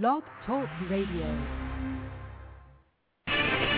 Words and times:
Blog 0.00 0.22
Talk 0.46 0.66
Radio. 0.88 1.28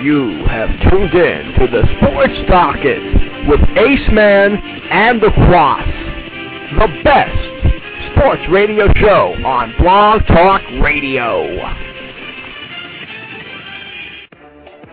You 0.01 0.47
have 0.47 0.69
tuned 0.89 1.13
in 1.13 1.55
to 1.59 1.67
the 1.67 1.83
Sports 1.99 2.39
Docket 2.49 3.49
with 3.49 3.59
Ace 3.77 4.13
Man 4.13 4.55
and 4.55 5.21
the 5.21 5.27
Kwass, 5.27 6.79
the 6.79 7.03
best 7.03 8.15
sports 8.15 8.43
radio 8.49 8.87
show 8.95 9.35
on 9.45 9.75
Blog 9.81 10.25
Talk 10.29 10.63
Radio. 10.81 11.43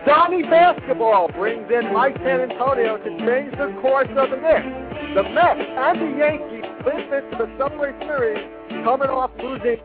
Donnie 0.04 0.42
Basketball 0.42 1.30
brings 1.38 1.70
in 1.70 1.92
Mike 1.92 2.16
San 2.16 2.40
Antonio 2.50 2.96
to 2.98 3.10
change 3.24 3.52
the 3.52 3.78
course 3.80 4.08
of 4.16 4.30
the 4.30 4.38
Knicks. 4.42 5.14
The 5.14 5.22
Mets 5.22 5.60
and 5.60 6.00
the 6.00 6.18
Yankees 6.18 6.64
live 6.84 7.12
into 7.12 7.36
the 7.38 7.58
Subway 7.58 7.92
Series, 8.00 8.42
coming 8.84 9.08
off 9.08 9.30
losing 9.38 9.78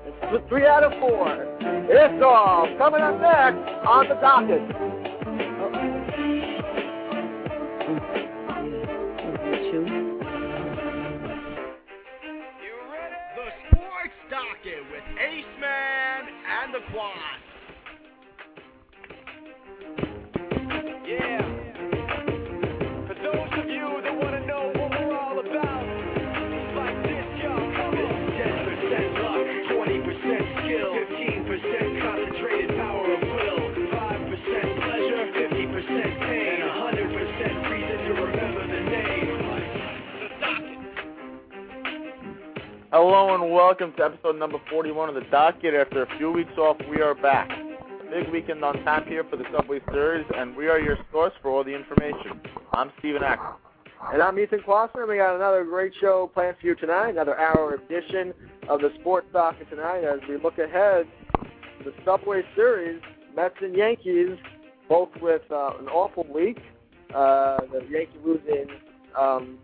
three 0.50 0.66
out 0.66 0.84
of 0.84 0.92
four. 1.00 1.28
It's 1.90 2.24
all 2.24 2.68
coming 2.78 3.02
up 3.02 3.22
next 3.22 3.58
on 3.86 4.10
the 4.10 4.16
docket. 4.16 4.62
The 13.36 13.48
Sports 13.70 14.18
Docket 14.30 14.84
with 14.92 15.04
Ace 15.22 15.54
Man 15.62 16.24
and 16.64 16.74
the 16.74 16.80
Kwass. 16.92 17.47
Hello 43.00 43.36
and 43.36 43.54
welcome 43.54 43.94
to 43.94 44.06
episode 44.06 44.40
number 44.40 44.58
41 44.72 45.10
of 45.10 45.14
the 45.14 45.22
docket. 45.30 45.76
After 45.76 46.02
a 46.02 46.18
few 46.18 46.32
weeks 46.32 46.58
off, 46.58 46.78
we 46.90 47.00
are 47.00 47.14
back. 47.14 47.48
Big 48.10 48.28
weekend 48.34 48.64
on 48.64 48.74
tap 48.84 49.06
here 49.06 49.24
for 49.24 49.36
the 49.36 49.44
Subway 49.56 49.82
Series, 49.92 50.26
and 50.36 50.56
we 50.56 50.68
are 50.68 50.80
your 50.80 50.98
source 51.12 51.32
for 51.44 51.52
all 51.52 51.64
the 51.64 51.76
information. 51.76 52.42
I'm 52.74 52.92
Stephen 52.98 53.22
Acker. 53.22 53.54
And 54.12 54.20
I'm 54.20 54.40
Ethan 54.40 54.62
Klossner. 54.62 55.08
We 55.08 55.18
got 55.18 55.36
another 55.36 55.64
great 55.64 55.94
show 56.02 56.32
planned 56.34 56.58
for 56.60 56.66
you 56.66 56.74
tonight, 56.74 57.10
another 57.10 57.38
hour 57.40 57.76
edition 57.76 58.34
of 58.68 58.82
the 58.82 58.92
Sports 59.00 59.28
Docket 59.32 59.70
tonight 59.70 60.04
as 60.04 60.20
we 60.28 60.38
look 60.38 60.58
ahead 60.58 61.06
to 61.78 61.92
the 61.92 61.94
Subway 62.04 62.42
Series, 62.56 63.00
Mets 63.36 63.58
and 63.62 63.76
Yankees, 63.76 64.40
both 64.90 65.10
with 65.22 65.44
uh, 65.52 65.74
an 65.80 65.88
awful 65.90 66.26
week. 66.34 66.58
Uh, 67.14 67.60
the 67.72 67.86
Yankees 67.92 68.18
losing 68.26 68.70
um, 69.16 69.60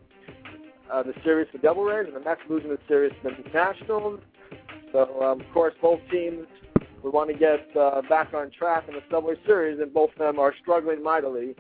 uh, 0.92 1.04
the 1.04 1.14
series 1.24 1.48
to 1.52 1.58
Devil 1.58 1.84
Rays, 1.84 2.08
and 2.08 2.16
the 2.16 2.20
Mets 2.20 2.42
losing 2.50 2.70
the 2.70 2.80
series 2.88 3.14
to 3.24 3.30
the 3.30 3.50
Nationals. 3.50 4.20
So, 4.92 5.22
um, 5.22 5.42
of 5.42 5.54
course, 5.54 5.74
both 5.82 6.00
teams 6.12 6.46
we 7.04 7.10
want 7.10 7.30
to 7.30 7.38
get 7.38 7.68
uh, 7.76 8.02
back 8.08 8.34
on 8.34 8.50
track 8.52 8.86
in 8.88 8.94
the 8.94 9.04
Subway 9.12 9.36
Series, 9.46 9.80
and 9.80 9.94
both 9.94 10.12
of 10.12 10.20
them 10.20 10.40
are 10.40 10.54
struggling 10.62 11.04
mightily 11.04 11.56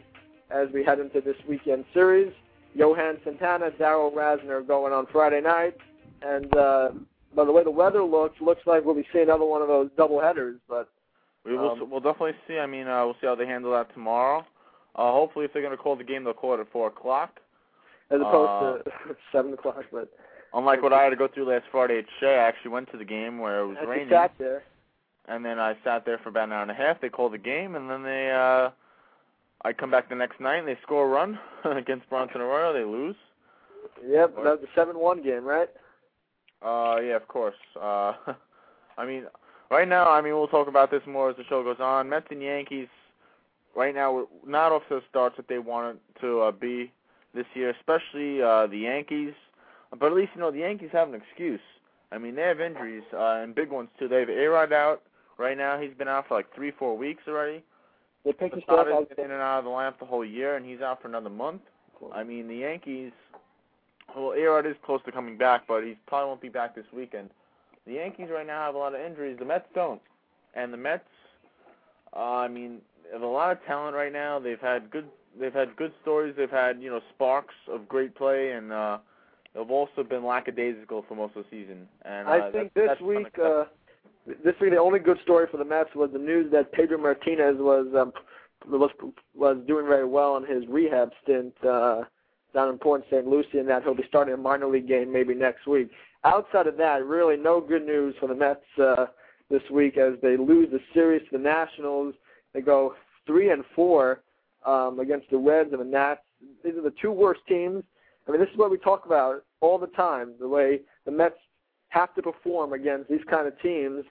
as 0.49 0.69
we 0.73 0.83
head 0.83 0.99
into 0.99 1.19
this 1.19 1.35
weekend 1.47 1.83
series. 1.93 2.31
Johan 2.75 3.17
Santana, 3.23 3.71
Darrell 3.71 4.11
Rasner 4.11 4.65
going 4.65 4.93
on 4.93 5.05
Friday 5.11 5.41
night, 5.41 5.75
and 6.21 6.55
uh, 6.55 6.91
by 7.35 7.45
the 7.45 7.51
way 7.51 7.63
the 7.63 7.71
weather 7.71 8.03
looks, 8.03 8.39
looks 8.41 8.61
like 8.65 8.85
we'll 8.85 8.95
be 8.95 9.05
seeing 9.11 9.25
another 9.25 9.45
one 9.45 9.61
of 9.61 9.67
those 9.67 9.89
double 9.97 10.19
headers. 10.21 10.59
But 10.67 10.89
We 11.45 11.57
will. 11.57 11.71
Um, 11.71 11.89
we'll 11.89 11.99
definitely 11.99 12.35
see. 12.47 12.57
I 12.57 12.65
mean, 12.65 12.87
uh, 12.87 13.05
we'll 13.05 13.15
see 13.19 13.27
how 13.27 13.35
they 13.35 13.45
handle 13.45 13.71
that 13.71 13.93
tomorrow. 13.93 14.45
Uh, 14.95 15.11
hopefully, 15.11 15.45
if 15.45 15.53
they're 15.53 15.61
going 15.61 15.75
to 15.75 15.81
call 15.81 15.95
the 15.95 16.03
game, 16.03 16.23
they'll 16.23 16.33
call 16.33 16.53
it 16.53 16.59
at 16.59 16.71
four 16.71 16.87
o'clock. 16.87 17.39
As 18.11 18.19
opposed 18.21 18.85
to 18.85 19.15
seven 19.31 19.53
o'clock, 19.53 19.83
but 19.91 20.09
Unlike 20.55 20.83
what 20.83 20.93
I 20.93 21.01
had 21.01 21.09
to 21.09 21.15
go 21.15 21.27
through 21.27 21.49
last 21.49 21.65
Friday 21.71 21.97
at 21.97 22.05
Shea, 22.19 22.35
I 22.35 22.47
actually 22.47 22.71
went 22.71 22.91
to 22.91 22.97
the 22.97 23.03
game 23.05 23.39
where 23.39 23.61
it 23.61 23.67
was 23.67 23.77
as 23.81 23.87
we 23.87 23.91
raining, 23.93 24.09
sat 24.09 24.31
there. 24.37 24.61
and 25.27 25.43
then 25.43 25.57
I 25.57 25.75
sat 25.83 26.05
there 26.05 26.19
for 26.19 26.29
about 26.29 26.43
an 26.43 26.51
hour 26.53 26.61
and 26.61 26.69
a 26.69 26.75
half. 26.75 27.01
They 27.01 27.09
called 27.09 27.33
the 27.33 27.39
game, 27.39 27.75
and 27.75 27.89
then 27.89 28.03
they. 28.03 28.31
uh 28.31 28.69
I 29.65 29.71
come 29.71 29.89
back 29.89 30.09
the 30.09 30.15
next 30.15 30.41
night, 30.41 30.57
and 30.57 30.67
they 30.67 30.77
score 30.83 31.05
a 31.05 31.07
run 31.07 31.39
against 31.63 32.09
Bronson 32.09 32.41
Arroyo. 32.41 32.73
They 32.73 32.83
lose. 32.83 33.15
Yep, 34.05 34.35
that 34.35 34.43
was 34.43 34.59
the 34.61 34.67
seven-one 34.75 35.23
game, 35.23 35.45
right? 35.45 35.69
Uh, 36.61 36.97
yeah, 36.99 37.15
of 37.15 37.27
course. 37.29 37.55
Uh, 37.77 38.13
I 38.97 39.05
mean, 39.05 39.23
right 39.71 39.87
now, 39.87 40.09
I 40.11 40.21
mean, 40.21 40.33
we'll 40.33 40.47
talk 40.49 40.67
about 40.67 40.91
this 40.91 41.01
more 41.07 41.29
as 41.29 41.37
the 41.37 41.45
show 41.45 41.63
goes 41.63 41.77
on. 41.79 42.09
Mets 42.09 42.27
and 42.29 42.41
Yankees, 42.41 42.89
right 43.75 43.95
now, 43.95 44.13
we're 44.13 44.25
not 44.45 44.73
off 44.73 44.83
to 44.89 44.95
the 44.95 45.01
starts 45.09 45.37
that 45.37 45.47
they 45.47 45.59
wanted 45.59 45.97
to 46.19 46.41
uh, 46.41 46.51
be 46.51 46.91
this 47.33 47.45
year, 47.53 47.69
especially 47.71 48.41
uh, 48.41 48.67
the 48.67 48.77
Yankees. 48.77 49.33
But 49.97 50.07
at 50.07 50.13
least, 50.13 50.31
you 50.35 50.41
know, 50.41 50.51
the 50.51 50.59
Yankees 50.59 50.89
have 50.91 51.09
an 51.09 51.15
excuse. 51.15 51.61
I 52.11 52.17
mean, 52.17 52.35
they 52.35 52.43
have 52.43 52.61
injuries, 52.61 53.03
uh, 53.13 53.41
and 53.41 53.55
big 53.55 53.71
ones, 53.71 53.89
too. 53.97 54.07
They 54.07 54.19
have 54.19 54.29
A-Rod 54.29 54.71
out 54.71 55.01
right 55.37 55.57
now. 55.57 55.79
He's 55.79 55.93
been 55.97 56.07
out 56.07 56.27
for 56.27 56.35
like 56.35 56.53
three, 56.53 56.71
four 56.71 56.97
weeks 56.97 57.23
already. 57.27 57.63
They 58.23 58.33
picked 58.33 58.55
his 58.55 58.63
out. 58.69 58.87
been 58.87 59.25
in 59.25 59.31
and 59.31 59.41
out 59.41 59.59
of 59.59 59.65
the 59.65 59.71
lineup 59.71 59.99
the 59.99 60.05
whole 60.05 60.23
year, 60.23 60.55
and 60.55 60.65
he's 60.65 60.81
out 60.81 61.01
for 61.01 61.07
another 61.07 61.29
month. 61.29 61.61
I 62.13 62.23
mean, 62.23 62.47
the 62.47 62.55
Yankees. 62.55 63.11
Well, 64.15 64.35
Arod 64.37 64.69
is 64.69 64.75
close 64.85 65.01
to 65.05 65.11
coming 65.11 65.37
back, 65.37 65.63
but 65.67 65.83
he 65.83 65.97
probably 66.07 66.27
won't 66.27 66.41
be 66.41 66.49
back 66.49 66.75
this 66.75 66.85
weekend. 66.93 67.29
The 67.85 67.93
Yankees 67.93 68.27
right 68.31 68.45
now 68.45 68.65
have 68.65 68.75
a 68.75 68.77
lot 68.77 68.95
of 68.95 69.01
injuries. 69.01 69.37
The 69.39 69.45
Mets 69.45 69.65
don't, 69.73 70.01
and 70.53 70.71
the 70.71 70.77
Mets. 70.77 71.03
Uh, 72.15 72.35
I 72.35 72.47
mean, 72.47 72.79
have 73.11 73.21
a 73.21 73.27
lot 73.27 73.51
of 73.51 73.63
talent 73.65 73.95
right 73.95 74.13
now. 74.13 74.39
They've 74.39 74.59
had 74.59 74.89
good. 74.91 75.07
They've 75.39 75.53
had 75.53 75.75
good 75.75 75.93
stories. 76.01 76.35
They've 76.37 76.49
had 76.49 76.81
you 76.81 76.89
know 76.89 77.01
sparks 77.13 77.55
of 77.71 77.87
great 77.87 78.15
play, 78.15 78.51
and 78.51 78.71
uh, 78.71 78.99
they've 79.53 79.69
also 79.69 80.03
been 80.03 80.23
lackadaisical 80.25 81.05
for 81.07 81.15
most 81.15 81.35
of 81.35 81.45
the 81.45 81.49
season. 81.49 81.87
And 82.03 82.27
uh, 82.27 82.31
I 82.31 82.51
think 82.51 82.71
that's, 82.73 82.75
this 82.75 82.87
that's 82.87 83.01
week, 83.01 83.27
uh, 83.43 83.63
this 84.25 84.55
week 84.61 84.71
the 84.71 84.77
only 84.77 84.99
good 84.99 85.17
story 85.23 85.47
for 85.49 85.57
the 85.57 85.65
Mets 85.65 85.89
was 85.95 86.11
the 86.13 86.19
news 86.19 86.51
that 86.51 86.71
Pedro 86.71 86.97
Martinez 86.97 87.55
was 87.57 87.87
um, 87.97 88.13
was 88.67 88.91
was 89.35 89.57
doing 89.67 89.87
very 89.87 90.05
well 90.05 90.37
in 90.37 90.45
his 90.45 90.67
rehab 90.67 91.11
stint 91.23 91.53
uh, 91.63 92.03
down 92.53 92.69
in 92.69 92.77
Port 92.77 93.03
St. 93.09 93.27
Lucie, 93.27 93.59
and 93.59 93.67
that 93.69 93.83
he'll 93.83 93.95
be 93.95 94.05
starting 94.07 94.33
a 94.33 94.37
minor 94.37 94.67
league 94.67 94.87
game 94.87 95.11
maybe 95.11 95.33
next 95.33 95.67
week. 95.67 95.89
Outside 96.23 96.67
of 96.67 96.77
that, 96.77 97.05
really 97.05 97.35
no 97.35 97.59
good 97.59 97.85
news 97.85 98.15
for 98.19 98.27
the 98.27 98.35
Mets 98.35 98.61
uh, 98.81 99.07
this 99.49 99.63
week 99.71 99.97
as 99.97 100.13
they 100.21 100.37
lose 100.37 100.69
the 100.71 100.79
series 100.93 101.21
to 101.29 101.37
the 101.37 101.43
Nationals. 101.43 102.13
They 102.53 102.61
go 102.61 102.93
three 103.25 103.49
and 103.51 103.63
four 103.75 104.21
um, 104.65 104.99
against 104.99 105.29
the 105.29 105.37
Reds 105.37 105.71
and 105.71 105.81
the 105.81 105.85
Nats. 105.85 106.21
These 106.63 106.75
are 106.75 106.81
the 106.81 106.93
two 107.01 107.11
worst 107.11 107.41
teams. 107.47 107.83
I 108.27 108.31
mean, 108.31 108.39
this 108.39 108.49
is 108.49 108.57
what 108.57 108.71
we 108.71 108.77
talk 108.77 109.05
about 109.05 109.43
all 109.61 109.77
the 109.77 109.87
time. 109.87 110.33
The 110.39 110.47
way 110.47 110.81
the 111.05 111.11
Mets 111.11 111.35
have 111.89 112.13
to 112.15 112.21
perform 112.21 112.73
against 112.73 113.09
these 113.09 113.23
kind 113.29 113.47
of 113.47 113.59
teams. 113.61 114.03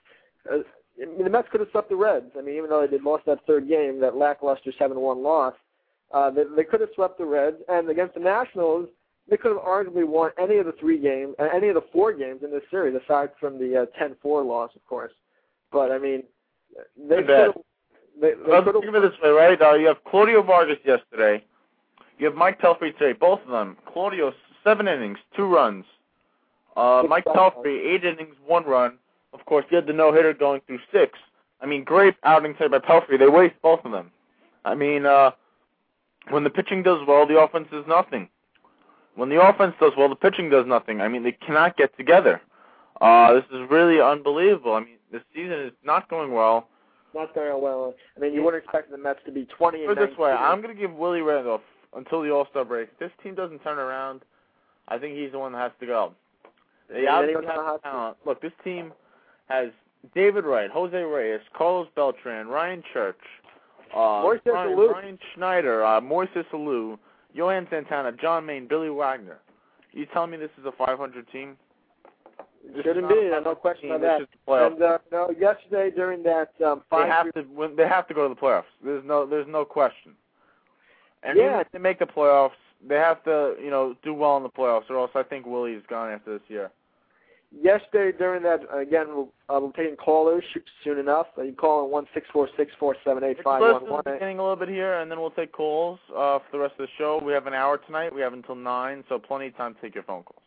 Uh, 0.51 0.59
I 1.01 1.05
mean, 1.05 1.23
the 1.23 1.29
Mets 1.29 1.47
could 1.51 1.59
have 1.59 1.69
swept 1.71 1.89
the 1.89 1.95
Reds. 1.95 2.31
I 2.37 2.41
mean, 2.41 2.55
even 2.55 2.69
though 2.69 2.81
they 2.81 2.87
did 2.87 3.03
lost 3.03 3.25
that 3.25 3.39
third 3.47 3.67
game, 3.67 3.99
that 4.01 4.15
lackluster 4.15 4.71
seven-one 4.77 5.23
loss, 5.23 5.55
uh, 6.13 6.29
they, 6.29 6.43
they 6.55 6.63
could 6.63 6.81
have 6.81 6.91
swept 6.93 7.17
the 7.17 7.25
Reds. 7.25 7.57
And 7.67 7.89
against 7.89 8.13
the 8.13 8.19
Nationals, 8.19 8.87
they 9.29 9.37
could 9.37 9.53
have 9.53 9.61
arguably 9.61 10.07
won 10.07 10.31
any 10.39 10.57
of 10.57 10.65
the 10.65 10.73
three 10.73 10.99
games, 10.99 11.35
uh, 11.39 11.47
any 11.53 11.69
of 11.69 11.75
the 11.75 11.83
four 11.91 12.13
games 12.13 12.41
in 12.43 12.51
this 12.51 12.61
series, 12.69 12.95
aside 13.03 13.29
from 13.39 13.57
the 13.57 13.83
uh, 13.83 13.85
10-4 14.01 14.45
loss, 14.45 14.71
of 14.75 14.85
course. 14.85 15.13
But 15.71 15.91
I 15.91 15.97
mean, 15.97 16.23
they 16.97 17.17
could 17.17 17.29
have. 17.29 17.53
They, 18.21 18.31
they 18.31 18.51
Let's 18.51 18.65
think 18.65 18.85
of 18.85 18.95
it 18.95 19.01
this 19.01 19.19
way, 19.21 19.29
right? 19.29 19.61
Uh, 19.61 19.73
you 19.73 19.87
have 19.87 20.03
Claudio 20.05 20.41
Vargas 20.41 20.77
yesterday. 20.85 21.43
You 22.19 22.27
have 22.27 22.35
Mike 22.35 22.61
Pelfrey 22.61 22.97
today. 22.97 23.13
Both 23.13 23.41
of 23.43 23.49
them. 23.49 23.77
Claudio, 23.91 24.33
seven 24.63 24.87
innings, 24.87 25.17
two 25.35 25.45
runs. 25.45 25.85
Uh, 26.77 27.03
Mike. 27.07 27.25
Pelfrey, 27.25 27.85
eight 27.85 28.03
innings, 28.03 28.35
one 28.45 28.65
run. 28.65 28.97
Of 29.33 29.45
course, 29.45 29.65
you 29.69 29.75
had 29.75 29.87
the 29.87 29.93
no-hitter 29.93 30.33
going 30.33 30.61
through 30.67 30.79
six. 30.91 31.17
I 31.61 31.65
mean, 31.65 31.83
great 31.83 32.15
outing 32.23 32.53
today 32.53 32.67
by 32.67 32.79
Pelfrey. 32.79 33.17
They 33.17 33.27
waste 33.27 33.55
both 33.61 33.83
of 33.83 33.91
them. 33.91 34.11
I 34.65 34.75
mean, 34.75 35.05
uh, 35.05 35.31
when 36.29 36.43
the 36.43 36.49
pitching 36.49 36.83
does 36.83 36.99
well, 37.07 37.25
the 37.27 37.39
offense 37.39 37.67
does 37.71 37.85
nothing. 37.87 38.29
When 39.15 39.29
the 39.29 39.41
offense 39.41 39.75
does 39.79 39.93
well, 39.97 40.09
the 40.09 40.15
pitching 40.15 40.49
does 40.49 40.65
nothing. 40.65 41.01
I 41.01 41.07
mean, 41.07 41.23
they 41.23 41.31
cannot 41.31 41.77
get 41.77 41.95
together. 41.97 42.41
Uh, 43.01 43.33
this 43.33 43.43
is 43.51 43.69
really 43.69 43.99
unbelievable. 43.99 44.73
I 44.73 44.79
mean, 44.81 44.97
this 45.11 45.21
season 45.33 45.59
is 45.59 45.71
not 45.83 46.09
going 46.09 46.33
well. 46.33 46.67
Not 47.13 47.33
going 47.35 47.61
well. 47.61 47.93
I 48.15 48.19
mean, 48.19 48.33
you 48.33 48.43
wouldn't 48.43 48.63
expect 48.63 48.91
the 48.91 48.97
Mets 48.97 49.19
to 49.25 49.31
be 49.31 49.45
20 49.45 49.79
and 49.79 49.87
Put 49.87 49.97
it 49.97 50.09
this 50.09 50.17
way, 50.17 50.31
I'm 50.31 50.61
going 50.61 50.73
to 50.75 50.79
give 50.79 50.93
Willie 50.93 51.21
Randolph 51.21 51.61
until 51.95 52.21
the 52.21 52.31
All 52.31 52.47
Star 52.49 52.65
break. 52.65 52.89
If 52.93 52.99
this 52.99 53.11
team 53.23 53.35
doesn't 53.35 53.59
turn 53.59 53.77
around, 53.77 54.21
I 54.87 54.97
think 54.97 55.15
he's 55.15 55.31
the 55.31 55.39
one 55.39 55.53
that 55.53 55.59
has 55.59 55.71
to 55.79 55.85
go. 55.85 56.13
They 56.89 56.99
And 56.99 57.09
obviously 57.09 57.45
the 57.45 57.51
have 57.51 57.65
hot 57.65 57.83
talent. 57.83 58.17
Look, 58.25 58.41
this 58.41 58.51
team 58.63 58.93
has 59.47 59.69
David 60.13 60.45
Wright, 60.45 60.69
Jose 60.69 60.97
Reyes, 60.97 61.41
Carlos 61.55 61.87
Beltran, 61.95 62.47
Ryan 62.47 62.83
Church, 62.93 63.19
uh, 63.95 64.23
Ryan. 64.45 64.77
Ryan 64.77 65.19
Schneider, 65.33 65.85
uh, 65.85 66.01
Moises 66.01 66.45
Alou, 66.51 66.97
Johan 67.33 67.67
Santana, 67.69 68.11
John 68.11 68.45
Maine, 68.45 68.67
Billy 68.67 68.89
Wagner. 68.89 69.39
You 69.91 70.05
telling 70.07 70.31
me 70.31 70.37
this 70.37 70.49
is 70.59 70.65
a 70.65 70.71
500 70.71 71.31
team? 71.31 71.55
Is 72.65 72.83
be, 72.83 73.29
no 73.43 73.55
question 73.55 73.91
about 73.91 74.21
the. 74.47 74.53
And 74.53 74.81
uh, 74.81 74.97
no, 75.11 75.29
yesterday 75.37 75.93
during 75.93 76.23
that 76.23 76.53
um, 76.65 76.81
they 76.91 76.97
five 76.97 77.09
have 77.09 77.33
to 77.33 77.43
win. 77.53 77.75
They 77.75 77.87
have 77.87 78.07
to 78.07 78.13
go 78.13 78.27
to 78.27 78.33
the 78.33 78.39
playoffs. 78.39 78.63
There's 78.83 79.03
no 79.05 79.25
there's 79.25 79.47
no 79.47 79.65
question. 79.65 80.13
And 81.23 81.37
Yeah. 81.37 81.59
if 81.59 81.67
they 81.71 81.79
make 81.79 81.99
the 81.99 82.05
playoffs, 82.05 82.51
they 82.87 82.95
have 82.95 83.21
to 83.25 83.55
you 83.61 83.69
know 83.69 83.95
do 84.01 84.13
well 84.13 84.37
in 84.37 84.43
the 84.43 84.49
playoffs, 84.49 84.89
or 84.89 84.97
else 84.97 85.11
I 85.13 85.23
think 85.23 85.45
Willie's 85.45 85.83
gone 85.89 86.11
after 86.11 86.37
this 86.37 86.49
year. 86.49 86.71
yesterday 87.61 88.17
during 88.17 88.41
that 88.43 88.61
again 88.73 89.07
we'll, 89.09 89.29
uh, 89.49 89.59
we'll 89.59 89.71
taking 89.73 89.95
callers 89.95 90.43
soon 90.83 90.97
enough. 90.97 91.27
Uh, 91.37 91.41
you 91.41 91.49
can 91.49 91.57
call 91.57 91.85
in 91.85 91.91
one 91.91 92.07
six 92.13 92.27
four 92.31 92.47
six 92.57 92.71
four 92.79 92.95
seven 93.03 93.23
eight 93.25 93.37
five 93.43 93.61
one 93.61 93.89
one. 93.89 94.01
beginning 94.05 94.39
a 94.39 94.41
little 94.41 94.55
bit 94.55 94.69
here, 94.69 94.99
and 94.99 95.11
then 95.11 95.19
we'll 95.19 95.31
take 95.31 95.51
calls 95.51 95.99
uh, 96.11 96.39
for 96.39 96.45
the 96.53 96.59
rest 96.59 96.73
of 96.79 96.87
the 96.87 96.91
show. 96.97 97.21
We 97.23 97.33
have 97.33 97.45
an 97.45 97.53
hour 97.53 97.77
tonight. 97.77 98.15
We 98.15 98.21
have 98.21 98.33
until 98.33 98.55
nine, 98.55 99.03
so 99.09 99.19
plenty 99.19 99.47
of 99.47 99.57
time 99.57 99.75
to 99.75 99.81
take 99.81 99.93
your 99.95 100.05
phone 100.05 100.23
calls. 100.23 100.41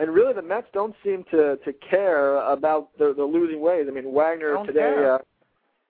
And 0.00 0.14
really, 0.14 0.32
the 0.32 0.40
Mets 0.40 0.66
don't 0.72 0.94
seem 1.04 1.24
to 1.30 1.56
to 1.58 1.72
care 1.88 2.36
about 2.38 2.88
the 2.98 3.12
the 3.14 3.22
losing 3.24 3.60
ways. 3.60 3.84
I 3.86 3.92
mean, 3.92 4.12
Wagner 4.14 4.54
Don't 4.54 4.66
today. 4.66 4.80
care. 4.80 5.14
Uh, 5.16 5.18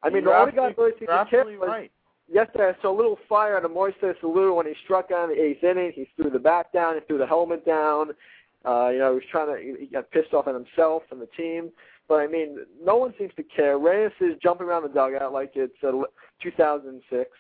I 0.03 0.11
mean, 0.11 0.25
You're 0.25 0.33
the 0.33 0.39
only 0.41 0.53
guy 0.53 0.75
really 0.77 0.93
You're 1.01 1.25
to 1.25 1.31
care 1.31 1.45
was 1.45 1.69
right. 1.69 1.93
yesterday. 2.29 2.73
I 2.77 2.83
saw 2.83 2.91
a 2.91 2.97
little 2.97 3.19
fire 3.29 3.57
out 3.57 3.65
of 3.65 3.71
Moises 3.71 4.17
Alou 4.23 4.57
when 4.57 4.67
he 4.67 4.73
struck 4.83 5.13
out 5.13 5.31
in 5.31 5.37
the 5.37 5.41
eighth 5.41 5.63
inning. 5.63 5.93
He 5.95 6.09
threw 6.17 6.29
the 6.29 6.41
bat 6.41 6.73
down. 6.73 6.95
He 6.95 7.01
threw 7.07 7.19
the 7.19 7.27
helmet 7.27 7.65
down. 7.65 8.11
Uh, 8.65 8.89
you 8.89 8.99
know, 8.99 9.11
he 9.11 9.15
was 9.15 9.25
trying 9.31 9.47
to. 9.47 9.79
He 9.79 9.87
got 9.87 10.11
pissed 10.11 10.35
off 10.35 10.49
at 10.49 10.55
himself 10.55 11.05
and 11.13 11.21
the 11.21 11.29
team. 11.37 11.71
But 12.09 12.17
I 12.17 12.27
mean, 12.27 12.59
no 12.83 12.97
one 12.97 13.15
seems 13.17 13.33
to 13.37 13.45
care. 13.45 13.79
Reyes 13.79 14.11
is 14.21 14.35
jumping 14.43 14.67
around 14.67 14.83
the 14.83 14.89
dugout 14.89 15.33
like 15.33 15.53
it's 15.55 15.73
uh, 15.85 15.93
2006. 16.43 17.31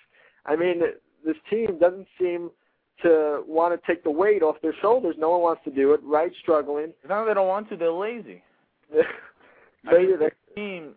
I 0.47 0.55
mean, 0.55 0.83
this 1.25 1.37
team 1.51 1.79
doesn't 1.81 2.07
seem 2.17 2.53
to 3.03 3.43
want 3.47 3.79
to 3.79 3.87
take 3.87 4.03
the 4.05 4.11
weight 4.11 4.43
off 4.43 4.57
their 4.63 4.75
shoulders. 4.81 5.17
No 5.19 5.31
one 5.31 5.41
wants 5.43 5.63
to 5.65 5.71
do 5.71 5.93
it. 5.93 6.01
Right, 6.03 6.33
struggling. 6.43 6.93
That 7.09 7.25
they 7.25 7.35
don't 7.35 7.49
want 7.49 7.69
to; 7.71 7.77
they're 7.77 7.91
lazy. 7.93 8.43
I 8.95 9.93
They- 9.93 9.99
mean, 9.99 10.11
they- 10.19 10.27
the 10.27 10.33
team, 10.55 10.91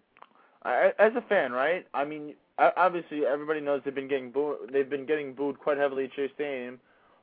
I, 0.64 0.92
as 1.00 1.14
a 1.16 1.22
fan, 1.30 1.52
right? 1.52 1.86
I 1.94 2.04
mean, 2.06 2.36
obviously 2.58 3.26
everybody 3.26 3.62
knows 3.62 3.82
they've 3.86 3.94
been 3.96 4.08
getting 4.08 4.32
booed. 4.32 4.72
They've 4.72 4.90
been 4.90 5.06
getting 5.06 5.34
booed 5.34 5.60
quite 5.60 5.78
heavily 5.78 6.06
at 6.06 6.14
Shea 6.16 6.30
Stadium. 6.36 6.80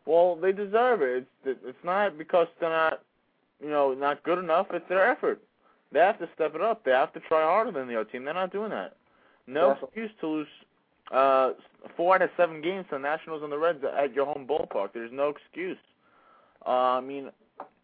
Well, 0.06 0.36
they 0.36 0.52
deserve 0.52 1.02
it. 1.02 1.26
It's 1.44 1.60
it's 1.64 1.84
not 1.84 2.16
because 2.18 2.46
they're 2.60 2.70
not, 2.70 3.02
you 3.62 3.68
know, 3.70 3.92
not 3.94 4.22
good 4.22 4.38
enough. 4.38 4.66
It's 4.72 4.88
their 4.88 5.06
effort. 5.10 5.40
They 5.92 5.98
have 6.00 6.18
to 6.20 6.28
step 6.34 6.54
it 6.54 6.60
up. 6.60 6.84
They 6.84 6.92
have 6.92 7.12
to 7.14 7.20
try 7.20 7.42
harder 7.42 7.72
than 7.72 7.88
the 7.88 7.96
other 8.00 8.08
team. 8.10 8.24
They're 8.24 8.32
not 8.34 8.52
doing 8.52 8.70
that. 8.70 8.96
No 9.46 9.70
Definitely. 9.74 9.88
excuse 10.02 10.10
to 10.20 10.26
lose 10.28 10.48
uh, 11.10 11.52
four 11.96 12.14
out 12.14 12.22
of 12.22 12.30
seven 12.36 12.60
games 12.60 12.86
to 12.90 12.96
the 12.96 12.98
Nationals 13.00 13.42
and 13.42 13.50
the 13.50 13.58
Reds 13.58 13.82
at 13.84 14.14
your 14.14 14.26
home 14.26 14.46
ballpark. 14.48 14.90
There's 14.94 15.10
no 15.12 15.28
excuse. 15.28 15.78
Uh, 16.66 16.70
I 16.70 17.00
mean, 17.00 17.30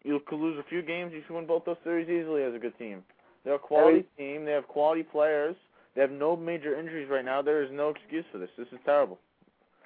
you 0.03 0.21
could 0.27 0.39
lose 0.39 0.57
a 0.59 0.69
few 0.69 0.81
games. 0.81 1.11
You 1.13 1.21
should 1.25 1.35
win 1.35 1.45
both 1.45 1.65
those 1.65 1.77
series 1.83 2.07
easily 2.09 2.43
as 2.43 2.53
a 2.53 2.59
good 2.59 2.77
team. 2.77 3.03
They're 3.43 3.55
a 3.55 3.59
quality 3.59 4.05
team. 4.17 4.45
They 4.45 4.51
have 4.51 4.67
quality 4.67 5.03
players. 5.03 5.55
They 5.95 6.01
have 6.01 6.11
no 6.11 6.35
major 6.35 6.79
injuries 6.79 7.09
right 7.09 7.25
now. 7.25 7.41
There 7.41 7.63
is 7.63 7.69
no 7.71 7.89
excuse 7.89 8.25
for 8.31 8.37
this. 8.37 8.49
This 8.57 8.67
is 8.71 8.79
terrible. 8.85 9.19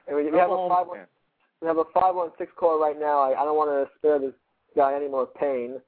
and 0.07 0.15
we, 0.15 0.29
we 0.29 0.37
have 0.37 0.51
a 0.51 0.67
five 0.67 0.87
one. 0.87 0.99
We 1.61 1.67
have 1.67 1.77
a 1.77 1.83
five 1.93 2.15
one 2.15 2.31
six 2.37 2.51
call 2.57 2.81
right 2.81 2.99
now. 2.99 3.21
I, 3.21 3.41
I 3.41 3.45
don't 3.45 3.55
want 3.55 3.69
to 3.69 3.97
spare 3.97 4.19
this 4.19 4.33
guy 4.75 4.95
any 4.95 5.07
more 5.07 5.27
pain, 5.27 5.79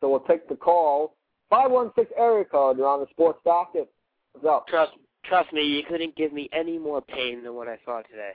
so 0.00 0.08
we'll 0.08 0.20
take 0.20 0.48
the 0.48 0.56
call. 0.56 1.14
Five 1.50 1.70
one 1.70 1.90
six 1.96 2.10
area 2.16 2.44
code. 2.44 2.78
You're 2.78 2.88
on 2.88 3.00
the 3.00 3.06
sports 3.10 3.40
docket. 3.44 3.90
What's 4.32 4.46
up? 4.46 4.66
Trust 4.68 4.92
trust 5.28 5.52
me, 5.52 5.62
you 5.62 5.82
couldn't 5.88 6.16
give 6.16 6.32
me 6.32 6.48
any 6.52 6.78
more 6.78 7.00
pain 7.00 7.42
than 7.42 7.54
what 7.54 7.68
I 7.68 7.78
saw 7.84 8.02
today. 8.02 8.32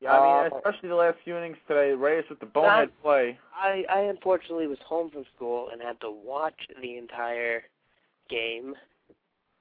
Yeah, 0.00 0.12
I 0.12 0.44
mean, 0.44 0.52
Uh, 0.52 0.56
especially 0.58 0.88
the 0.90 0.94
last 0.94 1.18
few 1.24 1.36
innings 1.36 1.56
today. 1.66 1.92
Reyes 1.92 2.28
with 2.28 2.38
the 2.40 2.46
bonehead 2.46 2.90
play. 3.02 3.38
I 3.54 3.84
I 3.88 4.00
unfortunately 4.00 4.66
was 4.66 4.78
home 4.80 5.10
from 5.10 5.24
school 5.34 5.70
and 5.72 5.80
had 5.80 5.98
to 6.00 6.10
watch 6.10 6.68
the 6.82 6.98
entire 6.98 7.64
game. 8.28 8.74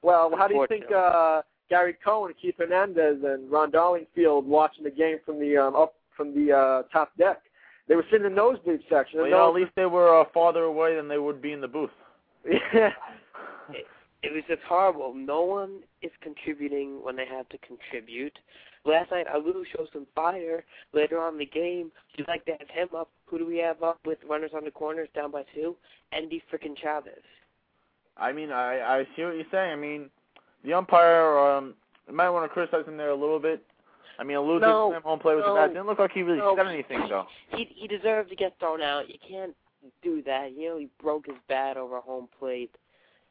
Well, 0.01 0.35
how 0.35 0.49
do 0.49 0.55
you 0.55 0.67
think 0.67 0.91
uh, 0.91 1.43
Gary 1.69 1.95
Cohen, 2.03 2.33
Keith 2.41 2.55
Hernandez, 2.57 3.23
and 3.23 3.49
Ron 3.49 3.71
Darling 3.71 4.05
feel 4.13 4.41
watching 4.41 4.83
the 4.83 4.91
game 4.91 5.17
from 5.25 5.39
the 5.39 5.57
um, 5.57 5.75
up 5.75 5.95
from 6.17 6.35
the 6.35 6.51
uh, 6.51 6.83
top 6.91 7.15
deck? 7.17 7.41
They 7.87 7.95
were 7.95 8.05
sitting 8.11 8.25
in 8.25 8.33
the 8.33 8.35
nosebleed 8.35 8.81
section. 8.89 9.19
Well, 9.19 9.27
you 9.27 9.33
know, 9.33 9.47
at 9.47 9.55
least 9.55 9.71
they 9.75 9.85
were 9.85 10.19
uh, 10.21 10.25
farther 10.33 10.63
away 10.63 10.95
than 10.95 11.07
they 11.07 11.17
would 11.17 11.41
be 11.41 11.53
in 11.53 11.61
the 11.61 11.67
booth. 11.67 11.89
yeah. 12.73 12.89
It 14.23 14.33
was 14.33 14.43
just 14.47 14.61
horrible. 14.63 15.13
No 15.13 15.41
one 15.41 15.79
is 16.01 16.11
contributing 16.21 17.03
when 17.03 17.15
they 17.15 17.25
have 17.25 17.47
to 17.49 17.57
contribute. 17.59 18.37
Last 18.85 19.11
night, 19.11 19.27
Alou 19.33 19.63
showed 19.75 19.89
some 19.93 20.07
fire. 20.15 20.63
Later 20.93 21.19
on 21.19 21.33
in 21.33 21.39
the 21.39 21.45
game, 21.45 21.91
you'd 22.15 22.27
like 22.27 22.45
to 22.45 22.51
have 22.51 22.69
him 22.69 22.89
up. 22.95 23.09
Who 23.25 23.37
do 23.37 23.45
we 23.45 23.57
have 23.57 23.83
up 23.83 23.99
with 24.05 24.17
runners 24.27 24.51
on 24.55 24.63
the 24.63 24.71
corners 24.71 25.09
down 25.13 25.31
by 25.31 25.43
two? 25.53 25.75
Endy 26.11 26.41
frickin' 26.51 26.77
Chavez. 26.81 27.13
I 28.17 28.31
mean, 28.31 28.51
I 28.51 28.79
I 28.79 29.07
see 29.15 29.23
what 29.23 29.35
you're 29.35 29.45
saying. 29.51 29.71
I 29.71 29.75
mean, 29.75 30.09
the 30.63 30.73
umpire, 30.73 31.37
um, 31.39 31.73
you 32.07 32.15
might 32.15 32.29
want 32.29 32.45
to 32.45 32.53
criticize 32.53 32.85
him 32.85 32.97
there 32.97 33.09
a 33.09 33.15
little 33.15 33.39
bit. 33.39 33.63
I 34.19 34.23
mean, 34.23 34.37
Alou 34.37 34.61
No, 34.61 34.89
did 34.89 34.93
slam 34.93 35.01
home 35.01 35.19
play 35.19 35.35
with 35.35 35.45
no, 35.45 35.55
the 35.55 35.61
bat. 35.61 35.69
Didn't 35.69 35.87
look 35.87 35.99
like 35.99 36.11
he 36.11 36.21
really 36.21 36.37
no. 36.37 36.55
said 36.55 36.67
anything 36.67 37.01
though. 37.09 37.25
He 37.55 37.67
he 37.75 37.87
deserved 37.87 38.29
to 38.29 38.35
get 38.35 38.57
thrown 38.59 38.81
out. 38.81 39.09
You 39.09 39.15
can't 39.27 39.55
do 40.01 40.21
that. 40.23 40.51
You 40.55 40.69
know, 40.69 40.77
he 40.77 40.89
broke 41.01 41.25
his 41.25 41.35
bat 41.49 41.77
over 41.77 41.99
home 41.99 42.27
plate. 42.39 42.75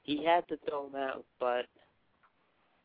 He 0.02 0.24
had 0.24 0.46
to 0.48 0.58
throw 0.68 0.86
him 0.86 0.96
out, 0.96 1.24
but 1.38 1.66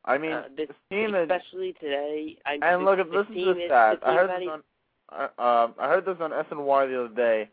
I 0.06 0.18
mean, 0.18 0.32
uh, 0.32 0.44
this, 0.56 0.68
this 0.68 0.78
team 0.90 1.16
is 1.16 1.30
especially 1.30 1.74
today. 1.82 2.38
I, 2.46 2.54
And 2.54 2.82
the, 2.82 2.86
look 2.90 3.00
at 3.00 3.10
the 3.12 3.18
listen 3.18 3.34
team 3.34 3.46
to 3.48 3.54
this 3.54 3.64
is, 3.64 3.68
stat. 3.70 4.00
the 4.02 4.08
I 4.08 4.14
heard 4.16 4.30
this 4.42 4.50
on 4.50 4.64
I, 5.10 5.24
um, 5.64 5.74
I 5.80 5.88
heard 5.88 6.06
this 6.06 6.18
on 6.20 6.32
SNY 6.32 6.90
the 6.90 7.06
other 7.06 7.16
day. 7.16 7.50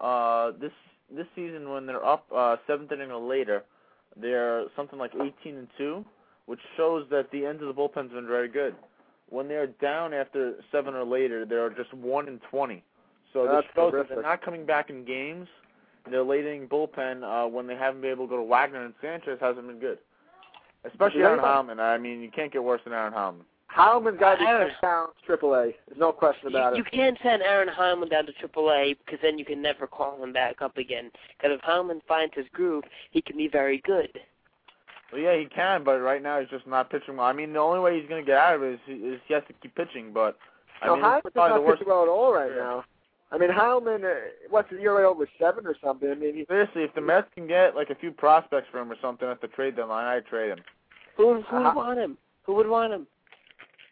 Uh, 0.00 0.52
this 0.60 0.72
this 1.14 1.26
season 1.34 1.70
when 1.70 1.86
they're 1.86 2.04
up 2.04 2.26
uh, 2.34 2.56
seventh 2.66 2.90
inning 2.92 3.10
or 3.10 3.20
later, 3.20 3.64
they're 4.16 4.64
something 4.76 4.98
like 4.98 5.12
18 5.14 5.32
and 5.56 5.68
two, 5.76 6.04
which 6.46 6.60
shows 6.76 7.06
that 7.10 7.30
the 7.30 7.44
end 7.44 7.60
of 7.60 7.68
the 7.68 7.74
bullpen's 7.74 8.12
been 8.12 8.26
very 8.26 8.48
good. 8.48 8.74
When 9.28 9.48
they're 9.48 9.66
down 9.66 10.12
after 10.12 10.54
seven 10.70 10.94
or 10.94 11.04
later, 11.04 11.44
they're 11.44 11.70
just 11.70 11.92
one 11.94 12.28
and 12.28 12.40
20. 12.50 12.82
So 13.32 13.46
That's 13.46 13.66
this 13.66 13.72
shows 13.74 13.92
that 13.92 14.08
they're 14.08 14.22
not 14.22 14.42
coming 14.42 14.66
back 14.66 14.90
in 14.90 15.04
games. 15.04 15.48
Their 16.10 16.22
late 16.22 16.44
inning 16.44 16.68
bullpen, 16.68 17.22
uh, 17.22 17.48
when 17.48 17.66
they 17.66 17.76
haven't 17.76 18.00
been 18.00 18.10
able 18.10 18.26
to 18.26 18.30
go 18.30 18.36
to 18.38 18.42
Wagner 18.42 18.84
and 18.84 18.94
Sanchez, 19.00 19.38
hasn't 19.40 19.66
been 19.66 19.78
good. 19.78 19.98
Especially 20.84 21.20
Yeah. 21.20 21.28
Aaron 21.28 21.40
Heilman. 21.40 21.78
I 21.80 21.96
mean, 21.98 22.20
you 22.20 22.30
can't 22.30 22.52
get 22.52 22.62
worse 22.64 22.80
than 22.84 22.92
Aaron 22.92 23.12
Heilman. 23.12 23.44
Heilman's 23.70 24.18
got 24.18 24.34
to 24.34 24.40
be 24.40 24.46
Aaron- 24.46 24.68
sent 24.70 24.82
down 24.82 25.08
Triple 25.24 25.54
A. 25.54 25.72
There's 25.86 25.98
no 25.98 26.12
question 26.12 26.48
about 26.48 26.76
you, 26.76 26.78
you 26.78 26.84
can't 26.84 27.16
send 27.22 27.42
Aaron 27.42 27.68
Heilman 27.68 28.10
down 28.10 28.26
to 28.26 28.32
AAA 28.32 28.96
because 28.98 29.18
then 29.22 29.38
you 29.38 29.44
can 29.44 29.62
never 29.62 29.86
call 29.86 30.22
him 30.22 30.32
back 30.32 30.60
up 30.60 30.76
again. 30.76 31.10
Because 31.38 31.56
if 31.56 31.60
Heilman 31.62 32.02
finds 32.06 32.34
his 32.34 32.46
groove, 32.52 32.84
he 33.12 33.22
can 33.22 33.36
be 33.36 33.48
very 33.48 33.78
good. 33.86 34.20
Well, 35.10 35.20
yeah, 35.20 35.36
he 35.36 35.46
can, 35.46 35.84
but 35.84 36.00
right 36.00 36.22
now 36.22 36.40
he's 36.40 36.48
just 36.50 36.66
not 36.66 36.90
pitching 36.90 37.16
well. 37.16 37.26
I 37.26 37.32
mean, 37.32 37.52
the 37.52 37.60
only 37.60 37.80
way 37.80 37.98
he's 37.98 38.08
going 38.08 38.22
to 38.22 38.26
get 38.26 38.36
out 38.38 38.56
of 38.56 38.62
it 38.62 38.74
is 38.74 38.80
he, 38.86 38.92
is 38.94 39.20
he 39.26 39.34
has 39.34 39.42
to 39.46 39.52
keep 39.62 39.74
pitching. 39.74 40.12
But 40.12 40.36
I 40.82 40.86
no, 40.86 40.96
mean, 40.96 41.04
Heilman's 41.04 41.34
not 41.34 41.54
the 41.54 41.60
worst. 41.60 41.78
pitching 41.78 41.88
well 41.92 42.02
at 42.02 42.08
all 42.08 42.32
right 42.34 42.50
now. 42.54 42.84
I 43.32 43.38
mean, 43.38 43.50
Heilman, 43.50 44.04
uh, 44.04 44.14
what's 44.50 44.68
his 44.70 44.78
ERA 44.80 45.08
over 45.08 45.26
seven 45.40 45.66
or 45.66 45.74
something? 45.82 46.10
I 46.10 46.14
mean, 46.14 46.34
he, 46.36 46.44
Seriously, 46.46 46.82
if 46.82 46.94
the 46.94 47.00
Mets 47.00 47.28
can 47.34 47.46
get 47.46 47.74
like 47.74 47.88
a 47.90 47.94
few 47.94 48.10
prospects 48.12 48.68
for 48.70 48.78
him 48.78 48.92
or 48.92 48.96
something 49.00 49.26
at 49.26 49.40
the 49.40 49.48
trade 49.48 49.74
deadline, 49.76 50.04
I'd 50.04 50.26
trade 50.26 50.50
him. 50.50 50.58
Who 51.16 51.40
who 51.40 51.56
would 51.56 51.66
Uh-huh. 51.66 51.72
want 51.74 51.98
him? 51.98 52.18
Who 52.44 52.54
would 52.54 52.68
want 52.68 52.92
him? 52.92 53.06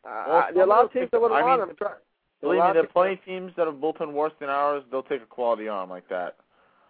uh, 0.05 0.25
Well, 0.29 0.47
there 0.53 0.63
are 0.63 0.67
a 0.67 0.69
lot 0.69 0.85
of 0.85 0.93
teams 0.93 1.09
that 1.13 1.21
would 1.21 1.33
I 1.33 1.43
want 1.43 1.61
mean, 1.63 1.71
him. 1.71 1.77
Try- 1.77 1.89
there 1.89 2.49
Believe 2.49 2.65
me, 2.65 2.73
there 2.73 2.83
are 2.85 2.87
plenty 2.87 3.13
of 3.15 3.25
teams 3.25 3.53
that 3.57 3.67
have 3.67 3.77
bullpen 3.77 4.13
worse 4.13 4.33
than 4.41 4.49
ours. 4.49 4.83
They'll 4.91 5.03
take 5.03 5.23
a 5.23 5.27
quality 5.27 5.69
arm 5.69 5.91
like 5.91 6.09
that. 6.09 6.37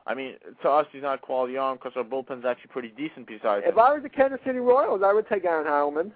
I 0.06 0.14
mean, 0.14 0.36
to 0.62 0.70
us, 0.70 0.86
he's 0.92 1.02
not 1.02 1.16
a 1.16 1.18
quality 1.18 1.56
arm 1.56 1.76
because 1.76 1.92
our 1.96 2.04
bullpen's 2.04 2.44
actually 2.44 2.68
pretty 2.70 2.88
decent 2.88 3.26
besides 3.26 3.64
him. 3.64 3.72
If 3.72 3.78
I 3.78 3.92
was 3.92 4.02
the 4.02 4.08
Kansas 4.08 4.38
City 4.44 4.58
Royals, 4.60 5.02
I 5.04 5.12
would 5.12 5.28
take 5.28 5.44
Aaron 5.44 5.66
Heilman. 5.66 6.12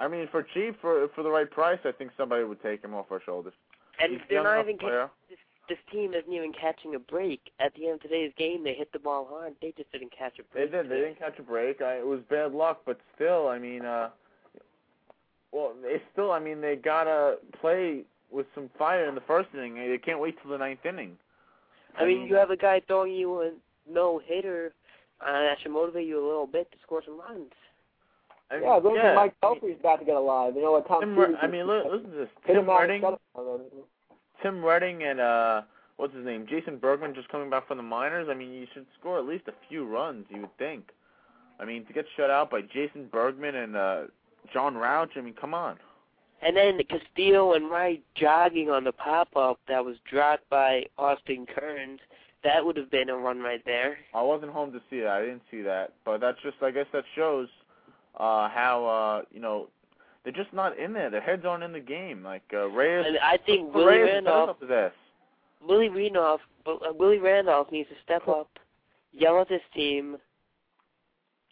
I 0.00 0.06
mean, 0.08 0.28
for 0.30 0.42
cheap, 0.54 0.80
for 0.80 1.08
for 1.14 1.22
the 1.24 1.30
right 1.30 1.50
price, 1.50 1.78
I 1.84 1.90
think 1.92 2.10
somebody 2.16 2.44
would 2.44 2.62
take 2.62 2.82
him 2.84 2.94
off 2.94 3.06
our 3.10 3.20
shoulders. 3.24 3.54
And 4.00 4.12
He's 4.12 4.20
a 4.20 4.24
they're 4.28 4.42
young 4.42 4.44
not 4.56 4.60
even. 4.60 4.78
Ca- 4.78 4.86
player. 4.86 5.10
This, 5.68 5.76
this 5.76 5.92
team 5.92 6.14
isn't 6.14 6.32
even 6.32 6.52
catching 6.52 6.94
a 6.94 6.98
break. 6.98 7.40
At 7.60 7.74
the 7.74 7.86
end 7.86 7.96
of 7.96 8.02
today's 8.02 8.32
game, 8.38 8.64
they 8.64 8.74
hit 8.74 8.92
the 8.92 8.98
ball 8.98 9.26
hard. 9.30 9.54
They 9.60 9.72
just 9.76 9.90
didn't 9.92 10.12
catch 10.16 10.38
a 10.38 10.42
break. 10.52 10.70
They 10.70 10.78
break. 10.78 10.88
did. 10.88 10.90
They 10.92 11.04
didn't 11.04 11.18
catch 11.18 11.38
a 11.38 11.42
break. 11.42 11.80
I, 11.82 11.98
it 11.98 12.06
was 12.06 12.20
bad 12.30 12.52
luck, 12.52 12.82
but 12.86 12.98
still, 13.14 13.48
I 13.48 13.58
mean, 13.58 13.84
uh, 13.84 14.10
well, 15.52 15.72
they 15.82 16.00
still, 16.12 16.30
I 16.32 16.38
mean, 16.40 16.60
they 16.60 16.76
gotta 16.76 17.36
play 17.60 18.02
with 18.30 18.46
some 18.54 18.68
fire 18.78 19.08
in 19.08 19.14
the 19.14 19.22
first 19.22 19.48
inning. 19.54 19.74
They 19.74 19.98
can't 19.98 20.20
wait 20.20 20.36
till 20.42 20.50
the 20.50 20.58
ninth 20.58 20.84
inning. 20.84 21.16
I 21.98 22.04
mean, 22.04 22.26
you 22.26 22.34
have 22.36 22.50
a 22.50 22.56
guy 22.56 22.80
throwing 22.86 23.12
you 23.14 23.40
a 23.40 23.50
no 23.90 24.20
hitter. 24.24 24.72
Uh, 25.20 25.32
that 25.32 25.56
should 25.62 25.72
motivate 25.72 26.06
you 26.06 26.22
a 26.22 26.24
little 26.24 26.46
bit 26.46 26.70
to 26.70 26.78
score 26.84 27.02
some 27.04 27.18
runs. 27.18 27.50
I 28.50 28.54
mean, 28.54 28.62
Yeah, 28.64 28.76
as 28.76 28.84
long 28.84 28.96
as 28.96 29.02
yeah, 29.02 29.14
Mike 29.14 29.34
I 29.42 29.50
mean, 29.50 29.60
Pelfrey's 29.60 29.80
about 29.80 29.96
to 29.98 30.04
get 30.04 30.14
alive. 30.14 30.54
You 30.54 30.62
know 30.62 30.72
what 30.72 30.86
Tom 30.86 31.00
Tim, 31.00 31.14
Cruise 31.14 31.36
I 31.42 31.46
mean, 31.48 31.66
li- 31.66 31.82
listen 31.90 32.10
to 32.10 32.16
this. 32.16 32.28
hit 32.44 32.54
Tim 32.54 32.62
him 32.62 32.70
out 34.42 34.54
Redding, 34.54 34.62
and 34.62 34.62
shut 34.62 34.62
him. 34.62 34.62
Tim 34.62 34.64
Redding, 34.64 35.02
and 35.02 35.20
uh, 35.20 35.62
what's 35.96 36.14
his 36.14 36.24
name? 36.24 36.46
Jason 36.48 36.78
Bergmann 36.78 37.14
just 37.14 37.28
coming 37.28 37.50
back 37.50 37.68
from 37.68 37.76
the 37.76 37.82
minors. 37.82 38.28
I 38.30 38.34
mean, 38.34 38.52
you 38.52 38.66
should 38.74 38.86
score 38.98 39.18
at 39.18 39.26
least 39.26 39.48
a 39.48 39.54
few 39.68 39.86
runs. 39.86 40.26
You 40.30 40.42
would 40.42 40.58
think. 40.58 40.90
I 41.60 41.64
mean, 41.64 41.84
to 41.86 41.92
get 41.92 42.06
shut 42.16 42.30
out 42.30 42.50
by 42.50 42.62
Jason 42.62 43.08
Bergmann 43.12 43.54
and 43.54 43.76
uh, 43.76 44.02
Jon 44.52 44.76
Rauch. 44.76 45.10
I 45.16 45.20
mean, 45.20 45.34
come 45.34 45.54
on. 45.54 45.76
And 46.40 46.56
then 46.56 46.78
Castillo 46.88 47.54
and 47.54 47.68
Wright 47.68 48.02
jogging 48.14 48.70
on 48.70 48.84
the 48.84 48.92
pop 48.92 49.36
up 49.36 49.58
that 49.68 49.84
was 49.84 49.96
dropped 50.08 50.48
by 50.50 50.84
Austin 50.96 51.46
Kearns. 51.46 52.00
That 52.44 52.64
would 52.64 52.76
have 52.76 52.90
been 52.90 53.08
a 53.08 53.16
run 53.16 53.40
right 53.40 53.62
there. 53.66 53.98
I 54.14 54.22
wasn't 54.22 54.52
home 54.52 54.70
to 54.72 54.80
see 54.88 55.00
that. 55.00 55.08
I 55.08 55.20
didn't 55.22 55.42
see 55.50 55.62
that, 55.62 55.94
but 56.04 56.20
that's 56.20 56.38
just. 56.44 56.62
I 56.62 56.70
guess 56.70 56.86
that 56.92 57.04
shows 57.16 57.48
uh 58.18 58.48
how 58.48 58.86
uh 58.86 59.22
you 59.32 59.40
know 59.40 59.68
they're 60.24 60.32
just 60.32 60.52
not 60.52 60.78
in 60.78 60.92
there. 60.92 61.10
Their 61.10 61.20
heads 61.20 61.44
aren't 61.44 61.62
in 61.64 61.72
the 61.72 61.80
game. 61.80 62.22
Like 62.22 62.42
uh, 62.52 62.68
Reyes. 62.68 63.04
And 63.06 63.18
I 63.18 63.38
think 63.38 63.74
Willie 63.74 63.86
Willie 63.86 63.98
Reyes 63.98 64.08
is 64.08 64.14
Randolph, 64.14 64.50
up 64.50 64.60
his 64.60 64.70
ass. 64.70 64.92
Willie 65.66 65.88
Randolph, 65.88 66.40
uh, 66.66 66.74
Willie 66.98 67.18
Randolph 67.18 67.70
needs 67.72 67.88
to 67.88 67.94
step 68.04 68.28
up, 68.28 68.48
yell 69.12 69.40
at 69.40 69.48
his 69.48 69.60
team. 69.74 70.16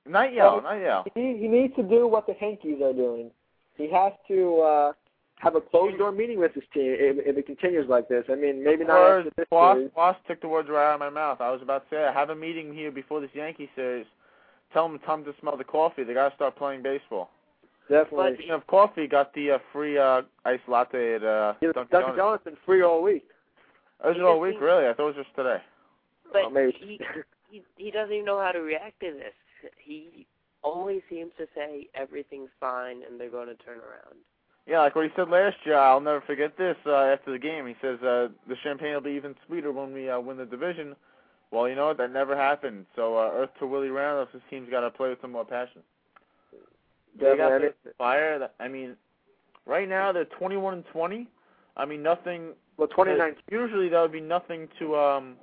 Not 0.08 0.32
yell, 0.32 0.62
not 0.62 0.75
yell. 0.75 1.04
He 1.14 1.37
he 1.38 1.49
needs 1.49 1.75
to 1.76 1.82
do 1.82 2.06
what 2.06 2.26
the 2.26 2.35
Yankees 2.40 2.80
are 2.82 2.92
doing. 2.92 3.30
He 3.76 3.90
has 3.90 4.12
to 4.28 4.58
uh 4.61 4.92
have 5.38 5.54
a 5.54 5.61
closed 5.61 5.99
door 5.99 6.12
meeting 6.12 6.38
with 6.38 6.54
his 6.54 6.64
team 6.73 6.94
if, 6.99 7.18
if 7.26 7.37
it 7.37 7.46
continues 7.46 7.87
like 7.88 8.08
this. 8.08 8.25
I 8.30 8.37
mean, 8.37 8.64
maybe 8.64 8.85
not 8.85 8.94
Words, 8.94 9.26
after 9.26 9.42
this 9.42 9.49
Boss, 9.50 9.76
series. 9.76 9.90
boss 9.94 10.16
took 10.26 10.40
the 10.40 10.49
words 10.49 10.68
right 10.70 10.88
out 10.90 10.94
of 10.94 11.00
my 11.00 11.11
mouth. 11.11 11.40
I 11.40 11.50
was 11.50 11.61
about 11.61 11.88
to 11.90 11.94
say, 11.94 12.04
I 12.04 12.12
have 12.12 12.30
a 12.30 12.35
meeting 12.35 12.73
here 12.73 12.90
before 12.90 13.20
this 13.20 13.30
Yankee 13.35 13.68
series. 13.76 14.06
Tell 14.73 14.88
them 14.88 14.99
time 15.00 15.25
to 15.25 15.35
smell 15.40 15.56
the 15.56 15.64
coffee. 15.64 16.04
They 16.04 16.14
got 16.14 16.30
to 16.30 16.35
start 16.35 16.56
playing 16.56 16.82
baseball. 16.82 17.30
Definitely. 17.88 18.35
Speaking 18.35 18.52
of 18.52 18.66
coffee, 18.66 19.07
got 19.07 19.33
the 19.35 19.52
uh, 19.52 19.59
free 19.73 19.97
uh, 19.99 20.23
iced 20.45 20.69
latte 20.69 21.14
at 21.14 21.23
uh, 21.25 21.55
Yeah, 21.61 21.71
Dunkin' 21.73 21.88
Dunkin' 21.90 22.00
Donuts. 22.00 22.16
Donuts 22.19 22.45
been 22.45 22.57
free 22.66 22.83
all 22.83 23.02
week. 23.02 23.25
It 24.05 24.09
was 24.09 24.16
all 24.25 24.40
week, 24.40 24.61
really. 24.61 24.87
I 24.87 24.93
thought 24.93 25.11
it 25.11 25.16
was 25.16 25.25
just 25.25 25.35
today. 25.37 25.59
But 26.33 26.45
Oh, 26.47 26.50
maybe. 26.50 26.76
he, 26.78 27.00
he 27.50 27.62
he 27.76 27.90
doesn't 27.90 28.12
even 28.12 28.26
know 28.26 28.40
how 28.40 28.52
to 28.52 28.59
react 28.61 29.00
to 29.00 29.12
this. 29.12 29.71
He 29.78 30.26
always 30.62 31.00
seems 31.09 31.31
to 31.38 31.47
say 31.55 31.88
everything's 31.95 32.50
fine 32.59 33.02
and 33.09 33.19
they're 33.21 33.31
going 33.31 33.47
to 33.49 33.55
turn 33.55 33.78
around. 33.78 34.16
Yeah, 34.66 34.81
like 34.81 34.97
what 34.97 35.05
he 35.05 35.12
said 35.14 35.28
last 35.28 35.57
year. 35.64 35.78
I'll 35.78 36.00
never 36.00 36.21
forget 36.23 36.59
this. 36.59 36.76
Uh, 36.85 36.97
after 36.97 37.31
the 37.31 37.38
game, 37.38 37.66
he 37.69 37.76
says 37.81 38.00
uh, 38.02 38.28
the 38.49 38.57
champagne 38.64 38.95
will 38.95 39.00
be 39.00 39.12
even 39.12 39.37
sweeter 39.47 39.71
when 39.71 39.93
we 39.93 40.11
uh, 40.11 40.19
win 40.19 40.37
the 40.38 40.45
division. 40.45 40.97
Well, 41.52 41.69
you 41.69 41.76
know 41.76 41.87
what? 41.87 41.99
That 41.99 42.12
never 42.12 42.37
happened. 42.37 42.87
So 42.97 43.16
uh, 43.16 43.31
Earth 43.33 43.50
to 43.61 43.66
Willie 43.66 43.90
Randolph, 43.90 44.31
his 44.33 44.43
team's 44.50 44.69
got 44.69 44.81
to 44.81 44.90
play 44.90 45.09
with 45.09 45.21
some 45.21 45.31
more 45.33 45.45
passion. 45.45 45.83
They 47.18 47.37
got 47.37 47.61
the 47.61 47.73
fire. 47.99 48.38
That, 48.38 48.54
I 48.61 48.68
mean, 48.68 48.96
right 49.66 49.88
now 49.88 50.12
they're 50.12 50.25
21 50.25 50.75
and 50.75 50.85
20. 50.92 51.26
I 51.76 51.85
mean, 51.85 52.02
nothing. 52.02 52.52
Well, 52.76 52.88
2019. 52.88 53.42
Usually 53.50 53.88
that 53.88 54.00
would 54.00 54.12
be 54.12 54.20
nothing 54.20 54.68
to, 54.78 54.96
um, 54.96 55.37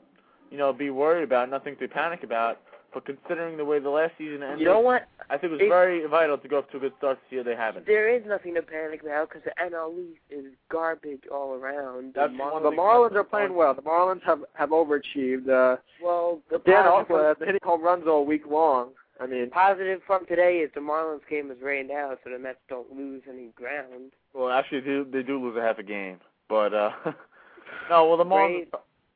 you 0.51 0.57
know, 0.57 0.71
be 0.73 0.89
worried 0.89 1.23
about, 1.23 1.49
nothing 1.49 1.75
to 1.77 1.87
panic 1.87 2.23
about. 2.23 2.59
But 2.93 3.05
considering 3.05 3.57
the 3.57 3.65
way 3.65 3.79
the 3.79 3.89
last 3.89 4.13
season 4.19 4.43
ended, 4.43 4.59
You 4.59 4.65
know 4.65 4.79
what? 4.79 5.07
I 5.27 5.35
think 5.39 5.45
it 5.45 5.53
was 5.53 5.61
It- 5.61 5.69
very 5.69 6.05
vital 6.05 6.37
to 6.37 6.47
go 6.47 6.59
up 6.59 6.69
to 6.71 6.77
a 6.77 6.79
good 6.79 6.93
start 6.97 7.17
this 7.23 7.31
year. 7.31 7.43
They 7.43 7.55
haven't. 7.55 7.87
There 7.87 8.07
is 8.07 8.23
nothing 8.27 8.53
to 8.53 8.61
panic 8.61 9.01
about 9.01 9.29
because 9.29 9.43
the 9.43 9.59
NL 9.59 9.97
East 9.97 10.21
is 10.29 10.53
garbage 10.69 11.25
all 11.31 11.55
around. 11.55 12.13
That's 12.13 12.31
The 12.31 12.37
one 12.37 12.61
The. 12.61 12.69
Marlins 12.69 13.15
are 13.15 13.23
playing 13.23 13.55
well. 13.55 13.73
The 13.73 13.81
Marlins 13.81 14.21
have 14.21 14.45
have 14.53 14.69
overachieved. 14.69 15.49
Uh, 15.49 15.77
well, 16.03 16.39
the 16.51 16.59
Dan 16.59 16.85
Osler 16.85 17.29
has 17.29 17.37
been 17.37 17.47
hitting 17.47 17.61
home 17.63 17.81
runs 17.81 18.05
all 18.05 18.25
week 18.25 18.45
long. 18.45 18.91
I 19.23 19.27
mean, 19.27 19.49
positive 19.49 20.01
from 20.05 20.25
today 20.25 20.57
is 20.57 20.69
the 20.75 20.81
Marlins 20.81 21.21
game 21.29 21.49
is 21.49 21.57
rained 21.61 21.91
out, 21.91 22.19
so 22.23 22.29
the 22.29 22.39
Mets 22.39 22.57
don't 22.67 22.91
lose 22.95 23.21
any 23.29 23.47
ground. 23.55 24.11
Well, 24.33 24.49
actually, 24.49 24.81
they 24.81 24.87
do, 24.87 25.07
they 25.11 25.23
do 25.23 25.41
lose 25.41 25.55
a 25.57 25.61
half 25.61 25.79
a 25.79 25.83
game, 25.83 26.19
but 26.49 26.73
uh, 26.73 26.91
no. 27.89 28.07
Well, 28.07 28.17
the 28.17 28.25
Marlins 28.25 28.67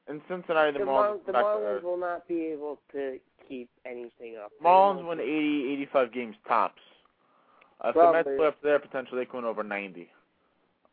in 0.08 0.22
Cincinnati, 0.30 0.72
the, 0.72 0.80
The, 0.80 0.86
Marlins, 0.86 0.92
Mar- 0.92 1.20
the 1.26 1.32
Marlins 1.34 1.84
will 1.84 1.98
not 1.98 2.28
be 2.28 2.46
able 2.46 2.80
to 2.94 3.20
keep 3.48 3.70
anything 3.86 4.38
up. 4.44 4.52
Marlins 4.64 5.06
win 5.08 5.18
be- 5.18 5.24
80, 5.24 5.74
85 5.82 6.14
games 6.14 6.36
tops. 6.48 6.82
Uh, 7.84 7.90
if 7.90 7.96
the 7.96 8.12
Mets 8.14 8.30
play 8.38 8.48
up 8.48 8.58
there, 8.64 8.80
potentially 8.80 9.20
they 9.22 9.26
can 9.26 9.38
win 9.38 9.46
over 9.46 9.64
90. 9.64 10.10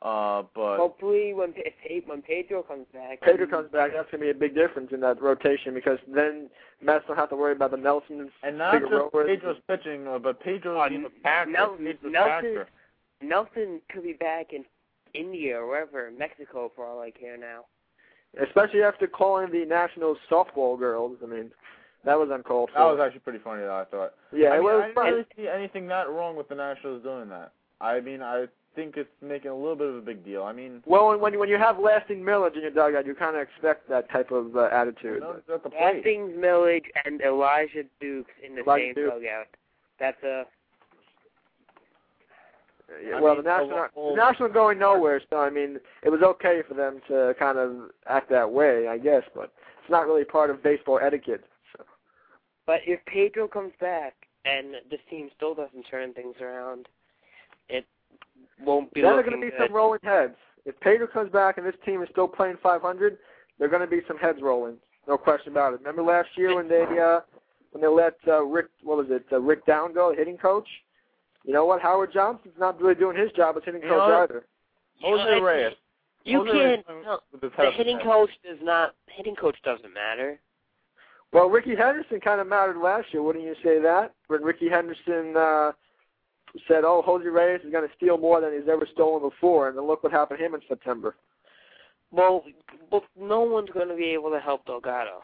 Uh, 0.05 0.43
but 0.55 0.77
Hopefully, 0.77 1.33
when 1.33 1.55
Pe- 1.55 1.73
if 1.85 2.07
when 2.07 2.21
Pedro 2.21 2.63
comes 2.63 2.85
back, 2.93 3.23
Pedro 3.23 3.47
comes 3.47 3.71
back. 3.73 3.93
That's 3.95 4.11
gonna 4.11 4.23
be 4.23 4.29
a 4.31 4.35
big 4.35 4.55
difference 4.55 4.93
in 4.93 5.01
that 5.01 5.21
rotation 5.23 5.73
because 5.73 5.99
then 6.07 6.51
Mets 6.83 7.07
don't 7.09 7.17
have 7.17 7.31
to 7.31 7.37
worry 7.37 7.53
about 7.53 7.71
the 7.71 7.79
Nelsons. 7.79 8.31
and 8.43 8.59
not 8.59 8.73
just 8.75 8.85
Figueroa. 8.93 9.27
Pedro's 9.27 9.57
pitching, 9.67 10.07
uh, 10.07 10.19
but 10.19 10.41
Pedro's 10.41 10.91
you 10.93 10.99
know, 10.99 11.09
character. 11.23 11.53
Nelson- 11.53 11.87
Pedro's 11.87 12.13
Nelson- 12.13 12.65
Nelson 13.23 13.81
could 13.89 14.03
be 14.03 14.13
back 14.13 14.53
in 14.53 14.67
India 15.15 15.59
or 15.59 15.67
wherever, 15.67 16.11
Mexico 16.11 16.71
for 16.77 16.85
all 16.85 17.01
I 17.01 17.11
care 17.11 17.39
now. 17.39 17.65
Especially 18.39 18.83
after 18.83 19.07
calling 19.07 19.51
the 19.53 19.65
Nationals 19.65 20.19
softball 20.31 20.79
girls. 20.79 21.17
I 21.23 21.27
mean, 21.27 21.51
that 22.05 22.19
was 22.19 22.29
uncalled 22.31 22.71
for. 22.73 22.79
That 22.79 22.85
was 22.85 23.01
actually 23.01 23.21
pretty 23.21 23.39
funny, 23.39 23.63
though. 23.63 23.77
I 23.81 23.85
thought. 23.85 24.15
yeah, 24.33 24.49
I 24.51 24.57
it 24.57 24.59
mean, 24.59 24.65
was. 24.65 24.83
I 24.83 24.87
didn't 24.89 25.15
really 25.15 25.27
see 25.37 25.49
anything 25.49 25.87
that 25.87 26.11
wrong 26.11 26.37
with 26.37 26.49
the 26.49 26.57
Nationals 26.57 27.03
doing 27.03 27.31
that. 27.31 27.53
I 27.81 28.01
mean, 28.01 28.21
I 28.23 28.47
think 28.75 28.97
it's 28.97 29.11
making 29.23 29.51
a 29.51 29.55
little 29.57 29.77
bit 29.77 29.89
of 29.89 29.97
a 29.97 30.01
big 30.01 30.25
deal. 30.25 30.43
I 30.43 30.53
mean, 30.53 30.83
Well, 30.87 31.09
when- 31.09 31.21
when 31.21 31.33
you 31.33 31.39
when 31.39 31.49
you 31.49 31.57
have 31.59 31.79
Lastings 31.79 32.25
Milledge 32.25 32.55
in 32.57 32.63
your 32.63 32.71
dugout, 32.71 33.07
you 33.07 33.15
kind 33.15 33.37
of 33.37 33.43
expect 33.43 33.89
that 33.89 34.09
type 34.11 34.31
of 34.31 34.57
uh, 34.57 34.69
attitude. 34.73 35.21
notice 35.23 35.43
at 35.53 35.63
the 35.63 35.71
plate. 35.71 36.05
Milledge, 36.37 36.91
and 37.05 37.21
Elijah 37.23 37.85
Dukes 38.01 38.31
in 38.43 38.55
the 38.55 38.63
Elijah 38.63 38.85
same 38.87 38.95
Dukes. 38.95 39.15
dugout. 39.15 39.47
That's 39.99 40.23
a 40.23 40.47
Yeah, 43.03 43.21
well, 43.21 43.35
mean, 43.35 43.45
the 43.45 43.51
national 43.51 43.69
the 43.79 43.89
whole- 43.95 44.11
the 44.11 44.17
national 44.17 44.49
going 44.51 44.79
nowhere, 44.79 45.21
so 45.31 45.39
I 45.39 45.51
mean, 45.51 45.81
it 46.03 46.11
was 46.11 46.23
okay 46.23 46.63
for 46.63 46.75
them 46.75 47.01
to 47.09 47.35
kind 47.39 47.59
of 47.59 47.91
act 48.07 48.29
that 48.31 48.51
way, 48.51 48.89
I 48.89 48.99
guess, 48.99 49.25
but 49.35 49.51
it's 49.81 49.91
not 49.91 50.07
really 50.07 50.25
part 50.25 50.51
of 50.51 50.63
baseball 50.63 50.99
etiquette. 51.01 51.45
So. 51.77 51.85
But 52.67 52.83
if 52.87 53.05
Pedro 53.07 53.49
comes 53.49 53.73
back 53.81 54.15
and 54.45 54.77
this 54.91 55.01
team 55.09 55.31
still 55.35 55.55
doesn't 55.55 55.85
turn 55.85 56.13
things 56.13 56.41
around, 56.41 56.89
it 57.69 57.87
won't 58.65 58.93
be 58.93 59.01
Then 59.03 59.11
there 59.13 59.21
are 59.21 59.23
going 59.23 59.41
to 59.41 59.47
be 59.47 59.51
good. 59.51 59.67
some 59.69 59.75
rolling 59.75 60.01
heads. 60.03 60.35
If 60.67 60.79
Pedro 60.81 61.07
comes 61.07 61.31
back 61.31 61.59
and 61.59 61.67
this 61.67 61.75
team 61.85 62.03
is 62.03 62.09
still 62.13 62.29
playing 62.29 62.57
500, 62.63 63.19
there 63.59 63.69
are 63.69 63.71
going 63.71 63.83
to 63.83 63.87
be 63.89 64.01
some 64.09 64.17
heads 64.19 64.39
rolling. 64.43 64.77
No 65.07 65.19
question 65.19 65.53
about 65.53 65.75
it. 65.75 65.81
Remember 65.81 66.03
last 66.03 66.29
year 66.37 66.55
when 66.55 66.69
they 66.69 66.83
uh, 66.99 67.21
when 67.73 67.83
they 67.83 67.89
let 67.89 68.15
uh, 68.27 68.43
Rick 68.43 68.67
what 68.83 68.97
was 68.97 69.07
it 69.11 69.27
uh, 69.33 69.39
Rick 69.41 69.67
Down 69.67 69.93
go, 69.93 70.11
the 70.11 70.17
hitting 70.17 70.39
coach? 70.39 70.67
You 71.45 71.53
know 71.53 71.67
what? 71.67 71.83
Howard 71.83 72.11
Johnson's 72.13 72.55
not 72.59 72.81
really 72.81 72.95
doing 72.95 73.17
his 73.17 73.31
job 73.33 73.57
as 73.59 73.63
hitting 73.67 73.83
You 73.83 73.89
coach 73.89 73.99
know 74.09 74.21
what? 74.21 74.31
either. 74.31 74.47
You 75.01 75.11
know, 75.17 75.25
Jose 75.25 75.41
Reyes. 75.41 75.73
You 76.25 76.39
Jose 76.39 76.53
can't. 76.53 76.89
went 76.89 77.05
No, 77.05 77.19
the 77.39 77.51
hitting 77.73 77.99
his 77.99 78.05
coach 78.07 78.31
does 78.49 78.59
not. 78.63 78.95
Hitting 79.09 79.35
coach 79.37 79.57
doesn't 79.63 79.93
matter. 79.93 80.41
Well, 81.35 81.51
Rickey 81.51 81.75
Henderson 81.77 82.21
kind 82.21 82.41
of 82.41 82.47
mattered 82.47 82.79
last 82.79 83.09
year, 83.13 83.21
wouldn't 83.23 83.45
you 83.45 83.55
say 83.63 83.81
that? 83.81 84.15
When 84.29 84.43
Rickey 84.43 84.71
Henderson 84.71 85.37
uh, 85.37 85.73
said, 86.69 86.85
"Oh, 86.85 87.03
Jose 87.05 87.27
Reyes 87.27 87.61
is 87.65 87.73
going 87.73 87.87
to 87.89 87.95
steal 87.97 88.19
more 88.19 88.41
than 88.41 88.53
he's 88.53 88.69
ever 88.69 88.87
stolen 88.93 89.23
before," 89.23 89.69
and 89.69 89.77
then 89.77 89.87
look 89.87 90.03
what 90.03 90.13
happened 90.13 90.39
to 90.39 90.45
him 90.45 90.55
in 90.55 90.61
September. 90.69 91.17
Well, 92.11 92.45
but 92.91 93.03
no 93.19 93.41
one's 93.41 93.71
going 93.71 93.89
to 93.89 93.97
be 93.97 94.11
able 94.11 94.31
to 94.31 94.41
help 94.41 94.65
Delgado. 94.67 95.23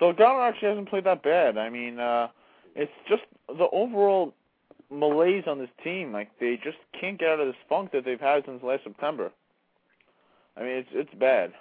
Delgado 0.00 0.42
actually 0.42 0.68
hasn't 0.68 0.88
played 0.88 1.04
that 1.04 1.22
bad. 1.22 1.58
I 1.58 1.68
mean, 1.68 2.00
uh 2.00 2.28
it's 2.74 2.92
just 3.08 3.22
the 3.48 3.68
overall 3.72 4.34
malaise 4.90 5.44
on 5.46 5.58
this 5.58 5.70
team. 5.84 6.12
Like 6.12 6.30
they 6.38 6.58
just 6.62 6.78
can't 6.98 7.18
get 7.18 7.28
out 7.28 7.40
of 7.40 7.46
this 7.46 7.56
funk 7.68 7.92
that 7.92 8.04
they've 8.04 8.20
had 8.20 8.44
since 8.46 8.62
last 8.62 8.84
September. 8.84 9.30
I 10.56 10.60
mean, 10.60 10.70
it's 10.70 10.88
it's 10.92 11.14
bad. 11.18 11.52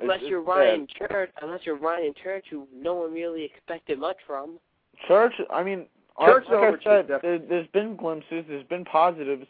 Unless 0.00 0.20
it's 0.20 0.30
you're 0.30 0.42
bad. 0.42 0.50
Ryan 0.50 0.86
Church, 0.98 1.30
unless 1.42 1.60
you're 1.64 1.76
Ryan 1.76 2.14
Church, 2.22 2.46
who 2.50 2.66
no 2.74 2.94
one 2.94 3.12
really 3.12 3.44
expected 3.44 3.98
much 3.98 4.16
from. 4.26 4.58
Church. 5.06 5.32
I 5.50 5.62
mean, 5.62 5.86
Church 6.24 6.44
like 6.50 6.58
I 6.58 6.70
said, 6.84 7.08
definitely. 7.08 7.20
there, 7.20 7.38
there's 7.48 7.66
been 7.68 7.96
glimpses, 7.96 8.44
there's 8.48 8.66
been 8.66 8.84
positives, 8.84 9.46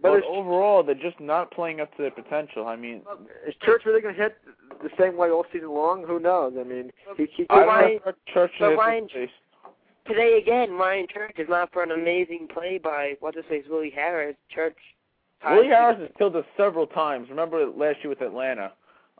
But 0.00 0.20
but 0.20 0.24
overall 0.24 0.82
they're 0.82 0.94
just 0.94 1.20
not 1.20 1.50
playing 1.52 1.80
up 1.80 1.94
to 1.96 2.02
their 2.02 2.10
potential. 2.10 2.66
I 2.66 2.76
mean, 2.76 3.02
is 3.46 3.54
Church 3.62 3.82
really 3.86 4.00
going 4.00 4.14
to 4.14 4.20
hit 4.20 4.36
the 4.82 4.90
same 4.98 5.16
way 5.16 5.30
all 5.30 5.46
season 5.52 5.70
long? 5.70 6.04
Who 6.06 6.18
knows? 6.18 6.54
I 6.58 6.64
mean, 6.64 6.90
he, 7.16 7.26
he 7.36 7.46
I 7.50 7.64
Ryan- 7.64 8.00
Church 8.32 8.52
but 8.58 8.76
Ryan- 8.76 9.08
Today 10.06 10.38
again, 10.42 10.72
Ryan 10.72 11.06
Church 11.12 11.36
is 11.38 11.48
not 11.48 11.72
for 11.72 11.84
an 11.84 11.92
amazing 11.92 12.48
play 12.52 12.78
by 12.82 13.14
what 13.20 13.34
to 13.34 13.42
say 13.48 13.56
is 13.56 13.66
Willie 13.70 13.92
Harris. 13.94 14.34
Church. 14.52 14.76
Willie 15.48 15.68
Harris 15.68 16.00
has 16.00 16.08
killed 16.18 16.34
us 16.34 16.44
several 16.56 16.88
times. 16.88 17.28
Remember 17.30 17.66
last 17.66 17.98
year 18.02 18.08
with 18.08 18.20
Atlanta, 18.20 18.72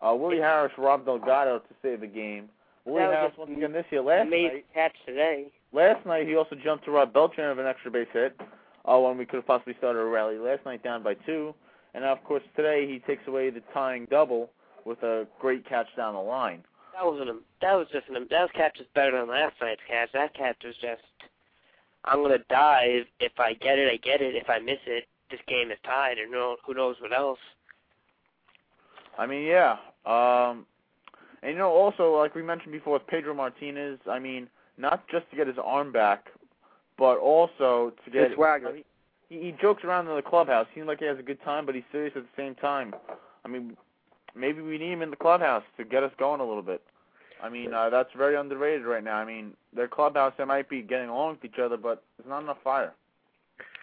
uh, 0.03 0.15
Willie 0.15 0.39
Harris 0.39 0.73
robbed 0.77 1.07
Delgado 1.07 1.61
to 1.61 1.75
save 1.83 2.01
the 2.01 2.07
game. 2.09 2.49
Willie 2.85 3.03
Harris 3.03 3.33
once 3.39 3.53
again 3.57 3.73
this 3.73 3.85
year. 3.91 4.03
Last 4.03 4.27
amazing 4.27 4.55
night, 4.55 4.67
catch 4.75 4.95
today. 5.07 5.47
Last 5.73 6.05
night 6.07 6.27
he 6.27 6.37
also 6.37 6.57
jumped 6.57 6.85
to 6.85 6.91
Rob 6.91 7.13
Beltran 7.13 7.51
of 7.51 7.59
an 7.59 7.67
extra 7.67 7.91
base 7.91 8.09
hit. 8.13 8.39
Uh, 8.85 8.99
when 8.99 9.17
we 9.17 9.25
could 9.25 9.37
have 9.37 9.47
possibly 9.47 9.75
started 9.79 10.01
a 10.01 10.05
rally 10.05 10.39
last 10.39 10.65
night 10.65 10.83
down 10.83 11.05
by 11.05 11.15
two, 11.15 11.55
and 11.95 12.03
now 12.03 12.13
of 12.13 12.25
course 12.25 12.43
today 12.57 12.87
he 12.87 12.99
takes 12.99 13.27
away 13.29 13.49
the 13.49 13.63
tying 13.73 14.07
double 14.11 14.51
with 14.85 15.01
a 15.05 15.25
great 15.41 15.65
catch 15.69 15.87
down 15.97 16.15
the 16.15 16.21
line. 16.21 16.65
That 16.95 17.05
was 17.05 17.21
an 17.21 17.41
that 17.61 17.75
was 17.75 17.87
just 17.93 18.09
an 18.09 18.15
that 18.15 18.43
was 18.43 18.51
catch 18.55 18.81
is 18.81 18.87
better 18.95 19.13
than 19.13 19.29
last 19.29 19.55
night's 19.61 19.81
catch. 19.89 20.11
That 20.13 20.35
catch 20.35 20.57
was 20.65 20.75
just 20.83 21.03
I'm 22.05 22.23
gonna 22.23 22.39
dive. 22.51 23.05
If 23.21 23.39
I 23.39 23.55
get 23.55 23.79
it, 23.79 23.89
I 23.89 23.97
get 23.97 24.21
it. 24.21 24.35
If 24.35 24.51
I 24.51 24.59
miss 24.59 24.81
it, 24.87 25.05
this 25.31 25.41
game 25.47 25.71
is 25.71 25.79
tied, 25.85 26.19
and 26.19 26.33
no, 26.33 26.57
who 26.67 26.75
knows 26.75 26.97
what 27.01 27.17
else. 27.17 27.39
I 29.17 29.27
mean, 29.27 29.47
yeah. 29.47 29.77
Um, 30.05 30.67
and 31.43 31.53
you 31.53 31.59
know, 31.59 31.71
also 31.71 32.17
like 32.17 32.35
we 32.35 32.43
mentioned 32.43 32.73
before 32.73 32.95
with 32.95 33.07
Pedro 33.07 33.35
Martinez, 33.35 34.01
I 34.11 34.19
mean, 34.19 34.49
not 34.79 35.07
just 35.09 35.29
to 35.31 35.37
get 35.37 35.47
his 35.47 35.57
arm 35.63 35.93
back, 35.93 36.27
but 36.99 37.19
also 37.19 37.93
to 38.05 38.11
get 38.11 38.29
His 38.29 38.35
swagger. 38.35 38.77
He, 39.29 39.39
he 39.39 39.55
jokes 39.61 39.83
around 39.85 40.09
in 40.09 40.17
the 40.17 40.23
clubhouse. 40.23 40.67
Seems 40.75 40.87
like 40.87 40.99
he 40.99 41.07
has 41.07 41.19
a 41.19 41.23
good 41.23 41.43
time, 41.43 41.67
but 41.67 41.75
he's 41.75 41.85
serious 41.91 42.13
at 42.17 42.23
the 42.23 42.29
same 42.37 42.55
time. 42.57 42.95
I 43.45 43.49
mean, 43.49 43.77
maybe 44.35 44.61
we 44.61 44.79
need 44.79 44.93
him 44.93 45.03
in 45.03 45.11
the 45.11 45.17
clubhouse 45.17 45.65
to 45.79 45.85
get 45.85 46.03
us 46.03 46.13
going 46.19 46.41
a 46.41 46.45
little 46.45 46.63
bit. 46.63 46.83
I 47.43 47.49
mean, 47.49 47.75
uh, 47.75 47.91
that's 47.91 48.11
very 48.17 48.37
underrated 48.37 48.87
right 48.87 49.03
now. 49.03 49.17
I 49.17 49.25
mean, 49.25 49.55
their 49.75 49.89
clubhouse 49.89 50.33
they 50.39 50.45
might 50.45 50.69
be 50.69 50.81
getting 50.81 51.09
along 51.09 51.39
with 51.43 51.53
each 51.53 51.59
other, 51.59 51.77
but 51.77 52.05
there's 52.17 52.29
not 52.29 52.43
enough 52.43 52.59
fire. 52.63 52.93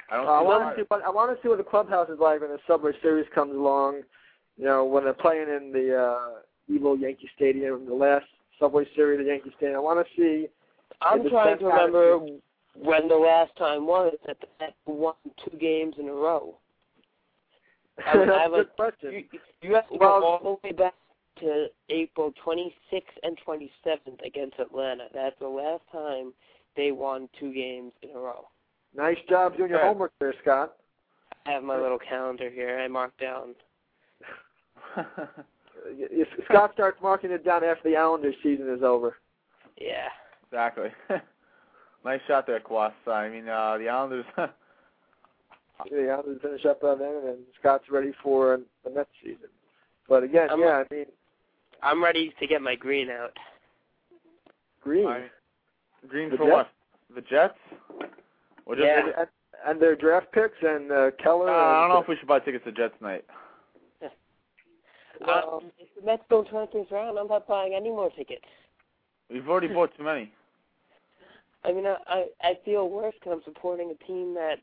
I 0.10 0.16
don't 0.16 0.28
Uh, 0.28 0.32
I 0.32 0.42
want 0.42 0.76
to 0.76 0.82
see 0.82 0.86
what 0.88 1.04
I 1.04 1.10
want 1.10 1.36
to 1.36 1.42
see 1.44 1.50
what 1.50 1.58
the 1.58 1.64
clubhouse 1.64 2.10
is 2.10 2.20
like 2.20 2.40
when 2.40 2.52
the 2.52 2.60
Subway 2.68 2.94
Series 3.02 3.28
comes 3.36 3.54
along. 3.54 4.04
You 4.58 4.66
know, 4.66 4.86
when 4.86 5.04
they're 5.04 5.14
playing 5.14 5.50
in 5.50 5.72
the 5.74 5.98
uh, 5.98 6.40
evil 6.68 6.98
Yankee 6.98 7.30
Stadium, 7.36 7.86
the 7.86 7.94
last 7.94 8.26
Subway 8.60 8.86
Series 8.96 9.20
at 9.20 9.26
Yankee 9.26 9.52
Stadium. 9.58 9.76
I 9.78 9.82
want 9.82 10.06
to 10.06 10.14
see. 10.16 10.48
I'm 11.02 11.28
trying 11.30 11.58
to 11.60 11.66
remember 11.66 12.20
when 12.76 13.08
the 13.08 13.16
last 13.16 13.56
time 13.58 13.86
was 13.86 14.16
that 14.28 14.38
the 14.42 14.48
Mets 14.60 14.74
won 14.86 15.14
two 15.44 15.58
games 15.58 15.96
in 16.00 16.08
a 16.08 16.14
row. 16.14 16.58
I 18.06 18.18
That's 18.26 18.30
a 18.48 18.50
would- 18.52 18.58
good 18.68 18.76
question. 18.76 19.12
You, 19.32 19.40
you 19.62 19.76
have 19.76 19.88
to 19.90 19.98
Well- 19.98 20.20
go 20.20 20.26
all 20.26 20.60
the 20.64 20.68
way 20.68 20.74
back 20.74 20.94
to 21.42 21.68
April 21.90 22.34
26th 22.46 23.02
and 23.24 23.38
27th 23.48 24.22
against 24.26 24.60
Atlanta. 24.60 25.06
That's 25.14 25.38
the 25.40 25.48
last 25.48 25.84
time 25.92 26.34
they 26.76 26.92
won 26.92 27.30
two 27.40 27.54
games 27.54 27.94
in 28.02 28.10
a 28.12 28.20
row. 28.20 28.46
Nice 28.96 29.18
job 29.30 29.56
doing 29.56 29.70
your 29.70 29.80
homework 29.86 30.12
there, 30.20 30.34
Scott. 30.42 30.74
I 31.46 31.52
have 31.52 31.64
my 31.64 31.80
little 31.80 32.00
calendar 32.00 32.50
here. 32.50 32.78
I 32.80 32.88
marked 32.88 33.20
down. 33.22 33.56
If 35.92 36.28
Scott 36.46 36.72
starts 36.74 37.00
marking 37.02 37.32
it 37.32 37.46
down 37.46 37.64
after 37.64 37.90
the 37.90 37.96
Islanders 37.96 38.36
season 38.44 38.68
is 38.70 38.84
over. 38.84 39.16
Yeah. 39.80 40.10
Exactly. 40.52 40.90
nice 42.06 42.20
shot 42.28 42.48
there, 42.48 42.60
Kwass. 42.60 42.92
I 43.08 43.30
mean, 43.30 43.48
uh, 43.48 43.78
the 43.78 43.90
Islanders. 43.90 44.26
The 45.90 46.10
Islanders 46.10 46.42
finish 46.42 46.66
up 46.66 46.82
by 46.82 46.94
then, 46.96 47.22
and 47.26 47.38
Scott's 47.58 47.86
ready 47.90 48.12
for 48.22 48.60
the 48.84 48.90
Mets 48.90 49.08
season. 49.24 49.48
But 50.10 50.24
again, 50.24 50.50
I'm- 50.50 50.60
yeah, 50.60 50.84
I 50.92 50.94
mean, 50.94 51.06
I'm 51.82 52.04
ready 52.04 52.34
to 52.38 52.48
get 52.48 52.62
my 52.62 52.76
green 52.76 53.10
out. 53.10 53.32
Green. 54.82 55.08
I- 55.08 55.30
Green 56.10 56.32
The 56.32 56.36
for 56.36 56.44
Jets? 56.44 56.52
what? 56.54 56.70
The 57.16 57.22
Jets? 57.22 57.58
Or 58.66 58.76
just 58.76 58.86
Yeah. 58.86 59.10
and, 59.20 59.28
and 59.66 59.82
their 59.82 59.96
draft 59.96 60.34
picks 60.34 60.58
and 60.62 60.92
uh, 60.92 61.12
Keller. 61.24 61.50
Uh, 61.50 61.54
I 61.54 61.56
don't 61.76 61.84
and- 61.86 61.94
know 61.94 62.02
if 62.02 62.10
we 62.10 62.18
should 62.18 62.28
buy 62.28 62.40
tickets 62.40 62.66
to 62.66 62.74
Jets 62.74 62.96
tonight. 63.00 63.24
Uh, 65.26 65.60
if 65.78 65.88
the 65.98 66.06
Mets 66.06 66.24
don't 66.30 66.48
turn 66.50 66.68
things 66.74 66.88
around, 66.92 67.18
I'm 67.18 67.28
not 67.28 67.48
buying 67.48 67.74
any 67.74 67.90
more 67.90 68.10
tickets. 68.18 68.44
We've 69.30 69.48
already 69.48 69.68
bought 69.68 69.96
too 69.98 70.04
many. 70.04 70.32
I 71.64 71.72
mean, 71.74 71.86
I 71.86 71.98
I, 72.08 72.26
I 72.42 72.58
feel 72.66 72.90
worse 72.90 73.14
because 73.20 73.34
I'm 73.34 73.44
supporting 73.44 73.92
a 73.92 74.06
team 74.06 74.34
that 74.36 74.60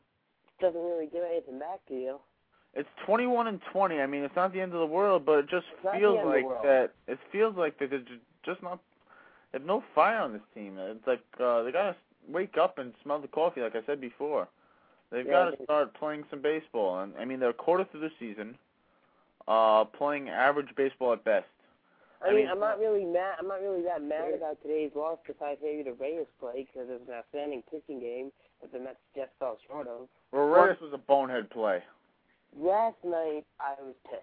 doesn't 0.61 0.81
really 0.81 1.07
give 1.07 1.23
anything 1.25 1.59
back 1.59 1.85
to 1.89 1.95
you. 1.95 2.19
It's 2.75 2.89
21 3.07 3.47
and 3.49 3.61
20. 3.73 4.01
I 4.01 4.07
mean, 4.07 4.23
it's 4.23 4.37
not 4.37 4.53
the 4.53 4.61
end 4.61 4.75
of 4.75 4.81
the 4.81 4.87
world, 4.87 5.25
but 5.25 5.39
it 5.41 5.49
just 5.49 5.67
It's 5.73 5.85
feels 5.93 6.17
end 6.19 6.27
of 6.27 6.33
the 6.33 6.33
like 6.33 6.63
that. 6.63 6.91
It 7.09 7.19
feels 7.33 7.57
like 7.57 7.79
that 7.79 7.91
there's 7.91 8.05
ju- 8.07 8.19
just 8.45 8.63
not. 8.63 8.81
They 9.53 9.59
have 9.59 9.67
no 9.67 9.83
fire 9.95 10.21
on 10.21 10.33
this 10.33 10.43
team. 10.55 10.77
It's 10.79 11.07
like 11.07 11.23
uh, 11.41 11.63
they 11.63 11.73
gotta 11.73 11.97
wake 12.29 12.57
up 12.59 12.79
and 12.79 12.93
smell 13.03 13.21
the 13.21 13.29
coffee, 13.29 13.63
like 13.63 13.77
I 13.77 13.83
said 13.87 14.01
before. 14.01 14.49
They've 15.11 15.29
Yeah, 15.29 15.31
got 15.31 15.47
to 15.51 15.57
start 15.65 15.95
playing 15.95 16.25
some 16.31 16.43
baseball, 16.43 17.01
and 17.01 17.15
I 17.19 17.25
mean 17.25 17.41
they're 17.41 17.51
a 17.51 17.55
quarter 17.55 17.85
through 17.91 18.01
the 18.01 18.11
season, 18.19 18.57
uh, 19.49 19.85
playing 19.85 20.29
average 20.29 20.75
baseball 20.77 21.13
at 21.13 21.25
best. 21.25 21.47
I, 22.23 22.29
I 22.29 22.31
mean, 22.31 22.41
mean- 22.41 22.49
I'm 22.49 22.61
not 22.61 22.79
really 22.79 23.05
mad. 23.05 23.37
I'm 23.39 23.49
not 23.49 23.61
really 23.61 23.83
that 23.83 24.03
mad 24.03 24.33
about 24.37 24.61
today's 24.63 24.91
loss 24.95 25.19
besides 25.27 25.61
maybe 25.63 25.83
the 25.83 25.93
Reyes 25.93 26.27
play 26.41 26.67
because 26.67 26.89
it 26.89 27.01
was 27.01 27.09
an 27.09 27.15
outstanding 27.15 27.63
pitching 27.71 28.01
game 28.01 28.33
that 28.61 28.73
the 28.73 28.79
Mets 28.79 28.97
just 29.15 29.31
fell 29.39 29.59
short 29.69 29.87
of. 29.87 30.09
Well, 30.33 30.47
Reyes 30.47 30.77
was 30.81 30.93
a 30.93 30.99
bonehead 30.99 31.51
play. 31.51 31.83
Last 32.59 32.97
night 33.05 33.45
I 33.61 33.75
was 33.83 33.95
pissed. 34.11 34.23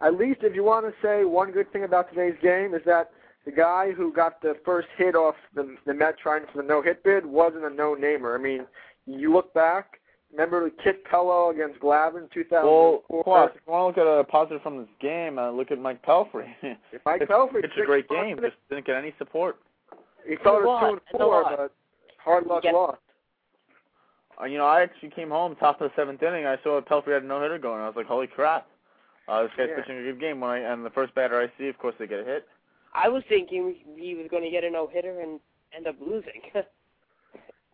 At 0.00 0.14
least, 0.14 0.40
if 0.42 0.54
you 0.54 0.62
want 0.62 0.86
to 0.86 0.92
say 1.02 1.24
one 1.24 1.52
good 1.52 1.72
thing 1.72 1.84
about 1.84 2.10
today's 2.10 2.36
game 2.42 2.74
is 2.74 2.82
that 2.84 3.10
the 3.46 3.52
guy 3.52 3.92
who 3.92 4.12
got 4.12 4.42
the 4.42 4.54
first 4.64 4.88
hit 4.98 5.14
off 5.14 5.36
the 5.54 5.76
the 5.86 5.94
Met 5.94 6.18
trying 6.18 6.42
for 6.52 6.60
the 6.60 6.68
no 6.68 6.82
hit 6.82 7.02
bid 7.04 7.24
wasn't 7.24 7.64
a 7.64 7.70
no 7.70 7.94
namer. 7.94 8.34
I 8.34 8.38
mean, 8.38 8.66
you 9.06 9.32
look 9.32 9.54
back. 9.54 10.00
Remember 10.32 10.68
Kit 10.82 11.02
Pellow 11.04 11.50
against 11.54 11.80
Glavine, 11.80 12.30
2004. 12.32 13.02
Well, 13.08 13.22
Kwass, 13.24 13.48
if 13.54 13.60
you 13.66 13.72
want 13.72 13.94
to 13.96 14.02
look 14.02 14.08
at 14.08 14.20
a 14.20 14.24
positive 14.24 14.60
from 14.62 14.78
this 14.78 14.88
game, 15.00 15.38
uh, 15.38 15.50
look 15.50 15.70
at 15.70 15.78
Mike 15.78 16.04
Pelfrey. 16.04 16.48
Mike 17.06 17.22
Pelfrey 17.22 17.64
It's 17.64 17.72
a 17.80 17.86
great 17.86 18.10
months 18.10 18.26
game. 18.26 18.38
Just 18.42 18.56
didn't 18.68 18.86
get 18.86 18.96
any 18.96 19.14
support. 19.18 19.56
He 20.28 20.36
thought 20.36 20.60
it 20.60 20.66
was 20.66 20.80
two 20.82 20.86
And 20.88 21.00
and 21.12 21.20
four, 21.20 21.44
but 21.56 21.72
hard 22.18 22.46
luck 22.46 22.62
Get- 22.64 22.74
lost. 22.74 22.98
Uh, 24.38 24.44
you 24.44 24.58
know, 24.58 24.66
I 24.66 24.82
actually 24.82 25.10
came 25.10 25.30
home 25.30 25.56
top 25.56 25.80
of 25.80 25.88
the 25.90 25.94
seventh 25.96 26.22
inning. 26.22 26.44
I 26.44 26.56
saw 26.62 26.78
Pelfrey 26.82 27.14
had 27.14 27.22
a 27.22 27.26
no 27.26 27.40
hitter 27.40 27.58
going. 27.58 27.80
I 27.80 27.86
was 27.86 27.96
like, 27.96 28.06
holy 28.06 28.26
crap! 28.26 28.66
Uh, 29.28 29.44
this 29.44 29.52
guy's 29.56 29.68
Yeah. 29.70 29.76
pitching 29.76 29.98
a 29.98 30.02
good 30.02 30.20
game. 30.20 30.40
When 30.40 30.50
I 30.50 30.58
and 30.58 30.84
the 30.84 30.90
first 30.90 31.14
batter 31.14 31.40
I 31.40 31.50
see, 31.56 31.68
of 31.68 31.78
course, 31.78 31.94
they 31.98 32.06
get 32.06 32.20
a 32.20 32.24
hit. 32.24 32.46
I 32.92 33.08
was 33.08 33.22
thinking 33.30 33.76
he 33.96 34.14
was 34.14 34.26
going 34.30 34.42
to 34.42 34.50
get 34.50 34.64
a 34.64 34.68
no 34.70 34.86
hitter 34.88 35.20
and 35.20 35.40
end 35.74 35.86
up 35.86 35.96
losing. 36.00 36.42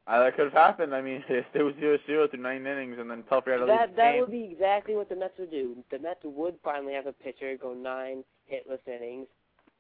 Uh, 0.07 0.25
that 0.25 0.35
could 0.35 0.45
have 0.45 0.53
happened. 0.53 0.95
I 0.95 1.01
mean, 1.01 1.23
if 1.29 1.47
it 1.55 1.63
was 1.63 1.75
zero 1.79 1.99
zero 2.07 2.29
through 2.29 2.43
nine 2.43 2.67
innings, 2.67 2.97
and 2.99 3.11
then 3.11 3.23
Pelfrey 3.23 3.59
had 3.59 3.69
that 3.69 3.97
that 3.97 4.13
game. 4.13 4.21
would 4.21 4.31
be 4.31 4.49
exactly 4.53 4.97
what 4.97 5.09
the 5.09 5.17
Mets 5.17 5.39
would 5.39 5.51
do. 5.51 5.77
The 5.91 5.99
Mets 5.99 6.21
would 6.25 6.57
finally 6.65 6.95
have 6.95 7.07
a 7.07 7.13
pitcher 7.13 7.57
go 7.61 7.75
nine 7.75 8.25
hitless 8.53 8.81
innings, 8.87 9.27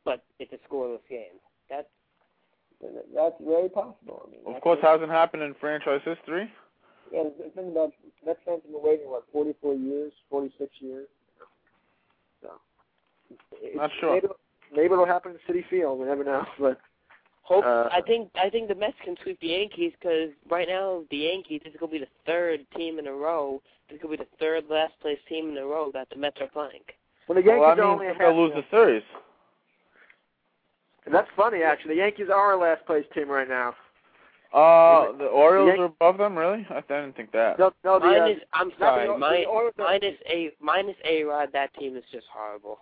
but 0.04 0.24
it's 0.38 0.52
a 0.52 0.58
scoreless 0.68 1.00
game. 1.08 1.40
That's 1.68 1.88
that's 3.14 3.34
very 3.40 3.68
possible. 3.68 4.28
I 4.28 4.30
mean, 4.30 4.56
Of 4.56 4.60
course, 4.62 4.78
hasn't 4.82 5.10
happened 5.10 5.42
in 5.42 5.54
franchise 5.54 6.00
history. 6.04 6.50
Yeah, 7.12 7.24
the 7.24 7.50
thing 7.50 7.70
about 7.70 7.92
Mets 8.24 8.40
fans 8.44 8.62
have 8.64 8.72
been 8.72 8.82
waiting 8.82 9.10
what 9.10 9.24
44 9.32 9.74
years, 9.74 10.12
46 10.30 10.70
years. 10.80 11.06
So, 12.42 12.48
it's- 13.62 13.76
Not 13.76 13.90
sure. 14.00 14.14
Maybe, 14.14 14.28
maybe 14.74 14.92
it'll 14.94 15.06
happen 15.06 15.32
in 15.32 15.54
Citi 15.54 15.64
Field. 15.68 15.98
We 16.00 16.06
never 16.06 16.24
know. 16.24 16.44
But 16.58 16.80
Hope 17.42 17.64
Uh, 17.64 17.88
I 17.92 18.00
think 18.00 18.30
I 18.36 18.48
think 18.48 18.68
the 18.68 18.74
Mets 18.74 18.96
can 19.04 19.16
sweep 19.22 19.40
the 19.40 19.48
Yankees 19.48 19.92
because 20.00 20.30
right 20.48 20.68
now 20.68 21.02
the 21.10 21.16
Yankees 21.18 21.60
this 21.64 21.74
is 21.74 21.80
going 21.80 21.92
to 21.92 21.98
be 21.98 22.04
the 22.04 22.10
third 22.24 22.64
team 22.76 22.98
in 22.98 23.06
a 23.08 23.12
row. 23.12 23.60
This 23.88 23.96
is 23.96 24.02
going 24.02 24.16
to 24.16 24.24
be 24.24 24.28
the 24.30 24.36
third 24.38 24.64
last 24.70 24.92
place 25.00 25.18
team 25.28 25.50
in 25.50 25.56
a 25.58 25.66
row 25.66 25.90
that 25.92 26.08
the 26.10 26.16
Mets 26.16 26.40
are 26.40 26.46
playing. 26.46 26.82
when 27.26 27.36
the 27.36 27.42
Yankees 27.44 27.60
well, 27.60 27.70
are 27.70 27.76
that 27.76 27.82
only 27.82 28.06
means 28.06 28.16
a 28.16 28.18
they'll 28.18 28.36
lose 28.36 28.52
the 28.54 28.64
series. 28.70 29.02
and 31.04 31.14
that's 31.14 31.28
funny 31.36 31.62
actually. 31.62 31.94
The 31.94 32.00
Yankees 32.00 32.28
are 32.28 32.52
our 32.52 32.56
last 32.56 32.86
place 32.86 33.04
team 33.14 33.28
right 33.28 33.48
now. 33.48 33.74
Uh, 34.54 35.12
the 35.16 35.24
Orioles 35.24 35.68
Yan- 35.68 35.80
are 35.80 35.84
above 35.86 36.18
them, 36.18 36.36
really? 36.36 36.66
I 36.68 36.82
didn't 36.82 37.16
think 37.16 37.32
that. 37.32 37.58
No, 37.58 37.72
no, 37.84 37.98
the, 37.98 38.04
uh, 38.04 38.10
Minus, 38.10 38.38
I'm 38.52 38.70
sorry, 38.78 39.06
the- 39.08 39.14
mi- 39.16 39.42
the 39.42 39.46
Orioles 39.46 39.74
minus 39.78 40.14
a 40.28 40.52
minus 40.60 40.96
a 41.06 41.24
Rod. 41.24 41.50
That 41.52 41.72
team 41.74 41.96
is 41.96 42.04
just 42.12 42.26
horrible. 42.28 42.80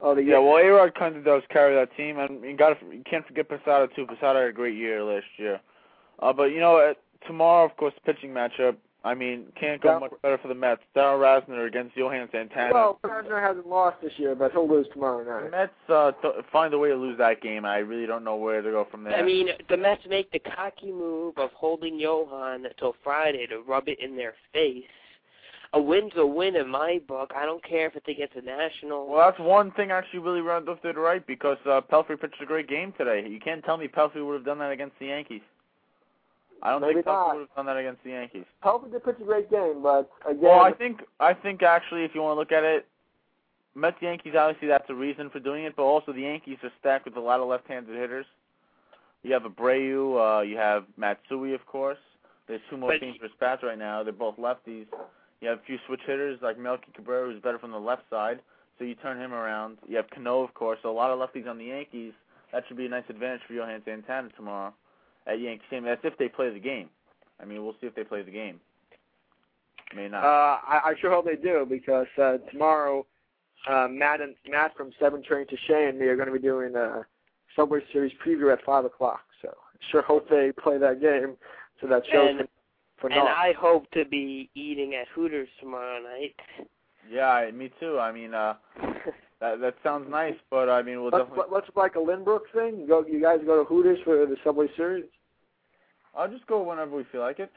Oh, 0.00 0.14
the 0.14 0.22
Yeah, 0.22 0.38
well, 0.38 0.56
A-Rod 0.56 0.94
kind 0.94 1.16
of 1.16 1.24
does 1.24 1.42
carry 1.50 1.74
that 1.74 1.94
team, 1.96 2.18
and 2.18 2.42
you 2.42 2.56
got 2.56 2.76
you 2.92 3.02
can't 3.08 3.26
forget 3.26 3.48
Posada 3.48 3.88
too. 3.94 4.06
Posada 4.06 4.40
had 4.40 4.48
a 4.48 4.52
great 4.52 4.76
year 4.76 5.02
last 5.02 5.26
year. 5.36 5.60
Uh, 6.20 6.32
but 6.32 6.44
you 6.44 6.60
know, 6.60 6.76
uh, 6.76 6.94
tomorrow, 7.26 7.64
of 7.64 7.76
course, 7.76 7.94
the 7.94 8.12
pitching 8.12 8.30
matchup. 8.30 8.76
I 9.04 9.14
mean, 9.14 9.44
can't 9.60 9.80
go 9.80 9.92
Yeah. 9.92 9.98
much 10.00 10.12
better 10.20 10.36
for 10.38 10.48
the 10.48 10.54
Mets. 10.54 10.80
Darrell 10.92 11.20
Rasner 11.20 11.68
against 11.68 11.96
Johan 11.96 12.28
Santana. 12.32 12.74
well, 12.74 12.98
Gardner 13.04 13.40
hasn't 13.40 13.68
lost 13.68 14.00
this 14.02 14.18
year, 14.18 14.34
but 14.34 14.50
he'll 14.50 14.66
lose 14.68 14.88
tomorrow 14.92 15.22
night. 15.22 15.44
the. 15.44 15.56
Mets 15.56 15.72
uh, 15.88 16.10
th- 16.22 16.44
find 16.50 16.74
a 16.74 16.78
way 16.78 16.88
to 16.88 16.96
lose 16.96 17.16
that 17.18 17.40
game. 17.40 17.64
I 17.64 17.78
really 17.78 18.06
don't 18.06 18.24
know 18.24 18.34
where 18.34 18.62
to 18.62 18.70
go 18.70 18.84
from 18.90 19.04
there. 19.04 19.14
I 19.14 19.22
mean, 19.22 19.50
the 19.68 19.76
Mets 19.76 20.02
make 20.08 20.32
the 20.32 20.40
cocky 20.40 20.90
move 20.90 21.38
of 21.38 21.52
holding 21.52 22.00
Johan 22.00 22.66
until 22.66 22.96
Friday 23.04 23.46
to 23.46 23.60
rub 23.60 23.86
it 23.88 24.00
in 24.00 24.16
their 24.16 24.34
face. 24.52 24.82
A 25.72 25.80
win's 25.80 26.12
a 26.16 26.26
win 26.26 26.56
in 26.56 26.68
my 26.68 27.00
book. 27.06 27.32
I 27.36 27.44
don't 27.44 27.62
care 27.64 27.86
if 27.86 27.96
it's 27.96 28.08
against 28.08 28.36
a 28.36 28.42
national. 28.42 29.08
well, 29.08 29.26
that's 29.28 29.38
one 29.40 29.72
thing 29.72 29.90
actually 29.90 30.20
Willie 30.20 30.40
Randolph 30.40 30.80
did 30.82 30.96
right 30.96 31.26
because 31.26 31.58
uh, 31.66 31.80
Pelfrey 31.80 32.20
pitched 32.20 32.40
a 32.40 32.46
great 32.46 32.68
game 32.68 32.94
today. 32.96 33.26
You 33.28 33.40
can't 33.40 33.64
tell 33.64 33.76
me 33.76 33.88
Pelfrey 33.88 34.24
would 34.24 34.34
have 34.34 34.44
done 34.44 34.58
that 34.60 34.70
against 34.72 34.98
the 34.98 35.06
Yankees. 35.06 35.42
I 36.62 36.70
don't 36.70 36.80
Maybe 36.80 36.94
think 36.94 37.06
Pelfrey 37.06 37.34
would 37.34 37.40
have 37.48 37.54
done 37.56 37.66
that 37.66 37.76
against 37.76 38.02
the 38.04 38.10
Yankees. 38.10 38.44
Pelfrey 38.64 38.90
did 38.92 39.04
pitch 39.04 39.16
a 39.20 39.24
great 39.24 39.50
game, 39.50 39.82
but 39.82 40.10
again, 40.26 40.40
Well, 40.42 40.60
I 40.60 40.72
think 40.72 41.00
I 41.20 41.34
think 41.34 41.62
actually, 41.62 42.04
if 42.04 42.14
you 42.14 42.22
want 42.22 42.36
to 42.36 42.40
look 42.40 42.52
at 42.52 42.64
it, 42.64 42.86
Mets 43.74 43.96
Yankees 44.00 44.34
obviously 44.38 44.68
that's 44.68 44.88
a 44.88 44.94
reason 44.94 45.28
for 45.30 45.40
doing 45.40 45.64
it, 45.64 45.74
but 45.76 45.82
also 45.82 46.12
the 46.12 46.22
Yankees 46.22 46.58
are 46.62 46.72
stacked 46.80 47.04
with 47.04 47.16
a 47.16 47.20
lot 47.20 47.40
of 47.40 47.48
left-handed 47.48 47.94
hitters. 47.94 48.26
You 49.22 49.32
have 49.32 49.42
Abreu, 49.42 50.38
uh, 50.38 50.42
you 50.42 50.56
have 50.56 50.84
Matsui, 50.96 51.52
of 51.52 51.66
course. 51.66 51.98
There's 52.46 52.60
two 52.70 52.76
more 52.76 52.92
But- 52.92 53.00
for 53.18 53.28
bats 53.40 53.62
right 53.62 53.76
now. 53.76 54.02
They're 54.02 54.12
both 54.12 54.36
lefties. 54.36 54.86
You 55.40 55.48
have 55.48 55.58
a 55.58 55.62
few 55.66 55.78
switch 55.86 56.00
hitters 56.06 56.38
like 56.42 56.58
Melky 56.58 56.92
Cabrera, 56.94 57.30
who's 57.30 57.42
better 57.42 57.58
from 57.58 57.70
the 57.72 57.78
left 57.78 58.02
side, 58.10 58.40
so 58.78 58.84
you 58.84 58.94
turn 58.94 59.20
him 59.20 59.32
around. 59.34 59.78
You 59.86 59.96
have 59.96 60.08
Cano, 60.10 60.42
of 60.42 60.54
course. 60.54 60.78
So 60.82 60.90
a 60.90 60.92
lot 60.92 61.10
of 61.10 61.18
lefties 61.18 61.48
on 61.48 61.58
the 61.58 61.66
Yankees. 61.66 62.12
That 62.52 62.64
should 62.66 62.76
be 62.76 62.86
a 62.86 62.88
nice 62.88 63.04
advantage 63.08 63.42
for 63.46 63.52
Johan 63.52 63.82
Santana 63.84 64.28
tomorrow 64.36 64.72
at 65.26 65.40
Yankee 65.40 65.62
Stadium. 65.66 65.84
That's 65.84 66.00
if 66.04 66.16
they 66.18 66.28
play 66.28 66.50
the 66.50 66.60
game. 66.60 66.88
I 67.40 67.44
mean, 67.44 67.62
we'll 67.64 67.74
see 67.80 67.86
if 67.86 67.94
they 67.94 68.04
play 68.04 68.22
the 68.22 68.30
game. 68.30 68.60
May 69.94 70.08
not. 70.08 70.24
Uh, 70.24 70.58
I, 70.66 70.80
I 70.84 70.94
sure 71.00 71.10
hope 71.10 71.26
they 71.26 71.36
do 71.36 71.66
because 71.68 72.06
uh, 72.20 72.38
tomorrow, 72.50 73.06
uh, 73.68 73.88
Matt 73.90 74.20
and 74.20 74.34
Matt 74.48 74.76
from 74.76 74.90
Seven 74.98 75.22
Train 75.22 75.46
to 75.48 75.56
Shea 75.66 75.88
and 75.88 75.98
me 75.98 76.06
are 76.06 76.16
going 76.16 76.28
to 76.28 76.32
be 76.32 76.40
doing 76.40 76.74
a 76.74 77.04
Subway 77.54 77.80
Series 77.92 78.12
preview 78.24 78.52
at 78.52 78.64
five 78.64 78.84
o'clock. 78.84 79.20
So 79.42 79.48
I 79.48 79.76
sure 79.90 80.02
hope 80.02 80.28
they 80.28 80.50
play 80.52 80.78
that 80.78 81.00
game 81.00 81.36
so 81.80 81.86
that 81.88 82.02
shows 82.10 82.36
And- 82.40 82.48
for 83.00 83.08
and 83.08 83.16
naught. 83.16 83.28
I 83.28 83.52
hope 83.58 83.90
to 83.92 84.04
be 84.04 84.50
eating 84.54 84.94
at 84.94 85.06
Hooters 85.14 85.48
tomorrow 85.60 86.00
night. 86.02 86.34
Yeah, 87.10 87.28
I- 87.28 87.50
me 87.52 87.70
too. 87.80 87.98
I 87.98 88.12
mean, 88.12 88.34
uh, 88.34 88.54
That 89.40 89.60
that 89.60 89.74
sounds 89.82 90.10
nice, 90.10 90.34
but 90.50 90.70
I 90.70 90.80
mean, 90.82 91.02
we'll 91.02 91.10
let's, 91.10 91.28
definitely. 91.28 91.52
let's 91.52 91.66
like 91.76 91.96
a 91.96 91.98
Lynbrook 91.98 92.40
thing. 92.54 92.80
You 92.80 92.86
Go, 92.88 93.04
you 93.06 93.20
guys 93.20 93.38
go 93.44 93.58
to 93.58 93.64
Hooters 93.64 93.98
for 94.02 94.24
the 94.24 94.36
Subway 94.42 94.66
Series. 94.76 95.04
I'll 96.16 96.28
just 96.30 96.46
go 96.46 96.62
whenever 96.62 96.96
we 96.96 97.04
feel 97.12 97.20
like 97.20 97.38
it. 97.38 97.52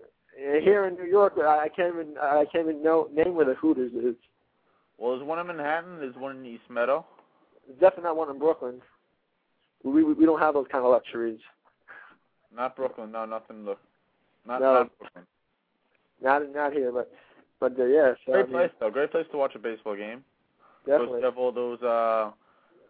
Uh, 0.00 0.60
Here 0.60 0.86
in 0.86 0.94
New 0.94 1.04
York, 1.04 1.34
I 1.38 1.64
I 1.64 1.68
can't 1.68 1.94
even 1.94 2.14
I 2.18 2.46
can't 2.50 2.66
even 2.68 2.82
know 2.82 3.08
name 3.12 3.34
where 3.34 3.44
the 3.44 3.54
Hooters 3.54 3.92
is. 3.92 4.14
Well, 4.96 5.16
there's 5.16 5.26
one 5.26 5.38
in 5.38 5.46
Manhattan. 5.46 5.98
There's 5.98 6.16
one 6.16 6.38
in 6.38 6.46
East 6.46 6.62
Meadow. 6.70 7.04
There's 7.66 7.78
definitely 7.78 8.04
not 8.04 8.16
one 8.16 8.30
in 8.30 8.38
Brooklyn. 8.38 8.80
We 9.84 10.02
we, 10.02 10.14
we 10.14 10.24
don't 10.24 10.40
have 10.40 10.54
those 10.54 10.66
kind 10.72 10.82
of 10.82 10.90
luxuries. 10.90 11.40
Not 12.56 12.74
Brooklyn. 12.74 13.12
No, 13.12 13.26
nothing. 13.26 13.66
Look, 13.66 13.80
not 14.48 14.60
No. 14.60 14.72
not 14.74 14.98
Brooklyn. 14.98 15.24
Not 16.20 16.52
not 16.52 16.72
here, 16.72 16.90
but 16.90 17.12
but 17.60 17.78
uh, 17.78 17.84
yeah. 17.84 18.14
So, 18.26 18.32
I 18.32 18.36
Great 18.36 18.46
mean, 18.48 18.54
place 18.58 18.70
though. 18.80 18.90
Great 18.90 19.10
place 19.12 19.26
to 19.30 19.36
watch 19.36 19.54
a 19.54 19.58
baseball 19.58 19.94
game. 19.96 20.24
Definitely. 20.86 21.20
Those, 21.20 21.24
have 21.24 21.38
all 21.38 21.52
those 21.52 21.80
uh, 21.82 22.30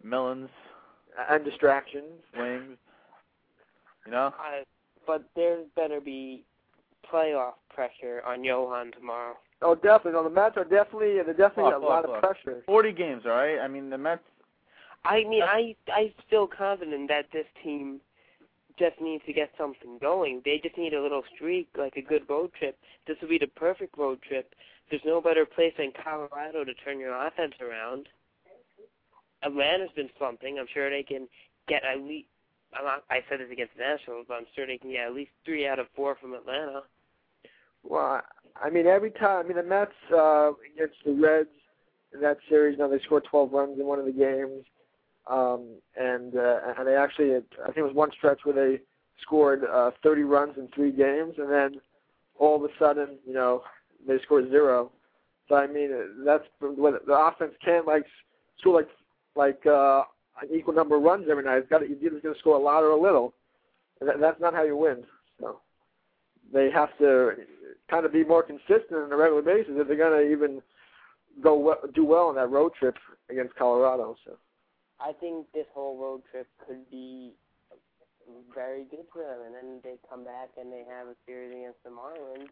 melons, 0.03 0.49
And 1.29 1.43
distractions. 1.45 2.05
wings. 2.37 2.77
You 4.05 4.11
know. 4.11 4.27
Uh, 4.27 4.63
but 5.05 5.23
there 5.35 5.59
better 5.75 5.99
be 5.99 6.43
playoff 7.11 7.53
pressure 7.73 8.21
on 8.25 8.43
Johan 8.43 8.91
tomorrow. 8.91 9.35
Oh, 9.61 9.75
definitely. 9.75 10.13
No, 10.13 10.23
the 10.23 10.29
Mets 10.29 10.55
are 10.57 10.63
definitely 10.63 11.15
they're 11.15 11.33
definitely 11.33 11.73
Look, 11.73 11.83
a 11.83 11.85
lot 11.85 12.07
look, 12.07 12.15
of 12.15 12.21
pressure. 12.23 12.63
Forty 12.65 12.91
games, 12.93 13.23
all 13.25 13.31
right. 13.31 13.59
I 13.59 13.67
mean, 13.67 13.89
the 13.89 13.97
Mets. 13.97 14.21
I 15.05 15.23
mean, 15.25 15.43
I 15.43 15.75
I 15.91 16.13
feel 16.29 16.47
confident 16.47 17.09
that 17.09 17.25
this 17.33 17.45
team 17.63 17.99
just 18.79 18.99
needs 19.01 19.23
to 19.25 19.33
get 19.33 19.51
something 19.57 19.97
going. 19.99 20.41
They 20.43 20.59
just 20.63 20.77
need 20.77 20.93
a 20.93 21.01
little 21.01 21.23
streak, 21.35 21.69
like 21.77 21.95
a 21.97 22.01
good 22.01 22.23
road 22.29 22.51
trip. 22.57 22.77
This 23.07 23.17
would 23.21 23.29
be 23.29 23.37
the 23.37 23.47
perfect 23.47 23.97
road 23.97 24.19
trip. 24.21 24.53
There's 24.89 25.01
no 25.05 25.21
better 25.21 25.45
place 25.45 25.73
than 25.77 25.91
Colorado 26.03 26.63
to 26.63 26.73
turn 26.73 26.99
your 26.99 27.13
offense 27.13 27.53
around. 27.61 28.07
Atlanta's 29.43 29.91
been 29.95 30.09
slumping. 30.17 30.57
I'm 30.59 30.67
sure 30.73 30.89
they 30.89 31.03
can 31.03 31.27
get 31.67 31.83
at 31.83 32.01
least. 32.01 32.27
I'm 32.77 32.85
not, 32.85 33.03
I 33.09 33.21
said 33.29 33.39
this 33.39 33.51
against 33.51 33.77
Nationals, 33.77 34.25
but 34.27 34.35
I'm 34.35 34.45
sure 34.55 34.67
they 34.67 34.77
can 34.77 34.91
get 34.91 35.07
at 35.07 35.13
least 35.13 35.31
three 35.45 35.67
out 35.67 35.79
of 35.79 35.87
four 35.95 36.15
from 36.21 36.33
Atlanta. 36.33 36.81
Well, 37.83 37.99
I 38.01 38.21
I 38.61 38.69
mean, 38.69 38.87
every 38.87 39.11
time. 39.11 39.45
I 39.45 39.47
mean, 39.47 39.57
the 39.57 39.63
Mets 39.63 39.91
uh, 40.13 40.51
against 40.73 40.97
the 41.05 41.13
Reds 41.13 41.49
in 42.13 42.21
that 42.21 42.37
series. 42.49 42.77
Now 42.77 42.87
they 42.87 42.99
scored 42.99 43.23
12 43.29 43.51
runs 43.51 43.79
in 43.79 43.85
one 43.85 43.99
of 43.99 44.05
the 44.05 44.11
games, 44.11 44.65
um, 45.29 45.67
and 45.95 46.35
uh, 46.35 46.59
and 46.77 46.87
they 46.87 46.95
actually, 46.95 47.35
I 47.35 47.65
think 47.65 47.77
it 47.77 47.83
was 47.83 47.93
one 47.93 48.11
stretch 48.17 48.39
where 48.43 48.55
they 48.55 48.81
scored 49.21 49.63
uh, 49.63 49.91
30 50.01 50.23
runs 50.23 50.57
in 50.57 50.67
three 50.73 50.91
games, 50.91 51.35
and 51.37 51.51
then 51.51 51.81
all 52.37 52.55
of 52.55 52.63
a 52.63 52.73
sudden, 52.79 53.17
you 53.25 53.33
know, 53.33 53.63
they 54.07 54.17
scored 54.23 54.49
zero. 54.49 54.91
So 55.47 55.55
I 55.55 55.67
mean, 55.67 55.91
that's 56.25 56.43
what 56.59 57.05
the 57.05 57.13
offense 57.13 57.53
can't 57.63 57.85
like 57.85 58.05
score 58.59 58.75
like 58.75 58.89
like 59.35 59.65
uh, 59.65 60.03
an 60.41 60.49
equal 60.53 60.73
number 60.73 60.95
of 60.95 61.03
runs 61.03 61.27
every 61.29 61.43
night. 61.43 61.57
It's 61.57 61.69
got 61.69 61.79
to, 61.79 61.87
you're 61.87 61.97
either 61.97 62.19
going 62.19 62.33
to 62.33 62.39
score 62.39 62.55
a 62.55 62.61
lot 62.61 62.83
or 62.83 62.91
a 62.91 63.01
little. 63.01 63.33
And 63.99 64.09
that, 64.09 64.19
that's 64.19 64.39
not 64.39 64.53
how 64.53 64.63
you 64.63 64.77
win. 64.77 65.03
So 65.39 65.59
they 66.53 66.69
have 66.71 66.89
to 66.99 67.31
kind 67.89 68.05
of 68.05 68.13
be 68.13 68.23
more 68.23 68.43
consistent 68.43 68.93
on 68.93 69.11
a 69.11 69.17
regular 69.17 69.41
basis 69.41 69.73
if 69.75 69.87
they're 69.87 69.97
going 69.97 70.25
to 70.25 70.31
even 70.31 70.61
go 71.41 71.57
we- 71.57 71.91
do 71.93 72.05
well 72.05 72.27
on 72.27 72.35
that 72.35 72.49
road 72.49 72.73
trip 72.79 72.95
against 73.29 73.55
Colorado. 73.55 74.15
So 74.25 74.37
I 75.01 75.13
think 75.13 75.47
this 75.53 75.65
whole 75.73 75.97
road 75.97 76.21
trip 76.31 76.47
could 76.67 76.89
be 76.91 77.31
very 78.53 78.83
good 78.91 79.05
for 79.11 79.19
them, 79.23 79.39
and 79.45 79.55
then 79.55 79.79
they 79.83 79.95
come 80.09 80.23
back 80.23 80.49
and 80.59 80.71
they 80.71 80.83
have 80.89 81.07
a 81.07 81.15
series 81.25 81.51
against 81.55 81.81
the 81.83 81.89
Marlins. 81.89 82.49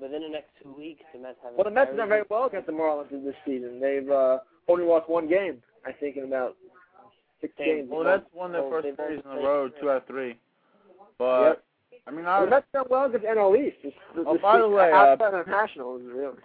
Within 0.00 0.22
the 0.22 0.28
next 0.28 0.50
two 0.62 0.72
weeks, 0.72 1.02
the 1.12 1.20
Mets 1.20 1.36
have. 1.42 1.52
well, 1.54 1.64
the 1.64 1.70
Mets 1.70 1.88
have 1.88 1.96
done 1.98 2.08
very 2.08 2.22
well 2.30 2.46
against 2.46 2.66
the 2.66 2.72
Marlins 2.72 3.10
this 3.10 3.34
season. 3.44 3.80
They've 3.80 4.08
uh, 4.10 4.38
only 4.68 4.84
lost 4.84 5.08
one 5.08 5.28
game, 5.28 5.62
I 5.86 5.92
think, 5.92 6.16
in 6.16 6.24
about 6.24 6.56
six 7.40 7.52
Same. 7.58 7.66
games. 7.78 7.88
Well, 7.90 8.04
that's 8.04 8.24
won 8.32 8.52
their 8.52 8.62
Well, 8.62 8.82
first 8.82 8.96
series 8.96 9.20
in 9.24 9.30
the 9.30 9.42
road, 9.42 9.72
two 9.80 9.90
out 9.90 9.98
of 9.98 10.06
three. 10.06 10.36
But 11.18 11.42
Yep. 11.42 11.64
I 12.06 12.10
mean, 12.10 12.24
I, 12.26 12.44
the 12.44 12.50
Mets 12.50 12.66
done 12.72 12.84
well 12.90 13.04
against 13.06 13.26
NL 13.26 13.54
East. 13.56 13.76
This, 13.84 13.92
this, 14.16 14.24
Oh, 14.26 14.32
this 14.34 14.42
by 14.42 14.56
the 14.58 14.64
season, 14.64 14.76
way, 14.76 14.92
uh, 14.92 14.96
outside 14.96 15.34
of 15.34 15.46
Nationals, 15.46 16.02
really. 16.04 16.38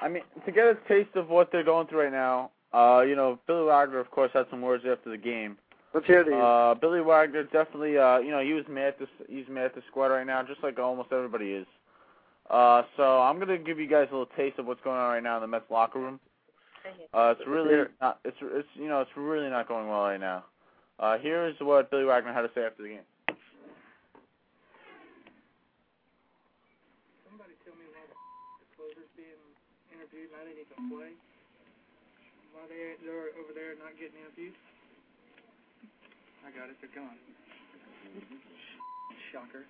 I 0.00 0.08
mean, 0.08 0.22
to 0.46 0.52
get 0.52 0.64
a 0.66 0.76
taste 0.86 1.14
of 1.16 1.28
what 1.28 1.50
they're 1.50 1.64
going 1.64 1.88
through 1.88 2.02
right 2.04 2.12
now, 2.12 2.52
uh, 2.72 3.02
you 3.06 3.16
know, 3.16 3.38
Billy 3.46 3.66
Wagner, 3.66 3.98
of 3.98 4.10
course, 4.10 4.30
had 4.34 4.46
some 4.50 4.62
words 4.62 4.84
after 4.90 5.10
the 5.10 5.16
game. 5.16 5.56
Let's 5.94 6.06
hear 6.06 6.22
these. 6.22 6.34
Uh, 6.34 6.74
Billy 6.78 7.00
Wagner 7.00 7.44
definitely, 7.44 7.96
uh, 7.96 8.18
you 8.18 8.30
know, 8.30 8.40
he 8.40 8.52
was 8.52 8.64
mad 8.68 8.88
at 8.88 8.98
the 8.98 9.06
he's 9.28 9.48
mad 9.48 9.66
at 9.66 9.74
the 9.74 9.82
squad 9.90 10.08
right 10.08 10.26
now, 10.26 10.42
just 10.42 10.62
like 10.62 10.78
almost 10.78 11.12
everybody 11.12 11.52
is. 11.52 11.66
Uh, 12.50 12.82
so 12.96 13.20
I'm 13.20 13.38
gonna 13.38 13.58
give 13.58 13.78
you 13.78 13.88
guys 13.88 14.08
a 14.10 14.12
little 14.12 14.32
taste 14.36 14.58
of 14.58 14.66
what's 14.66 14.82
going 14.82 14.98
on 14.98 15.12
right 15.12 15.22
now 15.22 15.36
in 15.36 15.42
the 15.42 15.48
Mets 15.48 15.70
locker 15.70 15.98
room. 15.98 16.20
Uh, 17.12 17.34
it's 17.36 17.46
really 17.46 17.84
not, 18.00 18.18
it's 18.24 18.36
it's 18.40 18.68
you 18.74 18.88
know 18.88 19.00
it's 19.00 19.10
really 19.16 19.48
not 19.48 19.68
going 19.68 19.88
well 19.88 20.02
right 20.02 20.20
now. 20.20 20.44
Uh, 20.98 21.18
here 21.18 21.46
is 21.46 21.54
what 21.60 21.90
Billy 21.90 22.04
Wagner 22.04 22.32
had 22.32 22.42
to 22.42 22.50
say 22.54 22.64
after 22.64 22.82
the 22.82 22.88
game. 22.88 23.06
Somebody 27.28 27.52
tell 27.64 27.76
me 27.76 27.84
why 27.92 28.04
the 28.08 28.16
closer's 28.76 29.08
being 29.16 29.40
interviewed 29.92 30.32
and 30.32 30.40
I 30.40 30.44
didn't 30.48 30.64
even 30.64 30.88
play. 30.88 31.12
Why 32.58 32.66
they 32.66 33.06
they're 33.06 33.30
over 33.38 33.54
there 33.54 33.78
not 33.78 33.94
getting 33.94 34.18
interviewed? 34.18 34.54
I 36.42 36.50
got 36.50 36.68
it. 36.68 36.76
They're 36.82 36.90
gone. 36.90 37.14
Shocker. 39.30 39.62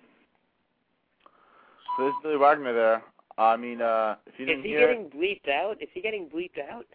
So 1.95 2.05
this 2.05 2.09
is 2.09 2.15
Billy 2.23 2.37
Wagner 2.37 2.73
there. 2.73 3.03
I 3.37 3.57
mean, 3.57 3.81
uh, 3.81 4.15
if 4.25 4.39
you 4.39 4.45
didn't 4.47 4.61
Is 4.61 4.65
he 4.65 4.69
hear, 4.71 4.87
getting 4.87 5.09
bleeped 5.11 5.49
out? 5.49 5.77
Is 5.83 5.89
he 5.93 6.01
getting 6.01 6.27
bleeped 6.29 6.57
out? 6.71 6.87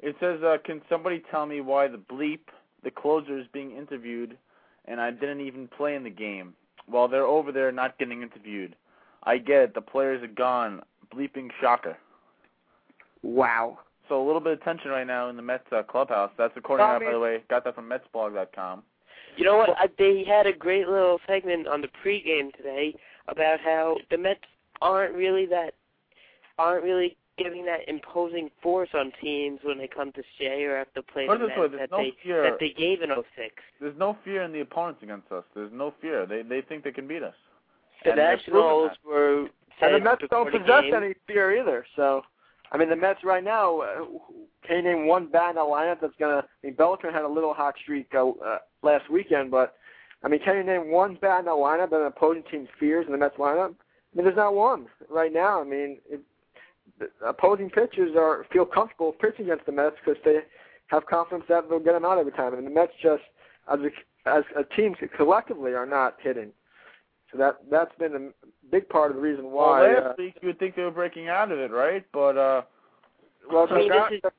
it 0.00 0.16
says, 0.20 0.42
uh, 0.42 0.58
"Can 0.66 0.82
somebody 0.90 1.24
tell 1.30 1.46
me 1.46 1.62
why 1.62 1.88
the 1.88 1.96
bleep, 1.96 2.40
the 2.84 2.90
closer, 2.90 3.38
is 3.38 3.46
being 3.54 3.72
interviewed, 3.72 4.36
and 4.84 5.00
I 5.00 5.12
didn't 5.12 5.40
even 5.40 5.66
play 5.66 5.94
in 5.94 6.04
the 6.04 6.10
game? 6.10 6.54
While 6.84 7.08
they're 7.08 7.24
over 7.24 7.52
there 7.52 7.72
not 7.72 7.98
getting 7.98 8.20
interviewed. 8.20 8.76
I 9.22 9.38
get 9.38 9.62
it. 9.62 9.74
The 9.74 9.80
players 9.80 10.22
are 10.22 10.26
gone. 10.26 10.82
Bleeping 11.10 11.50
shocker." 11.58 11.96
wow. 13.22 13.78
So 14.08 14.22
a 14.22 14.24
little 14.24 14.40
bit 14.40 14.54
of 14.54 14.62
tension 14.62 14.90
right 14.90 15.06
now 15.06 15.28
in 15.28 15.36
the 15.36 15.42
Mets 15.42 15.64
uh, 15.72 15.82
clubhouse. 15.82 16.30
That's 16.38 16.54
according 16.56 16.86
I 16.86 16.98
to, 16.98 17.04
by 17.04 17.12
the 17.12 17.18
way, 17.18 17.42
got 17.48 17.64
that 17.64 17.74
from 17.74 17.90
MetsBlog.com. 17.90 18.82
You 19.36 19.44
know 19.44 19.56
what? 19.56 19.70
I, 19.70 19.88
they 19.98 20.24
had 20.26 20.46
a 20.46 20.52
great 20.52 20.88
little 20.88 21.18
segment 21.26 21.66
on 21.66 21.82
the 21.82 21.88
pregame 22.04 22.54
today 22.56 22.94
about 23.28 23.60
how 23.60 23.96
the 24.10 24.18
Mets 24.18 24.40
aren't 24.80 25.14
really 25.14 25.46
that 25.46 25.74
aren't 26.58 26.84
really 26.84 27.16
giving 27.36 27.66
that 27.66 27.80
imposing 27.86 28.50
force 28.62 28.88
on 28.94 29.12
teams 29.20 29.60
when 29.62 29.76
they 29.76 29.86
come 29.88 30.10
to 30.12 30.22
Shea 30.38 30.64
or 30.64 30.78
have 30.78 30.92
to 30.94 31.02
play 31.02 31.26
the 31.26 31.36
this 31.36 31.48
way, 31.56 31.68
Mets 31.68 31.74
that 31.78 31.90
no 31.90 31.98
they 31.98 32.12
fear. 32.22 32.42
that 32.44 32.58
they 32.58 32.70
gave 32.70 33.02
in 33.02 33.10
06. 33.10 33.54
There's 33.80 33.98
no 33.98 34.16
fear 34.24 34.42
in 34.42 34.52
the 34.52 34.60
opponents 34.60 35.02
against 35.02 35.30
us. 35.30 35.44
There's 35.54 35.72
no 35.72 35.92
fear. 36.00 36.24
They 36.26 36.42
they 36.42 36.62
think 36.62 36.84
they 36.84 36.92
can 36.92 37.06
beat 37.06 37.22
us. 37.22 37.34
The 38.04 38.10
And 38.10 38.18
Nationals 38.18 38.92
were 39.06 39.48
And 39.82 39.94
the 39.94 40.00
Mets 40.00 40.22
don't 40.30 40.50
possess 40.50 40.84
any 40.94 41.14
fear 41.26 41.60
either. 41.60 41.84
So, 41.96 42.22
I 42.72 42.76
mean, 42.76 42.88
the 42.88 42.96
Mets 42.96 43.20
right 43.24 43.44
now, 43.44 43.80
uh, 43.80 44.04
can 44.66 44.76
you 44.76 44.82
name 44.82 45.06
one 45.06 45.26
bat 45.26 45.50
in 45.50 45.56
the 45.56 45.62
lineup 45.62 46.00
that's 46.00 46.16
going 46.18 46.42
to, 46.42 46.48
I 46.48 46.66
mean, 46.66 46.74
Beltran 46.74 47.14
had 47.14 47.22
a 47.22 47.28
little 47.28 47.54
hot 47.54 47.74
streak 47.80 48.08
uh, 48.14 48.28
uh, 48.30 48.58
last 48.82 49.10
weekend, 49.10 49.50
but, 49.50 49.74
I 50.24 50.28
mean, 50.28 50.40
can 50.42 50.56
you 50.56 50.64
name 50.64 50.90
one 50.90 51.16
bat 51.20 51.40
in 51.40 51.44
the 51.44 51.52
lineup 51.52 51.90
that 51.90 52.00
an 52.00 52.06
opposing 52.06 52.42
team 52.50 52.66
fears 52.78 53.06
in 53.06 53.12
the 53.12 53.18
Mets 53.18 53.36
lineup? 53.36 53.74
I 53.74 54.16
mean, 54.16 54.24
there's 54.24 54.36
not 54.36 54.54
one 54.54 54.86
right 55.10 55.32
now. 55.32 55.60
I 55.60 55.64
mean, 55.64 55.98
it, 56.08 56.20
opposing 57.24 57.70
pitchers 57.70 58.16
are 58.16 58.46
feel 58.52 58.64
comfortable 58.64 59.12
pitching 59.12 59.46
against 59.46 59.66
the 59.66 59.72
Mets 59.72 59.96
because 60.04 60.20
they 60.24 60.38
have 60.88 61.06
confidence 61.06 61.44
that 61.48 61.68
they'll 61.68 61.78
get 61.78 61.92
them 61.92 62.04
out 62.04 62.18
every 62.18 62.32
time. 62.32 62.54
And 62.54 62.66
the 62.66 62.70
Mets 62.70 62.92
just, 63.02 63.22
as 63.72 63.80
a, 63.80 64.28
as 64.28 64.44
a 64.56 64.64
team 64.74 64.94
collectively, 65.16 65.74
are 65.74 65.86
not 65.86 66.16
hitting. 66.20 66.52
So 67.36 67.42
that 67.42 67.56
that's 67.70 67.94
been 67.98 68.14
a 68.14 68.46
big 68.70 68.88
part 68.88 69.10
of 69.10 69.16
the 69.16 69.22
reason 69.22 69.46
why. 69.50 69.80
well, 69.82 69.96
uh, 69.98 70.08
last 70.08 70.18
week 70.18 70.34
you 70.40 70.48
would 70.48 70.58
think 70.58 70.76
they 70.76 70.82
were 70.82 70.90
breaking 70.90 71.28
out 71.28 71.52
of 71.52 71.58
it, 71.58 71.70
right? 71.70 72.04
But 72.12 72.36
uh, 72.38 72.62
Well, 73.50 73.66
I 73.70 73.76
mean, 73.78 73.88
there's 73.88 74.10
this 74.10 74.20
not- 74.22 74.32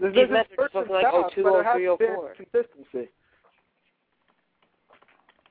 there's, 0.00 0.14
these 0.14 0.20
there's 0.20 0.30
Mets 0.30 0.48
are 0.50 0.54
spurts 0.54 0.72
supposed 0.72 0.90
and 0.90 0.90
to 0.90 0.94
like, 0.94 1.06
oh, 1.12 1.20
stops, 1.20 1.34
two, 1.34 1.42
but 1.42 1.48
oh, 1.50 1.62
there 1.62 1.74
three, 1.74 1.88
oh, 1.88 1.96
hasn't 2.00 2.38
been 2.38 2.46
consistency. 2.52 3.10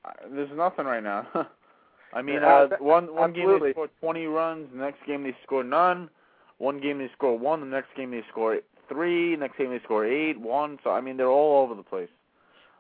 uh, 0.06 0.12
there's 0.34 0.50
nothing 0.58 0.86
right 0.86 1.04
now. 1.04 1.28
I 2.14 2.22
mean, 2.22 2.36
Yeah, 2.42 2.56
uh, 2.56 2.68
that- 2.68 2.82
one 2.82 3.14
one 3.14 3.34
game 3.34 3.60
they 3.62 3.72
scored 3.72 3.92
20 4.00 4.26
runs, 4.26 4.68
the 4.74 4.80
next 4.80 5.06
game 5.06 5.24
they 5.24 5.36
scored 5.44 5.68
none. 5.68 6.10
One 6.58 6.80
game 6.82 6.98
they 7.00 7.10
score 7.16 7.38
one, 7.38 7.60
the 7.60 7.66
next 7.66 7.90
game 7.96 8.12
they 8.12 8.24
score 8.30 8.60
three, 8.90 9.36
next 9.36 9.58
game 9.58 9.70
they 9.70 9.80
score 9.84 10.06
eight, 10.06 10.40
one. 10.40 10.78
So 10.84 10.90
I 10.92 11.02
mean, 11.02 11.18
they're 11.18 11.30
all 11.30 11.64
over 11.64 11.76
the 11.76 11.84
place. 11.84 12.10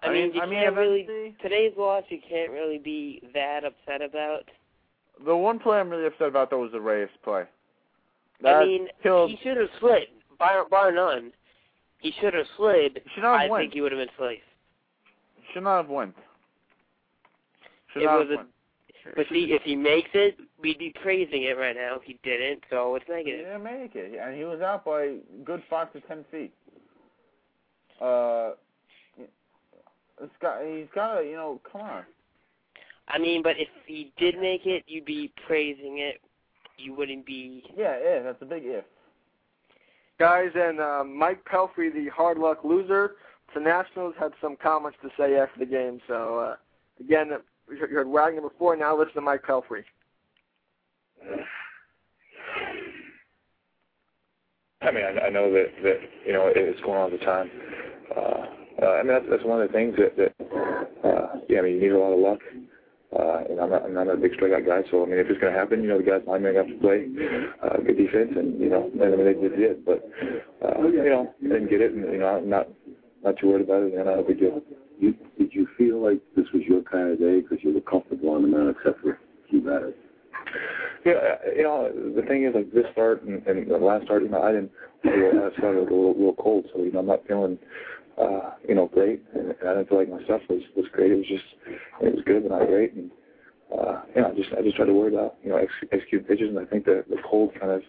I 0.04 0.10
mean, 0.12 0.34
you 0.34 0.42
I 0.42 0.46
mean, 0.46 0.60
can't 0.64 0.76
really 0.76 1.36
today's 1.42 1.74
loss. 1.78 2.04
You 2.10 2.20
can't 2.28 2.52
really 2.52 2.78
be 2.80 3.22
that 3.34 3.64
upset 3.64 4.02
about. 4.02 4.44
The 5.24 5.36
one 5.36 5.60
play 5.60 5.80
I'm 5.80 5.90
really 5.90 6.08
upset 6.08 6.28
about 6.28 6.50
though 6.50 6.60
was 6.62 6.72
the 6.72 6.82
Reyes 6.82 7.10
play. 7.24 7.44
That 8.42 8.56
I 8.56 8.66
mean, 8.66 8.88
killed. 9.04 9.30
he 9.30 9.38
should 9.44 9.58
have 9.58 9.70
slid, 9.80 10.08
bar 10.40 10.66
bar 10.70 10.92
none. 10.92 11.32
He 12.00 12.12
should 12.20 12.34
have 12.34 12.48
slid. 12.58 13.00
He 13.04 13.10
should 13.14 13.22
not 13.24 13.36
I 13.40 13.42
have 13.44 13.52
went. 13.52 13.62
think 13.64 13.74
he 13.74 13.82
would 13.82 13.92
have 13.92 14.00
been 14.00 14.10
safe. 14.18 14.40
Should 15.54 15.64
not 15.64 15.78
have 15.78 15.90
went. 15.90 16.16
Should 17.94 18.02
It 18.02 18.06
not 18.06 18.20
was 18.20 18.22
have 18.30 18.32
a- 18.32 18.36
went. 18.38 18.48
But 19.16 19.26
see, 19.32 19.52
if 19.52 19.64
he 19.64 19.76
makes 19.76 20.10
it, 20.14 20.38
we'd 20.62 20.78
be 20.78 20.94
praising 21.02 21.42
it 21.44 21.58
right 21.58 21.76
now. 21.76 22.00
He 22.04 22.20
didn't, 22.24 22.64
so 22.70 22.94
it's 22.96 23.06
He 23.08 23.14
negative. 23.14 23.46
didn't 23.48 23.64
make 23.64 23.96
it, 23.96 24.14
and 24.20 24.36
he 24.38 24.44
was 24.46 24.62
out 24.62 24.86
by 24.86 25.16
good 25.44 25.64
five 25.72 25.92
to 25.94 26.02
ten 26.02 26.24
feet. 26.32 26.54
Uh, 28.00 28.52
this 30.22 30.30
guy, 30.42 30.78
he's 30.78 30.88
got 30.94 31.20
to, 31.20 31.26
you 31.26 31.36
know, 31.36 31.60
come 31.70 31.82
on. 31.82 32.04
I 33.08 33.18
mean, 33.18 33.42
but 33.44 33.58
if 33.58 33.68
he 33.86 34.14
did 34.18 34.40
make 34.40 34.66
it, 34.66 34.84
you'd 34.88 35.06
be 35.06 35.34
praising 35.48 35.98
it. 35.98 36.22
You 36.78 36.94
wouldn't 36.94 37.26
be. 37.26 37.64
Yeah, 37.76 37.98
yeah, 38.04 38.22
that's 38.22 38.42
a 38.42 38.46
big 38.46 38.64
if. 38.66 38.86
Guys, 40.20 40.52
and 40.56 40.80
uh, 40.80 41.04
Mike 41.04 41.44
Pelfrey, 41.52 41.92
the 41.94 42.10
hard 42.14 42.38
luck 42.38 42.64
loser, 42.64 43.16
the 43.54 43.60
Nationals 43.60 44.14
had 44.20 44.32
some 44.40 44.56
comments 44.56 44.98
to 45.02 45.10
say 45.18 45.36
after 45.36 45.60
the 45.60 45.66
game. 45.66 46.00
So 46.08 46.40
uh, 46.40 46.56
again, 47.04 47.32
you 47.70 47.78
heard 47.78 48.08
Wagner 48.08 48.42
before. 48.42 48.76
Now 48.76 48.98
listen 48.98 49.16
to 49.16 49.22
Mike 49.22 49.44
Pelfrey. 49.44 49.84
I 54.82 54.92
mean, 54.92 55.04
I, 55.04 55.28
I 55.28 55.30
know 55.30 55.52
that 55.52 55.68
that 55.84 56.00
you 56.26 56.34
know 56.34 56.52
it's 56.56 56.82
going 56.82 56.98
on 56.98 57.02
all 57.02 57.10
the 57.10 57.18
time. 57.18 57.52
Uh, 58.16 58.61
I 58.90 59.04
mean, 59.04 59.14
that's 59.14 59.26
that's 59.30 59.44
one 59.44 59.62
of 59.62 59.68
the 59.68 59.74
things 59.74 59.96
that 59.98 60.18
that 60.18 60.34
uh, 61.08 61.40
yeah. 61.50 61.60
I 61.60 61.62
mean, 61.62 61.76
you 61.76 61.82
need 61.82 61.92
a 61.92 62.00
lot 62.00 62.14
of 62.14 62.20
luck. 62.20 62.40
Uh, 63.12 63.44
and 63.50 63.60
I'm 63.60 63.70
not, 63.70 63.84
I'm 63.84 63.94
not 63.94 64.08
a 64.08 64.16
big 64.16 64.32
strikeout 64.32 64.66
guy, 64.66 64.88
so 64.90 65.04
I 65.04 65.06
mean, 65.06 65.20
if 65.20 65.28
it's 65.28 65.42
going 65.42 65.52
to 65.52 65.60
happen, 65.60 65.84
you 65.84 65.90
know, 65.90 65.98
the 65.98 66.04
guys 66.04 66.24
behind 66.24 66.46
me 66.46 66.56
have 66.56 66.68
to 66.68 66.80
play 66.80 67.12
uh, 67.62 67.76
good 67.84 67.98
defense, 67.98 68.32
and 68.38 68.58
you 68.58 68.70
know, 68.70 68.90
and 68.90 69.04
I 69.04 69.18
mean, 69.18 69.26
they, 69.26 69.50
they 69.50 69.54
did, 69.54 69.86
but 69.86 70.08
uh, 70.64 70.82
you 70.88 71.04
know, 71.04 71.34
I 71.44 71.44
didn't 71.44 71.70
get 71.70 71.82
it, 71.82 71.92
and 71.92 72.08
you 72.08 72.20
know, 72.20 72.38
I'm 72.40 72.50
not 72.50 72.70
not 73.22 73.38
too 73.38 73.50
worried 73.50 73.64
about 73.68 73.84
it, 73.84 73.94
and 73.94 74.08
a 74.08 74.24
big 74.24 74.40
deal. 74.40 74.62
You, 75.00 75.14
did 75.38 75.54
you 75.54 75.68
feel 75.78 76.02
like 76.02 76.22
this 76.38 76.46
was 76.54 76.64
your 76.64 76.84
kind 76.84 77.12
of 77.12 77.20
day 77.20 77.42
because 77.42 77.58
you 77.64 77.74
were 77.74 77.82
comfortable 77.82 78.30
on 78.30 78.44
the 78.44 78.48
mound 78.48 78.76
except 78.78 79.02
for 79.02 79.12
a 79.12 79.18
few 79.50 79.60
batters? 79.60 79.96
Yeah, 81.06 81.14
uh, 81.14 81.52
you 81.56 81.64
know, 81.64 81.92
the 82.16 82.22
thing 82.22 82.46
is, 82.46 82.54
like 82.56 82.72
this 82.72 82.86
start 82.94 83.24
and, 83.24 83.46
and 83.48 83.70
the 83.70 83.78
last 83.78 84.06
start, 84.06 84.24
you 84.24 84.30
know, 84.30 84.42
I 84.42 84.52
didn't. 84.52 84.72
I 85.04 85.50
started 85.58 85.80
a 85.80 85.84
little, 85.84 86.10
little 86.14 86.36
cold, 86.36 86.66
so 86.72 86.84
you 86.84 86.92
know, 86.92 87.00
I'm 87.00 87.08
not 87.08 87.28
feeling, 87.28 87.58
uh, 88.18 88.52
you 88.68 88.76
know, 88.76 88.88
great, 88.88 89.24
and, 89.34 89.52
and 89.52 89.70
I 89.70 89.74
didn't 89.76 89.90
feel 89.90 89.98
like 89.98 90.10
my 90.10 90.24
stuff 90.24 90.42
was 90.50 90.62
was 90.76 90.86
great. 90.92 91.12
It 91.12 91.16
was 91.16 91.28
just, 91.28 91.44
it 92.02 92.16
was 92.16 92.24
good, 92.26 92.44
but 92.44 92.58
not 92.58 92.68
great, 92.68 92.94
and 92.94 93.12
uh, 93.72 94.02
you 94.16 94.22
know, 94.22 94.32
I 94.32 94.36
just 94.36 94.50
I 94.58 94.62
just 94.62 94.76
tried 94.76 94.86
to 94.86 94.94
worry 94.94 95.14
about 95.14 95.36
you 95.44 95.50
know 95.50 95.58
ex- 95.58 95.90
execute 95.92 96.28
pitches, 96.28 96.50
and 96.50 96.60
I 96.60 96.66
think 96.66 96.86
the 96.86 97.06
the 97.10 97.18
cold 97.30 97.52
kind 97.60 97.72
of, 97.72 97.82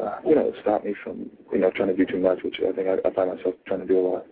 uh, 0.00 0.18
you 0.26 0.34
know, 0.34 0.52
stopped 0.62 0.84
me 0.84 0.94
from 1.02 1.30
you 1.52 1.58
know 1.58 1.70
trying 1.70 1.88
to 1.88 1.96
do 1.96 2.06
too 2.06 2.20
much, 2.20 2.38
which 2.42 2.56
I 2.66 2.72
think 2.72 2.88
I, 2.88 3.08
I 3.08 3.12
find 3.12 3.34
myself 3.34 3.54
trying 3.66 3.80
to 3.80 3.86
do 3.86 3.98
a 3.98 4.06
lot. 4.08 4.26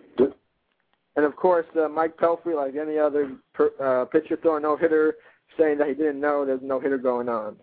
And 1.15 1.27
of 1.27 1.37
course, 1.37 1.67
uh, 1.79 1.89
Mike 1.89 2.17
Pelfrey, 2.17 2.57
like 2.57 2.75
any 2.75 2.99
other 2.99 3.37
per, 3.53 3.71
uh, 3.81 4.07
pitcher 4.07 4.39
throwing 4.41 4.63
no 4.63 4.77
hitter, 4.77 5.15
saying 5.59 5.79
that 5.79 5.89
he 5.89 5.95
didn't 5.95 6.21
know 6.21 6.47
there's 6.47 6.61
no 6.63 6.81
hitter 6.81 6.97
going 6.97 7.29
on. 7.29 7.57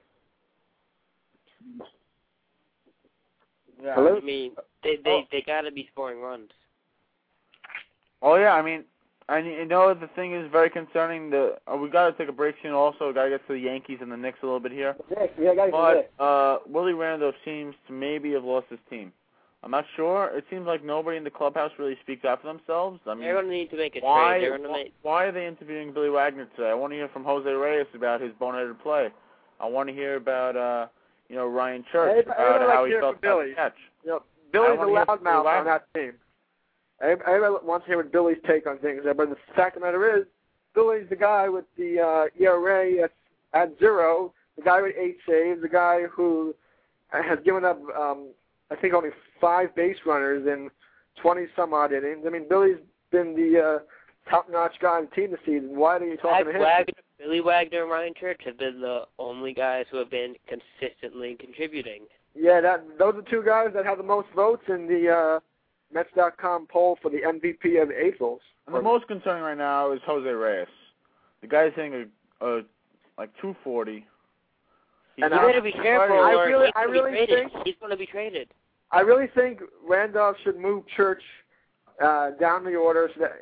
Yeah. 3.81 3.95
Hello? 3.95 4.17
I 4.17 4.19
mean, 4.19 4.51
they 4.83 4.97
they 5.03 5.27
they 5.31 5.43
gotta 5.45 5.71
be 5.71 5.87
scoring 5.91 6.19
runs. 6.19 6.51
Oh 8.21 8.35
yeah, 8.35 8.53
I 8.53 8.61
mean, 8.61 8.83
and 9.29 9.45
you 9.45 9.65
know 9.65 9.93
the 9.93 10.07
thing 10.15 10.33
is 10.33 10.49
very 10.51 10.69
concerning. 10.69 11.29
The 11.29 11.55
uh, 11.71 11.75
we 11.77 11.89
got 11.89 12.07
to 12.09 12.13
take 12.17 12.29
a 12.29 12.33
break 12.33 12.55
soon. 12.61 12.71
Also, 12.73 13.13
got 13.13 13.25
to 13.25 13.29
get 13.29 13.47
to 13.47 13.53
the 13.53 13.59
Yankees 13.59 13.99
and 14.01 14.11
the 14.11 14.17
Knicks 14.17 14.39
a 14.41 14.45
little 14.45 14.59
bit 14.59 14.71
here. 14.71 14.95
Nick, 15.09 15.33
yeah, 15.39 15.53
guys, 15.55 15.71
Nick. 15.71 16.11
But 16.17 16.23
uh, 16.23 16.59
Willie 16.67 16.93
Randolph 16.93 17.35
seems 17.45 17.75
to 17.87 17.93
maybe 17.93 18.33
have 18.33 18.43
lost 18.43 18.67
his 18.69 18.79
team. 18.89 19.11
I'm 19.61 19.71
not 19.71 19.83
sure. 19.97 20.31
It 20.33 20.45
seems 20.49 20.65
like 20.65 20.85
nobody 20.85 21.17
in 21.17 21.25
the 21.25 21.29
clubhouse 21.29 21.71
really 21.77 21.97
speaks 22.01 22.23
out 22.23 22.41
for 22.41 22.47
themselves. 22.47 23.01
I 23.05 23.13
mean, 23.13 23.23
They're 23.23 23.35
gonna 23.35 23.49
need 23.49 23.69
to 23.71 23.77
make 23.77 23.95
a 23.97 23.99
why, 23.99 24.39
trade. 24.39 24.43
They're 24.43 24.69
why, 24.69 24.83
make. 24.83 24.93
why 25.01 25.25
are 25.25 25.31
they 25.33 25.45
interviewing 25.47 25.91
Billy 25.93 26.09
Wagner 26.09 26.47
today? 26.55 26.69
I 26.69 26.73
want 26.73 26.91
to 26.93 26.95
hear 26.97 27.09
from 27.09 27.25
Jose 27.25 27.49
Reyes 27.49 27.85
about 27.93 28.21
his 28.21 28.31
boneheaded 28.39 28.79
play. 28.81 29.09
I 29.59 29.67
want 29.67 29.89
to 29.89 29.93
hear 29.95 30.15
about 30.15 30.55
uh, 30.55 30.87
you 31.27 31.35
know 31.35 31.45
Ryan 31.47 31.83
Church 31.91 32.09
Everybody- 32.11 32.41
about 32.41 32.61
everybody 32.61 32.71
how 32.71 32.81
likes 32.81 32.87
he 32.87 32.91
to 32.91 32.95
hear 32.95 33.01
felt 33.01 33.19
from 33.19 33.29
about 33.29 33.37
Billy. 33.39 33.49
the 33.49 33.55
catch. 33.55 33.75
You 34.05 34.09
know, 34.11 34.23
Billy's 34.53 34.69
I 34.69 34.73
a 34.73 34.77
wanna 34.77 34.91
hear 34.95 35.05
from 35.05 35.19
loudmouth 35.19 35.59
on 35.59 35.65
that 35.65 35.83
team. 35.93 36.13
Everybody 37.01 37.31
everybody 37.31 37.65
wants 37.65 37.85
to 37.85 37.91
hear 37.91 37.97
what 37.97 38.11
Billy's 38.11 38.37
take 38.47 38.67
on 38.67 38.77
things 38.79 39.01
but 39.05 39.17
the 39.29 39.35
fact 39.55 39.75
of 39.77 39.81
the 39.81 39.87
matter 39.87 40.17
is, 40.17 40.25
Billy's 40.75 41.07
the 41.09 41.15
guy 41.15 41.49
with 41.49 41.65
the 41.77 41.99
uh, 41.99 42.43
ERA 42.43 43.03
at, 43.03 43.11
at 43.53 43.79
zero, 43.79 44.33
the 44.57 44.63
guy 44.63 44.81
with 44.81 44.95
eight 44.99 45.17
saves, 45.27 45.61
the 45.61 45.69
guy 45.69 46.01
who 46.11 46.53
has 47.09 47.39
given 47.43 47.65
up, 47.65 47.81
um, 47.97 48.27
I 48.69 48.75
think, 48.75 48.93
only 48.93 49.09
five 49.41 49.75
base 49.75 49.97
runners 50.05 50.45
in 50.47 50.69
20 51.21 51.47
some 51.55 51.73
odd 51.73 51.91
innings. 51.91 52.23
I 52.25 52.29
mean, 52.29 52.47
Billy's 52.47 52.77
been 53.11 53.35
the 53.35 53.79
uh, 53.79 54.29
top-notch 54.29 54.73
guy 54.81 54.97
on 54.97 55.07
the 55.09 55.15
team 55.15 55.31
this 55.31 55.39
season. 55.45 55.77
Why 55.77 55.97
are 55.97 56.05
you 56.05 56.17
talking 56.17 56.45
to 56.45 56.51
him? 56.51 56.61
Wagner, 56.61 56.93
Billy 57.17 57.41
Wagner 57.41 57.81
and 57.81 57.91
Ryan 57.91 58.13
Church 58.19 58.41
have 58.45 58.57
been 58.57 58.79
the 58.79 59.03
only 59.17 59.53
guys 59.53 59.85
who 59.89 59.97
have 59.97 60.11
been 60.11 60.35
consistently 60.47 61.35
contributing. 61.39 62.03
Yeah, 62.35 62.61
that 62.61 62.85
those 62.99 63.15
are 63.15 63.23
two 63.23 63.43
guys 63.43 63.69
that 63.73 63.85
have 63.85 63.97
the 63.97 64.03
most 64.03 64.27
votes 64.35 64.63
in 64.69 64.87
the 64.87 65.09
uh, 65.09 65.39
Mets.com 65.93 66.67
poll 66.71 66.97
for 67.01 67.09
the 67.09 67.17
MVP 67.21 67.81
of 67.81 67.89
the 67.89 68.05
Aprils. 68.05 68.41
And 68.67 68.75
the 68.75 68.81
most 68.81 69.07
concerning 69.07 69.43
right 69.43 69.57
now 69.57 69.91
is 69.91 69.99
Jose 70.05 70.27
Reyes. 70.29 70.67
The 71.41 71.47
guy's 71.47 71.71
hitting 71.75 71.93
a, 72.41 72.45
a 72.45 72.61
like 73.17 73.31
240. 73.41 74.05
He's 75.15 75.23
And 75.25 75.33
You 75.33 75.39
I- 75.39 75.45
better 75.47 75.61
be 75.61 75.71
careful, 75.71 76.19
I 76.19 76.31
really- 76.45 76.71
I 76.75 76.83
really 76.83 77.11
be 77.11 77.25
think- 77.25 77.51
he's 77.65 77.75
going 77.79 77.89
to 77.91 77.97
be 77.97 78.05
traded. 78.05 78.49
I 78.91 79.01
really 79.01 79.27
think 79.27 79.61
Randolph 79.87 80.37
should 80.43 80.57
move 80.57 80.83
Church 80.95 81.21
uh, 82.01 82.31
down 82.39 82.63
the 82.63 82.75
order 82.75 83.09
so 83.13 83.19
that 83.21 83.41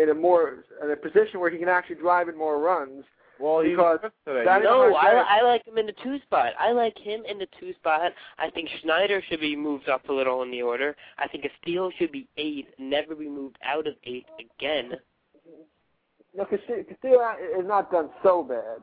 in 0.00 0.10
a 0.10 0.14
more 0.14 0.64
in 0.82 0.90
a 0.90 0.96
position 0.96 1.40
where 1.40 1.50
he 1.50 1.58
can 1.58 1.68
actually 1.68 1.96
drive 1.96 2.28
in 2.28 2.36
more 2.36 2.58
runs. 2.60 3.04
Well, 3.38 3.60
he 3.60 3.70
because 3.70 3.98
was 4.02 4.12
today. 4.24 4.44
that 4.44 4.60
is- 4.62 4.64
No, 4.64 4.94
I, 4.94 5.38
I 5.38 5.42
like 5.42 5.66
him 5.66 5.78
in 5.78 5.86
the 5.86 5.94
two 6.02 6.18
spot. 6.20 6.52
I 6.58 6.72
like 6.72 6.96
him 6.98 7.22
in 7.28 7.38
the 7.38 7.46
two 7.60 7.72
spot. 7.74 8.12
I 8.38 8.50
think 8.50 8.68
Schneider 8.82 9.22
should 9.28 9.40
be 9.40 9.56
moved 9.56 9.88
up 9.88 10.08
a 10.08 10.12
little 10.12 10.42
in 10.42 10.50
the 10.50 10.62
order. 10.62 10.96
I 11.18 11.28
think 11.28 11.46
Steele 11.62 11.90
should 11.98 12.12
be 12.12 12.26
eight, 12.36 12.68
never 12.78 13.14
be 13.14 13.28
moved 13.28 13.56
out 13.64 13.86
of 13.86 13.94
eight 14.04 14.26
again. 14.40 14.92
No, 16.36 16.44
Castillo 16.44 17.34
is 17.58 17.66
not 17.66 17.90
done 17.90 18.10
so 18.22 18.42
bad. 18.42 18.78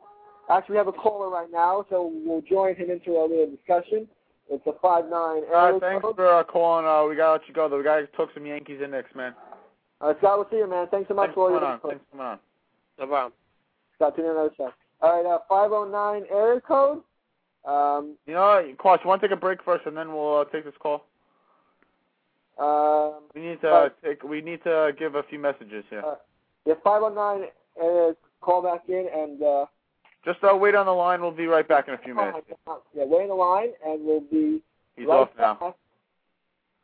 Actually, 0.49 0.73
we 0.73 0.77
have 0.77 0.87
a 0.87 0.91
caller 0.93 1.29
right 1.29 1.49
now, 1.51 1.85
so 1.89 2.11
we'll 2.25 2.41
join 2.41 2.75
him 2.75 2.89
into 2.89 3.15
our 3.17 3.27
little 3.27 3.49
discussion. 3.49 4.07
It's 4.49 4.65
a 4.67 4.73
five 4.81 5.05
nine 5.05 5.43
All 5.53 5.71
right, 5.71 5.79
thanks 5.81 6.01
code. 6.03 6.15
for 6.17 6.27
uh, 6.27 6.43
calling. 6.43 6.85
Uh, 6.85 7.07
we 7.07 7.15
gotta 7.15 7.33
let 7.33 7.47
you 7.47 7.53
go. 7.53 7.69
though. 7.69 7.77
We 7.77 7.83
gotta 7.83 8.07
talk 8.07 8.29
some 8.33 8.45
Yankees 8.45 8.79
and 8.83 8.91
Knicks, 8.91 9.13
man. 9.15 9.33
Uh, 10.01 10.13
Scott, 10.17 10.37
we'll 10.39 10.47
see 10.51 10.57
you, 10.57 10.69
man. 10.69 10.87
Thanks 10.91 11.07
so 11.07 11.13
much 11.13 11.27
Thanks 11.27 11.35
for 11.35 11.49
for 11.49 11.53
all 11.55 11.59
your 11.61 11.65
on. 11.65 11.79
Thanks 11.79 12.03
for 12.11 12.17
coming 12.17 12.25
on. 12.27 12.39
No 12.99 13.07
problem. 13.07 13.33
Scott, 13.95 14.15
to 14.15 14.21
another 14.23 14.49
sec. 14.57 14.73
All 15.01 15.21
right, 15.21 15.25
uh, 15.25 15.39
509 15.49 16.23
area 16.31 16.61
code. 16.61 17.01
Um, 17.65 18.15
You 18.25 18.33
know, 18.33 18.73
Quash, 18.77 18.99
you 19.03 19.07
want 19.09 19.21
to 19.21 19.27
take 19.27 19.35
a 19.37 19.39
break 19.39 19.63
first, 19.63 19.85
and 19.85 19.95
then 19.95 20.13
we'll 20.13 20.39
uh, 20.39 20.45
take 20.45 20.65
this 20.65 20.73
call. 20.79 21.05
um, 22.57 23.23
We 23.35 23.41
need 23.41 23.61
to 23.61 23.69
uh, 23.69 23.89
take. 24.03 24.23
We 24.23 24.41
need 24.41 24.63
to 24.63 24.91
give 24.97 25.15
a 25.15 25.23
few 25.23 25.39
messages 25.39 25.85
here. 25.89 26.03
Uh, 26.05 26.15
yeah, 26.65 26.75
509 26.83 27.49
area 27.81 28.15
call 28.41 28.61
back 28.61 28.83
in 28.87 29.07
and 29.13 29.41
uh, 29.41 29.65
Just 30.25 30.43
uh, 30.43 30.55
wait 30.55 30.75
on 30.75 30.85
the 30.85 30.91
line. 30.91 31.21
We'll 31.21 31.31
be 31.31 31.47
right 31.47 31.67
back 31.67 31.87
in 31.87 31.93
a 31.93 31.97
few 31.99 32.13
oh, 32.19 32.25
minutes. 32.25 32.47
yeah, 32.93 33.03
wait 33.05 33.23
in 33.23 33.29
the 33.29 33.35
line, 33.35 33.69
and 33.85 34.05
we'll 34.05 34.21
be 34.21 34.61
He's 34.95 35.07
right 35.07 35.15
off 35.21 35.29
now. 35.37 35.55
back, 35.55 35.75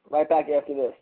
right 0.09 0.29
back 0.29 0.49
after 0.49 0.73
this. 0.73 0.93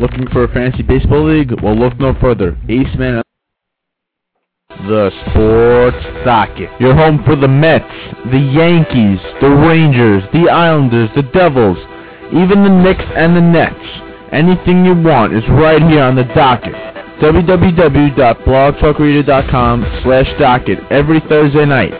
Looking 0.00 0.26
for 0.28 0.44
a 0.44 0.48
fantasy 0.52 0.82
baseball 0.82 1.24
league? 1.28 1.52
Well, 1.62 1.74
look 1.76 1.98
no 1.98 2.14
further. 2.20 2.56
Ace 2.68 2.94
Man. 2.96 3.22
The 4.68 5.10
Sports 5.30 6.04
Docket. 6.24 6.70
Your 6.80 6.94
home 6.94 7.24
for 7.24 7.34
the 7.34 7.48
Mets, 7.48 7.84
the 8.30 8.38
Yankees, 8.38 9.18
the 9.40 9.50
Rangers, 9.50 10.22
the 10.32 10.48
Islanders, 10.48 11.10
the 11.16 11.24
Devils, 11.34 11.78
even 12.32 12.62
the 12.62 12.70
Knicks 12.70 13.02
and 13.16 13.34
the 13.34 13.40
Nets. 13.40 13.74
Anything 14.30 14.84
you 14.84 14.94
want 14.94 15.34
is 15.34 15.42
right 15.48 15.82
here 15.82 16.04
on 16.04 16.14
the 16.14 16.22
docket. 16.34 16.74
www.blogtalkradio.com 17.20 20.00
slash 20.04 20.28
docket 20.38 20.78
every 20.90 21.18
Thursday 21.28 21.64
night 21.66 21.92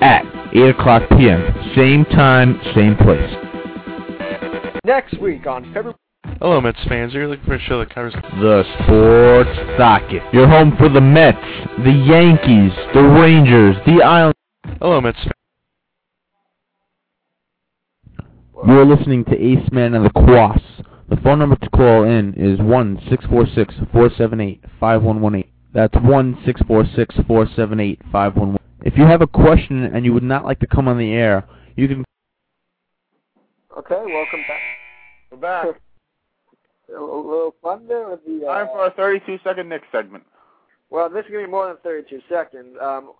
at 0.00 0.24
8 0.54 0.70
o'clock 0.70 1.02
p.m. 1.10 1.52
Same 1.76 2.06
time, 2.06 2.58
same 2.74 2.96
place. 2.96 3.30
Next 4.84 5.18
week 5.20 5.46
on 5.46 5.64
February. 5.74 5.96
Hello, 6.42 6.60
Mets 6.60 6.80
fans. 6.88 7.14
You're 7.14 7.28
looking 7.28 7.44
for 7.44 7.54
a 7.54 7.60
show 7.60 7.78
that 7.78 7.94
covers 7.94 8.14
The 8.14 8.64
Sports 8.82 9.78
Docket. 9.78 10.22
Your 10.34 10.48
home 10.48 10.76
for 10.76 10.88
the 10.88 11.00
Mets, 11.00 11.38
the 11.84 11.92
Yankees, 11.92 12.72
the 12.92 13.00
Rangers, 13.00 13.76
the 13.86 14.02
Islanders. 14.02 14.34
Hello, 14.80 15.00
Mets 15.00 15.18
fans. 15.18 15.30
You're 18.66 18.84
listening 18.84 19.24
to 19.26 19.40
Ace 19.40 19.70
Man 19.70 19.94
and 19.94 20.04
the 20.04 20.10
Kwass. 20.10 20.60
The 21.10 21.16
phone 21.18 21.38
number 21.38 21.54
to 21.54 21.70
call 21.70 22.02
in 22.02 22.34
is 22.34 22.58
one 22.58 23.00
six 23.08 23.24
four 23.26 23.46
six 23.54 23.72
four 23.92 24.10
seven 24.18 24.40
eight 24.40 24.64
five 24.80 25.00
one 25.00 25.20
one 25.20 25.36
eight. 25.36 25.52
That's 25.72 25.94
one 26.02 26.36
six 26.44 26.60
four 26.66 26.84
six 26.96 27.14
four 27.28 27.46
seven 27.54 27.78
eight 27.78 28.00
five 28.10 28.34
one 28.34 28.54
one. 28.54 28.60
If 28.84 28.98
you 28.98 29.04
have 29.04 29.22
a 29.22 29.28
question 29.28 29.84
and 29.84 30.04
you 30.04 30.12
would 30.12 30.24
not 30.24 30.44
like 30.44 30.58
to 30.58 30.66
come 30.66 30.88
on 30.88 30.98
the 30.98 31.12
air, 31.12 31.46
you 31.76 31.86
can. 31.86 32.04
Okay, 33.78 33.94
welcome 33.94 34.40
back. 34.48 34.60
We're 35.30 35.38
back. 35.38 35.80
A 36.88 36.92
little 37.00 37.54
there 37.86 38.08
with 38.08 38.24
the. 38.26 38.46
Uh, 38.46 38.54
Time 38.54 38.66
for 38.66 38.80
our 38.80 38.90
32 38.90 39.38
second 39.44 39.68
Knicks 39.68 39.86
segment. 39.92 40.24
well, 40.90 41.08
this 41.08 41.24
is 41.24 41.30
gonna 41.30 41.44
be 41.46 41.50
more 41.50 41.68
than 41.68 41.76
32 41.82 42.20
seconds. 42.28 42.76
Um, 42.80 43.12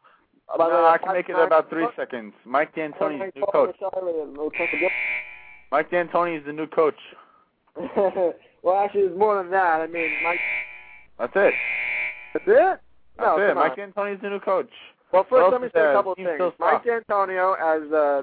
the 0.48 0.59
No, 0.59 0.83
way, 0.83 0.88
I 0.88 0.98
can 0.98 1.12
make 1.14 1.29
it 1.29 1.37
about 1.38 1.70
three 1.70 1.87
seconds. 1.96 2.35
Mike 2.44 2.75
D'Antoni's 2.75 3.33
new 3.35 3.46
coach. 3.53 3.75
Mike 5.70 5.90
D'Antoni 5.90 6.38
is 6.38 6.44
the 6.44 6.53
new 6.53 6.66
coach. 6.66 6.98
well, 8.62 8.77
actually, 8.77 9.03
it's 9.03 9.18
more 9.18 9.42
than 9.42 9.51
that. 9.53 9.81
I 9.81 9.87
mean, 9.87 10.11
Mike. 10.22 10.40
That's 11.18 11.33
it. 11.37 11.55
That's 12.35 12.44
it. 12.46 12.81
That's 13.18 13.38
it. 13.40 13.55
Mike 13.55 13.77
D'Antoni 13.77 14.14
is 14.16 14.20
the 14.20 14.29
new 14.29 14.40
coach. 14.40 14.70
Well, 15.12 15.27
first 15.29 15.53
let 15.53 15.61
me 15.62 15.68
say 15.75 15.81
a 15.81 15.92
couple 15.94 16.12
of 16.12 16.16
things. 16.16 16.40
Mike. 16.59 16.85
D'Antoni, 16.85 17.38
as 17.38 17.90
uh, 17.92 18.22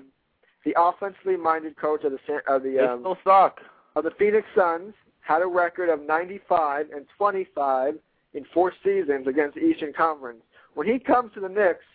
the 0.65 0.73
offensively 0.77 1.37
minded 1.37 1.75
coach 1.77 2.03
of 2.03 2.11
the 2.11 2.19
of 2.47 2.63
the 2.63 2.79
um, 2.79 2.99
still 2.99 3.17
suck. 3.23 3.61
of 3.95 4.03
the 4.03 4.11
Phoenix 4.19 4.45
Suns, 4.55 4.93
had 5.29 5.43
a 5.43 5.47
record 5.47 5.89
of 5.89 6.01
95 6.01 6.87
and 6.89 7.05
25 7.15 7.93
in 8.33 8.45
four 8.51 8.73
seasons 8.83 9.27
against 9.27 9.53
the 9.53 9.61
Eastern 9.61 9.93
Conference. 9.93 10.39
When 10.73 10.87
he 10.87 10.97
comes 10.97 11.31
to 11.35 11.39
the 11.39 11.47
Knicks, 11.47 11.85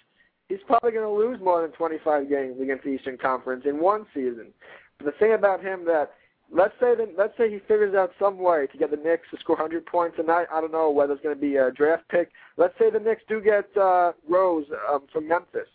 he's 0.48 0.60
probably 0.68 0.92
going 0.92 1.04
to 1.04 1.10
lose 1.10 1.40
more 1.42 1.60
than 1.60 1.72
25 1.72 2.28
games 2.28 2.60
against 2.62 2.84
the 2.84 2.90
Eastern 2.90 3.18
Conference 3.18 3.64
in 3.66 3.80
one 3.80 4.06
season. 4.14 4.52
But 4.98 5.06
the 5.06 5.12
thing 5.18 5.32
about 5.32 5.60
him 5.60 5.84
that 5.86 6.12
let's 6.52 6.74
say 6.78 6.94
that 6.94 7.08
let's 7.18 7.36
say 7.36 7.50
he 7.50 7.58
figures 7.58 7.96
out 7.96 8.12
some 8.20 8.38
way 8.38 8.68
to 8.68 8.78
get 8.78 8.92
the 8.92 8.96
Knicks 8.96 9.26
to 9.32 9.40
score 9.40 9.56
100 9.56 9.84
points 9.84 10.16
a 10.20 10.22
night. 10.22 10.46
I 10.52 10.60
don't 10.60 10.70
know 10.70 10.92
whether 10.92 11.14
it's 11.14 11.22
going 11.22 11.34
to 11.34 11.40
be 11.40 11.56
a 11.56 11.72
draft 11.72 12.08
pick. 12.08 12.30
Let's 12.56 12.74
say 12.78 12.88
the 12.88 13.00
Knicks 13.00 13.22
do 13.28 13.40
get 13.40 13.76
uh, 13.76 14.12
Rose 14.28 14.66
um, 14.88 15.06
from 15.12 15.26
Memphis. 15.26 15.68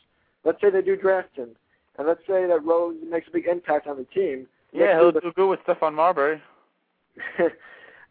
Let's 0.45 0.61
say 0.61 0.69
they 0.69 0.81
do 0.81 0.95
draft 0.95 1.35
him, 1.35 1.49
and 1.97 2.07
let's 2.07 2.21
say 2.21 2.47
that 2.47 2.63
Rose 2.63 2.95
makes 3.05 3.27
a 3.27 3.31
big 3.31 3.47
impact 3.47 3.85
on 3.85 3.97
the 3.97 4.05
team. 4.05 4.47
Yeah, 4.71 4.97
he'll 4.97 5.11
do 5.11 5.19
do 5.19 5.33
good 5.35 5.49
with 5.49 5.59
Stephon 5.67 5.93
Marbury. 5.93 6.41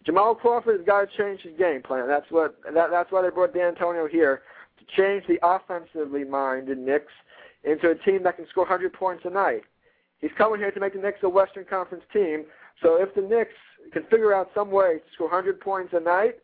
Jamal 0.04 0.34
Crawford 0.34 0.78
has 0.78 0.86
got 0.86 1.00
to 1.00 1.16
change 1.16 1.42
his 1.42 1.56
game 1.58 1.82
plan. 1.82 2.06
That's 2.06 2.30
what 2.30 2.56
that, 2.72 2.90
that's 2.90 3.12
why 3.12 3.22
they 3.22 3.30
brought 3.30 3.52
D'Antonio 3.52 4.06
here 4.06 4.42
to 4.78 4.96
change 4.96 5.24
the 5.26 5.38
offensively 5.42 6.24
minded 6.24 6.78
Knicks 6.78 7.12
into 7.64 7.90
a 7.90 7.94
team 7.94 8.22
that 8.22 8.36
can 8.36 8.46
score 8.48 8.64
100 8.64 8.92
points 8.92 9.24
a 9.26 9.30
night. 9.30 9.62
He's 10.20 10.30
coming 10.36 10.58
here 10.60 10.70
to 10.70 10.80
make 10.80 10.94
the 10.94 11.00
Knicks 11.00 11.18
a 11.22 11.28
Western 11.28 11.64
Conference 11.64 12.04
team. 12.12 12.44
So 12.82 12.96
if 12.96 13.14
the 13.14 13.22
Knicks 13.22 13.52
can 13.92 14.02
figure 14.04 14.34
out 14.34 14.50
some 14.54 14.70
way 14.70 14.94
to 14.94 15.14
score 15.14 15.28
100 15.28 15.60
points 15.60 15.92
a 15.94 16.00
night, 16.00 16.36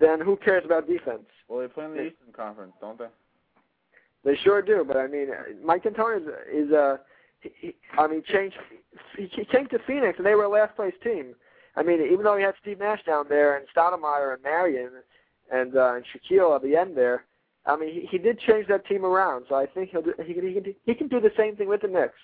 then 0.00 0.20
who 0.20 0.36
cares 0.36 0.64
about 0.64 0.86
defense? 0.86 1.26
Well, 1.48 1.60
they 1.60 1.68
play 1.68 1.84
in 1.84 1.92
the 1.92 2.02
Eastern 2.06 2.32
Conference, 2.32 2.72
don't 2.80 2.98
they? 2.98 3.06
They 4.24 4.36
sure 4.42 4.60
do, 4.60 4.84
but 4.86 4.96
I 4.96 5.06
mean, 5.06 5.28
Mike 5.64 5.84
D'Antoni 5.84 6.20
is, 6.20 6.66
is 6.66 6.72
uh, 6.72 6.96
he, 7.40 7.50
he, 7.60 7.74
I 7.96 8.08
mean, 8.08 8.22
changed. 8.26 8.56
He, 9.16 9.28
he 9.32 9.44
came 9.44 9.68
to 9.68 9.78
Phoenix 9.86 10.18
and 10.18 10.26
they 10.26 10.34
were 10.34 10.44
a 10.44 10.48
last 10.48 10.74
place 10.74 10.94
team. 11.02 11.34
I 11.76 11.82
mean, 11.82 12.00
even 12.00 12.24
though 12.24 12.36
he 12.36 12.42
had 12.44 12.54
Steve 12.60 12.78
Nash 12.78 13.04
down 13.04 13.26
there 13.28 13.56
and 13.56 13.66
Stoudemire 13.74 14.34
and 14.34 14.42
Marion 14.42 14.90
and 15.52 15.76
uh, 15.76 15.94
and 15.94 16.04
Shaquille 16.04 16.56
at 16.56 16.62
the 16.62 16.76
end 16.76 16.96
there, 16.96 17.24
I 17.66 17.76
mean, 17.76 17.92
he, 17.92 18.08
he 18.10 18.18
did 18.18 18.38
change 18.40 18.66
that 18.68 18.86
team 18.86 19.04
around. 19.04 19.44
So 19.48 19.54
I 19.56 19.66
think 19.66 19.90
he'll 19.90 20.02
do, 20.02 20.14
he 20.24 20.34
can 20.34 20.46
he 20.46 20.54
can 20.54 20.62
do, 20.62 20.74
he 20.84 20.94
can 20.94 21.08
do 21.08 21.20
the 21.20 21.32
same 21.36 21.56
thing 21.56 21.68
with 21.68 21.82
the 21.82 21.88
Knicks. 21.88 22.14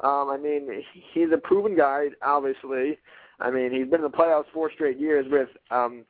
Um, 0.00 0.30
I 0.30 0.36
mean, 0.36 0.68
he- 0.92 1.04
he's 1.12 1.32
a 1.32 1.38
proven 1.38 1.76
guy, 1.76 2.08
obviously. 2.22 2.98
I 3.40 3.50
mean, 3.50 3.72
he's 3.72 3.88
been 3.88 4.04
in 4.04 4.10
the 4.10 4.16
playoffs 4.16 4.44
four 4.52 4.70
straight 4.72 4.98
years 4.98 5.26
with 5.30 5.48
um, 5.70 6.04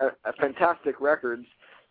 a, 0.00 0.06
a 0.28 0.32
fantastic 0.40 1.00
records. 1.00 1.46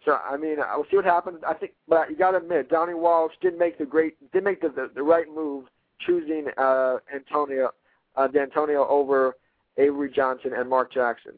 So 0.05 0.17
I 0.29 0.37
mean, 0.37 0.57
we'll 0.57 0.85
see 0.89 0.97
what 0.97 1.05
happens. 1.05 1.39
I 1.47 1.53
think, 1.53 1.73
but 1.87 2.09
you 2.09 2.17
got 2.17 2.31
to 2.31 2.37
admit, 2.37 2.69
Donnie 2.69 2.93
Walsh 2.93 3.33
did 3.41 3.57
make 3.57 3.77
the 3.77 3.85
great, 3.85 4.15
did 4.31 4.43
make 4.43 4.61
the 4.61 4.69
the, 4.69 4.89
the 4.93 5.03
right 5.03 5.27
move, 5.33 5.65
choosing 5.99 6.47
uh, 6.57 6.97
Antonio 7.13 7.71
uh, 8.15 8.27
D'Antonio 8.27 8.87
over 8.87 9.35
Avery 9.77 10.10
Johnson 10.10 10.51
and 10.55 10.69
Mark 10.69 10.91
Jackson. 10.91 11.34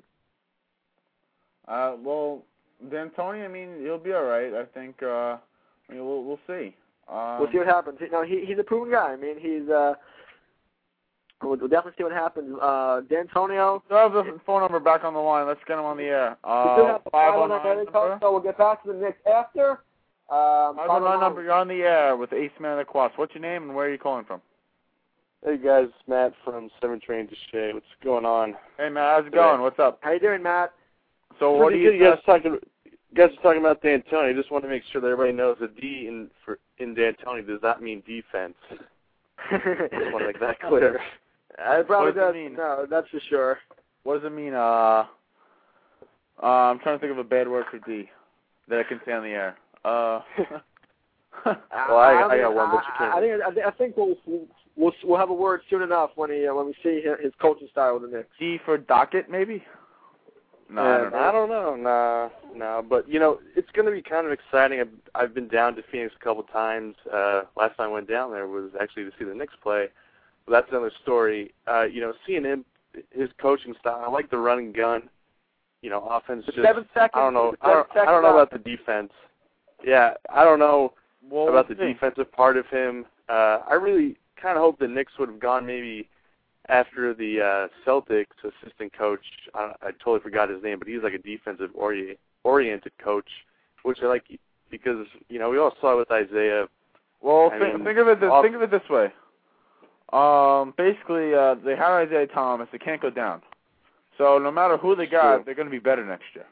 Uh, 1.68 1.94
well, 2.04 2.44
D'Antoni, 2.90 3.46
I 3.46 3.48
mean, 3.48 3.82
he'll 3.82 3.98
be 4.00 4.14
all 4.14 4.24
right. 4.24 4.54
I 4.54 4.66
think. 4.66 5.02
Uh, 5.04 5.38
I 5.90 5.94
mean, 5.94 6.06
we'll 6.06 6.24
we'll 6.24 6.40
see. 6.48 6.76
Um, 7.12 7.40
we'll 7.40 7.52
see 7.52 7.58
what 7.60 7.68
happens. 7.68 7.98
You 8.02 8.10
know, 8.10 8.24
he 8.24 8.46
he's 8.46 8.58
a 8.60 8.64
proven 8.64 8.92
guy. 8.92 9.12
I 9.14 9.16
mean, 9.16 9.36
he's 9.40 9.70
uh, 9.70 9.94
we'll, 11.42 11.58
we'll 11.58 11.68
definitely 11.68 11.94
see 11.98 12.04
what 12.04 12.14
happens. 12.14 12.58
Uh, 12.62 13.02
D'Antonio. 13.02 13.84
I 13.92 13.98
have 14.04 14.14
the 14.14 14.40
phone 14.46 14.62
number 14.62 14.80
back 14.80 15.04
on 15.04 15.14
the 15.14 15.20
line. 15.20 15.48
Let's 15.48 15.60
get 15.68 15.78
him 15.78 15.86
on 15.86 15.98
the 15.98 16.04
air. 16.04 16.38
we 16.44 16.50
Uh, 16.50 16.86
have 16.86 17.04
the 17.04 17.10
five 17.12 17.34
nine 17.50 17.84
number, 17.86 18.18
so 18.22 18.32
we'll 18.32 18.42
get 18.42 18.58
back 18.58 18.84
to 18.84 18.92
the 18.94 18.98
Knicks 18.98 19.20
after. 19.32 19.82
Um, 20.30 20.78
Five 20.78 20.90
on 20.90 21.04
nine 21.04 21.20
number. 21.20 21.44
You're 21.44 21.52
on 21.54 21.68
the 21.68 21.82
air 21.84 22.16
with 22.16 22.30
Aceman 22.30 22.80
of 22.80 22.86
the 22.86 22.92
Kwass. 22.92 23.12
What's 23.18 23.36
your 23.36 23.42
name 23.42 23.64
and 23.64 23.76
where 23.76 23.88
are 23.88 23.92
you 23.92 23.98
calling 23.98 24.24
from? 24.26 24.42
Hey 25.44 25.58
guys, 25.58 25.88
Matt 26.08 26.34
from 26.46 26.70
Seven 26.80 27.00
Train 27.00 27.28
to 27.28 27.36
Shea. 27.52 27.72
What's 27.74 27.86
going 28.04 28.26
on? 28.26 28.54
Hey 28.78 28.90
Matt, 28.90 29.18
how's 29.18 29.26
it 29.28 29.34
going? 29.34 29.62
What's 29.62 29.80
up? 29.80 29.98
How 30.02 30.12
you 30.12 30.20
doing, 30.20 30.44
Matt? 30.44 30.72
So 31.40 31.52
what 31.54 31.70
do 31.74 31.78
Pretty 31.80 31.84
you? 31.84 31.92
good. 31.92 31.98
You 31.98 32.12
guys 32.12 32.20
talking? 32.26 32.58
You 32.86 33.16
guys 33.16 33.30
are 33.38 33.42
talking 33.42 33.60
about 33.60 33.82
D'Antoni. 33.82 34.30
I 34.30 34.34
just 34.34 34.52
want 34.52 34.64
to 34.66 34.70
make 34.70 34.84
sure 34.92 35.02
that 35.02 35.08
everybody 35.08 35.36
knows 35.36 35.58
that 35.60 35.76
D 35.82 36.06
in 36.08 36.30
for 36.46 36.60
in 36.78 36.94
D'Antoni 36.94 37.46
does 37.48 37.60
not 37.64 37.82
mean 37.82 38.04
defense. 38.06 38.54
just 38.70 39.66
want 40.14 40.20
to 40.20 40.28
make 40.28 40.40
that 40.40 40.60
clear. 40.60 40.96
it 41.58 41.88
probably 41.88 42.12
What 42.12 42.16
does 42.16 42.36
it 42.36 42.38
mean? 42.38 42.54
No, 42.56 42.86
that's 42.88 43.10
for 43.10 43.20
sure. 43.28 43.58
What 44.04 44.22
does 44.22 44.32
it 44.32 44.36
mean? 44.36 44.54
Uh, 44.54 45.06
uh, 46.42 46.46
I'm 46.46 46.78
trying 46.80 46.98
to 46.98 47.00
think 47.00 47.12
of 47.12 47.18
a 47.18 47.24
bad 47.24 47.48
word 47.48 47.66
for 47.72 47.80
D 47.80 48.08
that 48.68 48.78
I 48.80 48.84
can 48.84 49.02
say 49.08 49.12
on 49.14 49.24
the 49.24 49.30
air. 49.30 49.58
Uh, 49.84 50.22
Well, 51.46 51.98
I- 51.98 52.14
I 52.14 52.28
mean, 52.28 52.42
got 52.42 52.54
one, 52.54 52.70
but 52.70 52.84
you 52.84 52.92
can't. 52.98 53.14
I 53.16 53.20
think 53.20 53.42
I 53.42 53.52
think, 53.52 53.66
I 53.66 53.72
think 53.72 53.98
we'll 53.98 54.16
we'll 54.76 54.94
we'll 55.04 55.20
have 55.20 55.30
a 55.30 55.34
word 55.34 55.62
soon 55.70 55.82
enough 55.82 56.12
when 56.16 56.32
he 56.32 56.48
uh, 56.48 56.54
when 56.54 56.68
we 56.68 56.76
see 56.84 57.02
his, 57.02 57.20
his 57.24 57.34
coaching 57.40 57.68
style 57.72 58.00
with 58.00 58.10
the 58.10 58.18
Knicks. 58.18 58.30
D 58.40 58.60
for 58.66 58.78
docket, 58.78 59.30
maybe. 59.30 59.64
No, 60.70 60.82
I 60.82 60.98
don't 60.98 61.12
know. 61.12 61.18
I 61.18 61.32
don't 61.32 61.50
know. 61.50 61.76
Nah, 61.76 62.30
nah. 62.56 62.82
But 62.82 63.08
you 63.10 63.20
know, 63.20 63.40
it's 63.56 63.70
going 63.72 63.86
to 63.86 63.92
be 63.92 64.02
kind 64.02 64.26
of 64.26 64.32
exciting. 64.32 64.80
I've, 64.80 64.90
I've 65.14 65.34
been 65.34 65.50
down 65.50 65.76
to 65.76 65.84
Phoenix 65.92 66.14
a 66.20 66.24
couple 66.24 66.44
times. 66.44 66.96
Uh, 67.12 67.44
last 67.58 67.76
time 67.76 67.90
I 67.90 67.94
went 67.94 68.10
down 68.10 68.32
there 68.32 68.48
was 68.48 68.72
actually 68.82 69.04
to 69.04 69.12
see 69.20 69.26
the 69.26 69.36
Knicks 69.36 69.54
play. 69.62 69.88
But 70.46 70.54
that's 70.54 70.68
another 70.72 70.92
story. 71.04 71.54
Uh, 71.68 71.84
you 71.84 72.00
know, 72.00 72.14
seeing 72.26 72.46
him, 72.46 72.64
his 73.12 73.30
coaching 73.40 73.76
style. 73.80 74.04
I 74.06 74.10
like 74.10 74.32
the 74.32 74.38
running 74.38 74.72
gun. 74.72 75.10
You 75.82 75.90
know, 75.90 76.08
offense. 76.10 76.46
The 76.46 76.54
Just, 76.54 76.66
seven 76.66 76.86
seconds. 76.94 77.12
I 77.16 77.20
don't 77.20 77.34
know. 77.34 77.54
I 77.62 77.74
don't, 77.74 77.88
I 77.98 78.06
don't 78.06 78.24
know 78.24 78.38
about 78.38 78.52
the 78.52 78.60
defense. 78.60 79.12
Yeah, 79.84 80.14
I 80.34 80.46
don't 80.46 80.60
know 80.60 80.94
Well, 81.30 81.50
about 81.50 81.68
the 81.68 81.76
we'll 81.76 81.92
defensive 81.92 82.32
part 82.32 82.56
of 82.56 82.66
him. 82.68 83.06
Uh, 83.28 83.60
I 83.70 83.74
really 83.74 84.18
kind 84.42 84.58
of 84.58 84.62
hope 84.62 84.80
the 84.80 84.88
Knicks 84.88 85.14
would 85.20 85.30
have 85.30 85.40
gone 85.40 85.66
maybe 85.66 86.08
after 86.70 87.14
the 87.14 87.42
uh, 87.42 87.68
Celtics 87.88 88.26
assistant 88.44 88.98
coach. 88.98 89.22
I, 89.54 89.74
I 89.82 89.92
totally 89.92 90.20
forgot 90.22 90.50
his 90.50 90.64
name, 90.64 90.80
but 90.80 90.88
he's 90.88 91.04
like 91.04 91.14
a 91.14 91.18
defensive 91.20 91.70
ori- 91.74 92.18
oriented 92.44 92.94
coach, 93.04 93.30
which 93.84 94.00
I 94.02 94.08
like 94.08 94.24
because 94.70 95.06
you 95.30 95.40
know 95.40 95.50
we 95.50 95.58
all 95.58 95.74
saw 95.82 95.98
with 95.98 96.10
Isiah. 96.12 96.68
Well, 97.22 97.52
I 97.54 97.60
think, 97.60 97.76
mean, 97.76 97.86
think 97.86 98.00
of 98.00 98.08
it. 98.08 98.20
This, 98.20 98.30
off- 98.30 98.44
think 98.44 98.56
of 98.56 98.62
it 98.62 98.72
this 98.72 98.90
way. 98.90 99.12
Um, 100.14 100.74
basically, 100.78 101.34
uh, 101.34 101.56
they 101.56 101.76
hired 101.76 102.10
Isiah 102.10 102.28
Thomas. 102.28 102.68
They 102.72 102.78
can't 102.78 103.02
go 103.02 103.10
down. 103.10 103.42
So 104.18 104.38
no 104.38 104.52
matter 104.52 104.78
who 104.78 104.96
they 104.96 105.08
got, 105.08 105.36
True. 105.36 105.44
they're 105.46 105.56
going 105.56 105.68
to 105.68 105.72
be 105.72 105.80
better 105.80 106.06
next 106.06 106.26
year. 106.36 106.46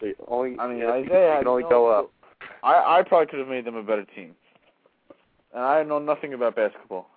They 0.00 0.14
only 0.26 0.58
I 0.58 0.66
mean, 0.68 0.80
they 0.80 1.02
Isiah 1.02 1.38
can 1.38 1.48
only 1.48 1.62
no- 1.64 1.68
go 1.68 1.86
up. 1.86 2.10
I 2.62 2.98
I 2.98 3.02
probably 3.02 3.26
could 3.26 3.38
have 3.38 3.48
made 3.48 3.64
them 3.64 3.76
a 3.76 3.82
better 3.82 4.04
team. 4.04 4.34
And 5.54 5.62
I 5.62 5.82
know 5.84 5.98
nothing 5.98 6.34
about 6.34 6.56
basketball. 6.56 7.08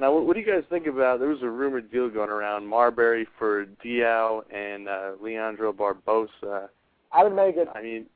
Now, 0.00 0.14
what, 0.14 0.26
what 0.26 0.34
do 0.34 0.40
you 0.40 0.46
guys 0.46 0.64
think 0.70 0.86
about? 0.86 1.20
There 1.20 1.28
was 1.28 1.42
a 1.42 1.48
rumored 1.48 1.92
deal 1.92 2.08
going 2.08 2.30
around 2.30 2.66
Marbury 2.66 3.26
for 3.38 3.66
Diaw 3.84 4.42
and 4.52 4.88
uh, 4.88 5.12
Leandro 5.20 5.72
Barbosa. 5.72 6.68
I 7.12 7.22
would 7.22 7.36
make 7.36 7.56
it. 7.56 7.68
I 7.74 7.82
mean, 7.82 8.06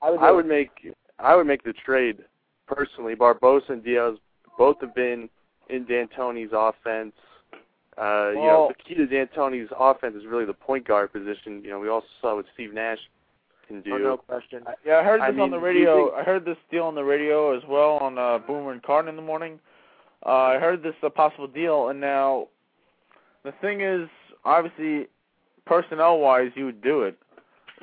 I 0.00 0.10
would. 0.10 0.20
I 0.20 0.30
would 0.30 0.46
it. 0.46 0.48
make 0.48 0.94
I 1.18 1.34
would 1.34 1.46
make 1.46 1.64
the 1.64 1.72
trade 1.72 2.18
personally. 2.68 3.16
Barbosa 3.16 3.70
and 3.70 3.82
Diaw 3.82 4.16
both 4.56 4.76
have 4.80 4.94
been 4.94 5.28
in 5.68 5.84
D'Antoni's 5.84 6.52
offense. 6.52 7.14
Uh, 7.98 8.28
you 8.28 8.34
know, 8.36 8.42
Well- 8.42 8.68
the 8.68 8.74
key 8.74 8.94
to 8.94 9.06
D'Antoni's 9.06 9.70
offense 9.78 10.14
is 10.14 10.26
really 10.26 10.44
the 10.44 10.54
point 10.54 10.86
guard 10.86 11.12
position. 11.12 11.62
You 11.64 11.70
know, 11.70 11.80
we 11.80 11.88
also 11.88 12.06
saw 12.20 12.36
what 12.36 12.44
Steve 12.54 12.72
Nash 12.72 12.98
can 13.66 13.80
do. 13.82 13.94
Oh, 13.94 13.98
no 13.98 14.16
question. 14.16 14.64
Yeah, 14.84 14.98
I 14.98 15.02
heard 15.04 15.20
I 15.20 15.30
this 15.30 15.40
on 15.40 15.50
the 15.50 15.58
radio. 15.58 16.06
think- 16.06 16.18
I 16.18 16.22
heard 16.22 16.44
this 16.44 16.56
deal 16.70 16.84
on 16.84 16.94
the 16.94 17.04
radio 17.04 17.56
as 17.56 17.62
well 17.68 17.98
on 17.98 18.18
uh, 18.18 18.38
Boomer 18.38 18.72
and 18.72 18.82
Carton 18.82 19.08
in 19.08 19.16
the 19.16 19.22
morning. 19.22 19.58
Uh, 20.24 20.30
I 20.54 20.58
heard 20.58 20.82
this 20.82 20.94
a 21.02 21.10
possible 21.10 21.46
deal, 21.46 21.88
and 21.88 22.00
now 22.00 22.48
the 23.44 23.52
thing 23.60 23.80
is, 23.80 24.08
obviously, 24.44 25.06
personnel-wise, 25.66 26.50
you 26.54 26.64
would 26.66 26.80
do 26.82 27.02
it. 27.02 27.16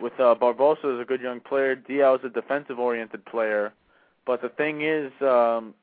With 0.02 0.14
uh, 0.20 0.34
Barbosa 0.36 0.96
as 0.96 1.00
a 1.00 1.06
good 1.06 1.22
young 1.22 1.40
player, 1.40 1.76
Diaw 1.76 2.18
is 2.18 2.26
a 2.26 2.30
defensive-oriented 2.30 3.26
player, 3.26 3.72
but 4.26 4.42
the 4.42 4.50
thing 4.50 4.82
is, 4.82 5.12
um, 5.22 5.76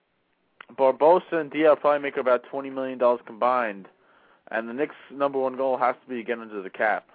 Barbosa 0.76 1.34
and 1.34 1.50
Diaw 1.50 1.78
probably 1.80 2.00
make 2.02 2.16
about 2.16 2.42
twenty 2.50 2.70
million 2.70 2.98
dollars 2.98 3.20
combined, 3.24 3.86
and 4.50 4.68
the 4.68 4.72
Knicks' 4.72 4.96
number 5.12 5.38
one 5.38 5.56
goal 5.56 5.76
has 5.76 5.94
to 6.02 6.08
be 6.08 6.16
to 6.16 6.22
get 6.24 6.40
under 6.40 6.60
the 6.60 6.70
cap 6.70 7.06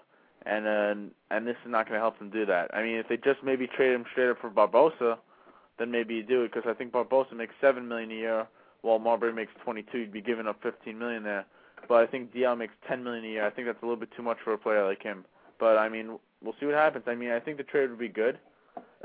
and 0.46 0.68
uh, 0.68 1.12
and 1.32 1.48
this 1.48 1.56
is 1.66 1.72
not 1.72 1.88
going 1.88 1.98
to 1.98 2.02
help 2.02 2.20
them 2.20 2.30
do 2.30 2.46
that. 2.46 2.74
I 2.74 2.84
mean, 2.84 2.96
if 2.98 3.08
they 3.08 3.18
just 3.18 3.44
maybe 3.44 3.68
trade 3.68 3.94
him 3.94 4.06
straight 4.12 4.30
up 4.30 4.38
for 4.40 4.50
Barbosa, 4.50 5.18
then 5.80 5.92
maybe 5.92 6.16
you 6.16 6.24
do 6.24 6.44
it 6.44 6.54
because 6.54 6.70
I 6.70 6.74
think 6.74 6.92
Barbosa 6.92 7.34
makes 7.34 7.54
seven 7.60 7.88
million 7.88 8.12
a 8.12 8.16
year, 8.16 8.48
while 8.82 9.00
Marbury 9.00 9.34
makes 9.34 9.52
22. 9.64 9.98
You'd 9.98 10.14
be 10.14 10.22
giving 10.22 10.48
up 10.48 10.62
15 10.62 10.98
million 10.98 11.24
there. 11.24 11.46
But 11.88 11.96
I 11.96 12.08
think 12.08 12.34
DL 12.34 12.58
makes 12.58 12.74
10 12.88 13.04
million 13.04 13.26
a 13.26 13.28
year. 13.28 13.46
I 13.46 13.50
think 13.50 13.68
that's 13.68 13.82
a 13.82 13.86
little 13.86 14.00
bit 14.00 14.10
too 14.16 14.24
much 14.24 14.38
for 14.44 14.54
a 14.54 14.58
player 14.58 14.86
like 14.86 15.04
him. 15.04 15.26
But 15.60 15.78
I 15.78 15.90
mean, 15.90 16.18
we'll 16.44 16.56
see 16.60 16.66
what 16.66 16.76
happens. 16.76 17.06
I 17.08 17.16
mean, 17.16 17.32
I 17.32 17.40
think 17.40 17.58
the 17.58 17.64
trade 17.64 17.90
would 17.90 18.00
be 18.00 18.08
good. 18.10 18.38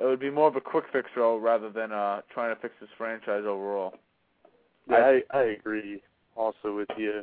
It 0.01 0.05
would 0.05 0.20
be 0.20 0.30
more 0.30 0.49
of 0.49 0.57
a 0.57 0.61
quick 0.61 0.84
fix 0.93 1.11
role 1.16 1.41
rather 1.41 1.70
than 1.70 1.93
uh 1.93 2.22
trying 2.32 2.55
to 2.55 2.61
fix 2.61 2.74
this 2.80 2.88
franchise 2.97 3.45
overall. 3.47 3.95
Yeah, 4.88 5.18
I 5.32 5.38
I 5.38 5.43
agree 5.43 6.03
also 6.36 6.74
with 6.74 6.88
you. 6.97 7.22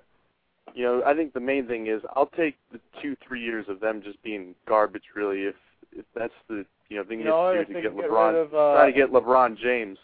You 0.74 0.84
know, 0.84 1.04
I 1.06 1.14
think 1.16 1.34
the 1.34 1.40
main 1.40 1.68
thing 1.68 1.88
is 1.88 2.02
I'll 2.16 2.28
take 2.38 2.56
the 2.72 2.80
two 3.02 3.16
three 3.28 3.42
years 3.42 3.66
of 3.68 3.80
them 3.80 4.02
just 4.04 4.22
being 4.24 4.54
garbage. 4.68 5.04
Really, 5.16 5.44
if 5.44 5.56
if 5.92 6.06
that's 6.16 6.34
the 6.48 6.66
you 6.90 6.98
know 6.98 7.04
thing 7.04 7.20
You 7.20 7.26
you 7.26 7.32
know, 7.32 7.54
have 7.54 7.68
to 7.68 7.74
do 7.74 7.82
to 7.82 7.82
get 7.82 7.96
get 7.96 8.10
LeBron, 8.10 8.34
rid 8.34 8.42
of, 8.42 8.54
uh, 8.54 8.76
try 8.76 8.86
to 8.92 8.98
get 8.98 9.12
LeBron 9.12 9.58
James. 9.58 9.98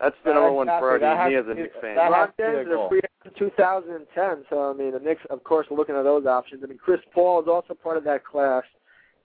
That's 0.00 0.16
the 0.24 0.32
number 0.32 0.52
one 0.52 0.66
priority 0.66 1.04
That 1.04 1.24
to 1.24 1.30
me 1.30 1.34
has 1.34 1.44
as 1.44 1.50
a 1.50 1.54
to 1.54 1.60
Knicks 1.62 1.74
fan. 1.80 1.96
LeBron 1.96 2.26
to 2.26 2.32
be 2.36 2.42
a 2.42 2.46
James 2.52 2.68
is 2.68 2.72
a 2.72 2.88
free 2.88 2.98
agent 2.98 3.40
in 3.40 3.46
2010, 3.46 4.44
so 4.48 4.70
I 4.70 4.72
mean 4.72 4.92
the 4.92 5.00
Knicks, 5.00 5.22
of 5.30 5.42
course, 5.44 5.66
are 5.70 5.76
looking 5.76 5.96
at 5.96 6.02
those 6.04 6.26
options. 6.26 6.62
I 6.62 6.66
mean 6.66 6.78
Chris 6.78 7.00
Paul 7.12 7.42
is 7.42 7.48
also 7.48 7.74
part 7.74 7.96
of 7.96 8.04
that 8.04 8.24
class, 8.24 8.64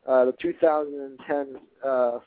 uh, 0.08 0.26
the 0.26 0.34
2010. 0.42 1.60
Uh, 1.86 2.20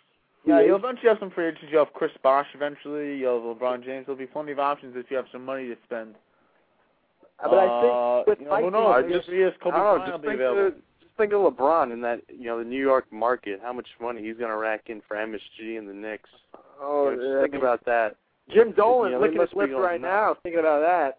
Yeah, 0.44 0.60
you'll 0.60 0.76
eventually 0.76 1.08
have 1.08 1.18
some 1.18 1.30
free 1.30 1.46
agents. 1.48 1.64
You'll 1.70 1.84
have 1.84 1.94
Chris 1.94 2.12
Bosh 2.22 2.46
eventually. 2.54 3.16
You'll 3.16 3.42
have 3.42 3.56
LeBron 3.58 3.84
James. 3.84 4.06
There'll 4.06 4.18
be 4.18 4.26
plenty 4.26 4.52
of 4.52 4.60
options 4.60 4.94
if 4.96 5.10
you 5.10 5.16
have 5.16 5.26
some 5.32 5.44
money 5.44 5.66
to 5.66 5.76
spend. 5.84 6.14
Uh, 7.43 7.49
but 7.51 7.59
I 7.59 7.80
think 7.82 8.26
with 8.28 8.39
you 8.41 8.45
know, 8.47 8.51
Mike 8.51 8.64
who 8.64 8.70
knows? 8.70 8.95
I 8.97 9.03
just- 9.03 9.61
Kobe 9.61 9.76
I 9.76 9.82
don't 9.82 9.99
know, 10.01 10.07
just 10.12 10.22
think 10.22 10.34
available. 10.34 10.66
of 10.68 10.74
just 11.01 11.16
think 11.16 11.32
of 11.32 11.41
LeBron 11.53 11.93
in 11.93 12.01
that 12.03 12.20
you 12.28 12.45
know 12.47 12.59
the 12.59 12.64
New 12.64 12.80
York 12.80 13.05
market, 13.12 13.61
how 13.62 13.72
much 13.72 13.87
money 14.01 14.22
he's 14.22 14.37
going 14.37 14.51
to 14.51 14.57
rack 14.57 14.84
in 14.89 15.03
for 15.07 15.16
MSG 15.16 15.76
and 15.78 15.89
the 15.89 15.95
Knicks. 15.95 16.30
Oh, 16.80 17.11
You 17.11 17.16
know, 17.16 17.22
just 17.22 17.28
yeah, 17.28 17.39
I 17.39 17.41
think 17.43 17.53
mean, 17.55 17.61
about 17.62 17.84
that. 17.87 18.16
Jim 18.53 18.72
Dolan 18.72 19.11
you 19.12 19.16
know, 19.16 19.20
they 19.22 19.28
licking 19.28 19.41
his 19.41 19.53
lips 19.55 19.70
going 19.72 19.82
right 19.82 20.01
nuts. 20.01 20.11
now, 20.11 20.37
thinking 20.43 20.61
about 20.61 20.80
that. 20.80 21.18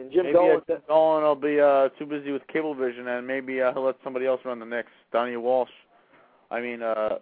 And 0.00 0.10
Jim 0.12 0.22
maybe 0.26 0.32
Dolan, 0.34 0.60
uh, 0.70 0.74
Dolan 0.88 1.22
will 1.24 1.34
be 1.34 1.60
uh, 1.60 1.88
too 1.98 2.06
busy 2.06 2.30
with 2.30 2.42
Cablevision, 2.46 3.06
and 3.18 3.26
maybe 3.26 3.60
uh, 3.60 3.72
he'll 3.72 3.84
let 3.84 3.96
somebody 4.04 4.24
else 4.26 4.40
run 4.44 4.58
the 4.60 4.64
Knicks. 4.64 4.90
Donnie 5.12 5.36
Walsh. 5.36 5.70
I 6.50 6.60
mean, 6.60 6.80
uh, 6.82 7.18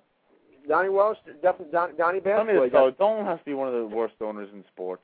Donnie 0.69 0.91
Walsh, 0.91 1.17
definitely 1.43 1.73
Don, 1.73 1.97
Donnie 1.97 2.21
tell 2.21 2.45
me 2.45 2.53
Basketball. 2.53 2.87
this 2.87 2.95
though. 2.99 3.05
Dolan 3.07 3.25
has 3.27 3.39
to 3.39 3.45
be 3.47 3.55
one 3.55 3.69
of 3.69 3.75
the 3.75 3.87
worst 3.87 4.15
owners 4.21 4.49
in 4.53 4.63
sports. 4.73 5.03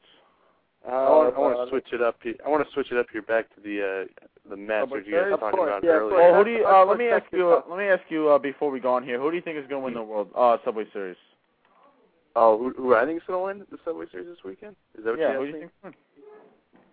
I 0.87 0.91
want, 1.11 1.35
I 1.35 1.39
want 1.41 1.59
uh, 1.59 1.65
to 1.65 1.71
switch 1.71 1.87
it 1.93 2.03
up. 2.03 2.17
Here. 2.23 2.35
I 2.45 2.49
want 2.49 2.67
to 2.67 2.73
switch 2.75 2.93
it 2.93 2.99
up 2.99 3.07
here 3.13 3.23
back 3.23 3.47
to 3.55 3.61
the 3.63 4.07
uh, 4.07 4.51
the 4.51 4.57
Mets, 4.57 4.87
but 4.91 4.99
which 4.99 5.07
you 5.07 5.13
guys 5.15 5.31
were 5.31 5.37
talking 5.39 5.59
course, 5.59 5.71
about 5.71 5.85
yeah, 5.85 5.97
of 5.97 6.03
earlier. 6.03 6.17
Well, 6.17 6.35
who 6.39 6.45
do 6.45 6.51
you? 6.51 6.65
Let's- 6.65 6.75
Uh, 6.75 6.85
let's 6.85 6.99
me 6.99 7.09
ask 7.09 7.25
you. 7.33 7.53
out. 7.53 7.71
let 7.71 7.79
me 7.79 7.85
ask 7.87 8.03
you 8.11 8.29
uh, 8.29 8.39
before 8.39 8.71
we 8.71 8.81
go 8.81 8.93
on 8.93 9.03
here. 9.03 9.19
Who 9.19 9.31
do 9.31 9.37
you 9.37 9.43
think 9.43 9.57
is 9.57 9.67
going 9.67 9.81
to 9.81 9.85
win 9.87 9.95
the 9.95 10.03
World 10.03 10.29
uh, 10.35 10.59
Subway 10.65 10.85
Series? 10.93 11.17
Oh, 12.37 12.59
who, 12.59 12.71
who 12.77 12.95
I 12.95 13.05
think 13.07 13.19
is 13.23 13.27
going 13.27 13.39
to 13.41 13.45
win 13.61 13.67
the 13.71 13.79
Subway 13.85 14.07
Series 14.11 14.27
this 14.27 14.45
weekend? 14.45 14.77
Is 14.99 15.05
that 15.05 15.11
what 15.13 15.21
Yeah, 15.21 15.33
you 15.33 15.39
who 15.39 15.45
asked 15.45 15.53
do 15.53 15.59
you 15.59 15.65
me? 15.65 15.71
think? 15.83 15.95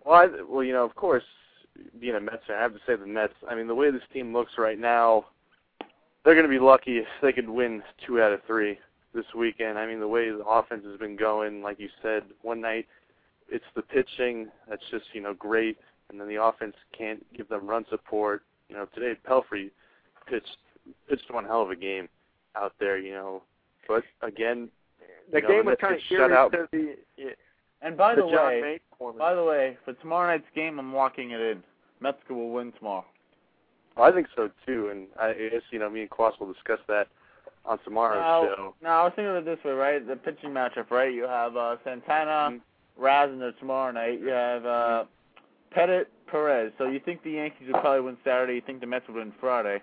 Well, 0.06 0.14
I, 0.14 0.28
well, 0.48 0.64
you 0.64 0.72
know, 0.72 0.84
of 0.84 0.94
course, 0.94 1.24
being 2.00 2.14
a 2.14 2.20
Mets 2.20 2.42
fan, 2.46 2.56
I 2.58 2.62
have 2.62 2.72
to 2.72 2.80
say 2.86 2.96
the 2.96 3.06
Mets. 3.06 3.34
I 3.48 3.54
mean, 3.54 3.66
the 3.66 3.74
way 3.74 3.90
this 3.90 4.02
team 4.12 4.32
looks 4.32 4.52
right 4.56 4.78
now, 4.78 5.26
they're 6.24 6.34
going 6.34 6.46
to 6.46 6.48
be 6.48 6.58
lucky 6.58 6.98
if 6.98 7.06
they 7.20 7.32
could 7.32 7.48
win 7.48 7.82
two 8.06 8.22
out 8.22 8.32
of 8.32 8.40
three 8.46 8.78
this 9.14 9.26
weekend. 9.36 9.78
I 9.78 9.86
mean, 9.86 10.00
the 10.00 10.08
way 10.08 10.30
the 10.30 10.44
offense 10.46 10.84
has 10.86 10.98
been 10.98 11.16
going, 11.16 11.60
like 11.62 11.78
you 11.78 11.88
said, 12.02 12.22
one 12.42 12.60
night 12.60 12.86
it's 13.52 13.64
the 13.76 13.82
pitching 13.82 14.48
that's 14.68 14.82
just 14.90 15.04
you 15.12 15.20
know 15.20 15.34
great, 15.34 15.76
and 16.10 16.20
then 16.20 16.28
the 16.28 16.42
offense 16.42 16.74
can't 16.96 17.24
give 17.36 17.48
them 17.48 17.66
run 17.66 17.84
support. 17.90 18.42
You 18.68 18.76
know, 18.76 18.86
today 18.94 19.18
Pelfrey 19.28 19.70
pitched 20.28 20.56
pitched 21.08 21.30
one 21.30 21.44
hell 21.44 21.62
of 21.62 21.70
a 21.70 21.76
game 21.76 22.08
out 22.56 22.72
there. 22.80 22.98
You 22.98 23.12
know, 23.12 23.42
but 23.88 24.02
again, 24.22 24.68
The 25.30 25.38
you 25.38 25.42
know, 25.42 25.48
game 25.48 25.66
was 25.66 25.76
kind 25.80 25.94
of 25.94 26.00
shut 26.08 26.32
out. 26.32 26.52
the, 26.52 26.96
yeah, 27.16 27.30
And 27.82 27.96
by 27.96 28.14
the 28.14 28.22
the 28.22 28.28
way, 28.28 28.80
by 29.18 29.34
the 29.34 29.44
way, 29.44 29.76
for 29.84 29.92
tomorrow 29.94 30.28
night's 30.30 30.46
game, 30.54 30.78
I'm 30.78 30.94
locking 30.94 31.32
it 31.32 31.40
in. 31.40 31.62
Metzger 32.00 32.34
will 32.34 32.50
win 32.50 32.72
tomorrow. 32.72 33.04
I 33.96 34.10
think 34.10 34.26
so 34.34 34.48
too, 34.66 34.88
and 34.90 35.06
I 35.20 35.34
guess 35.34 35.62
you 35.70 35.78
know 35.78 35.90
me 35.90 36.00
and 36.00 36.10
Kwass 36.10 36.32
will 36.40 36.50
discuss 36.52 36.78
that 36.88 37.08
on 37.66 37.78
tomorrow's 37.84 38.18
Now, 38.20 38.56
show. 38.56 38.74
now 38.82 39.00
I 39.02 39.04
was 39.04 39.12
thinking 39.14 39.36
of 39.36 39.36
it 39.36 39.44
this 39.44 39.62
way, 39.64 39.72
right? 39.72 40.04
The 40.06 40.16
pitching 40.16 40.50
matchup, 40.50 40.90
right? 40.90 41.12
You 41.12 41.24
have 41.28 41.56
uh, 41.56 41.76
Santana, 41.84 42.58
Rasner 43.00 43.56
tomorrow 43.58 43.92
night. 43.92 44.20
You 44.20 44.28
have 44.28 44.64
uh, 44.66 45.04
Pettitte, 45.76 46.06
Perez. 46.30 46.72
So 46.78 46.88
you 46.88 47.00
think 47.00 47.22
the 47.22 47.30
Yankees 47.32 47.68
would 47.72 47.80
probably 47.80 48.00
win 48.02 48.16
Saturday? 48.24 48.54
You 48.54 48.62
think 48.64 48.80
the 48.80 48.86
Mets 48.86 49.06
would 49.08 49.16
win 49.16 49.32
Friday? 49.40 49.80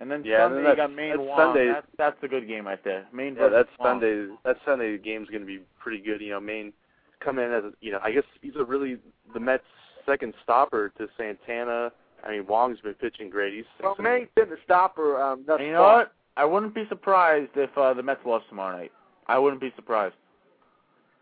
And 0.00 0.10
then 0.10 0.24
Yeah, 0.24 0.44
Sunday 0.44 0.56
and 0.56 0.64
you 0.66 0.68
that's- 0.70 0.76
got 0.88 0.94
Maine 0.96 1.10
that's 1.10 1.28
Wang. 1.28 1.36
Sunday. 1.38 1.66
That's 1.68 1.86
that's 1.98 2.16
a 2.22 2.28
good 2.28 2.48
game 2.48 2.66
right 2.66 2.82
there. 2.82 3.06
Maine 3.12 3.34
Yeah, 3.34 3.48
versus 3.48 3.66
that's 3.68 3.78
Wang. 3.78 4.00
Sunday. 4.00 4.34
That 4.44 4.56
Sunday 4.64 4.98
game's 4.98 5.28
going 5.28 5.42
to 5.42 5.46
be 5.46 5.60
pretty 5.78 6.00
good. 6.02 6.20
You 6.22 6.30
know, 6.30 6.40
Maine 6.40 6.72
come 7.20 7.38
in 7.38 7.52
as 7.52 7.64
you 7.80 7.92
know. 7.92 8.00
I 8.02 8.10
guess 8.10 8.24
he's 8.40 8.56
a 8.56 8.64
really 8.64 8.96
the 9.34 9.40
Mets' 9.40 9.62
second 10.06 10.32
stopper 10.42 10.90
to 10.96 11.06
Santana. 11.18 11.92
I 12.24 12.30
mean, 12.32 12.46
Wang's 12.46 12.80
been 12.80 12.94
pitching 12.94 13.28
great. 13.30 13.52
He's 13.54 13.64
Well, 13.82 13.94
six 13.94 14.02
Maine's 14.04 14.28
been 14.34 14.48
the 14.50 14.56
stopper. 14.64 15.20
Um, 15.20 15.44
thus 15.46 15.58
And 15.58 15.66
you 15.66 15.72
know 15.74 15.80
far. 15.80 15.96
what? 15.98 16.12
I 16.36 16.44
wouldn't 16.46 16.74
be 16.74 16.84
surprised 16.88 17.50
if 17.56 17.76
uh, 17.76 17.92
the 17.94 18.02
Mets 18.02 18.20
lost 18.24 18.48
tomorrow 18.48 18.76
night. 18.78 18.92
I 19.26 19.38
wouldn't 19.38 19.60
be 19.60 19.72
surprised. 19.76 20.14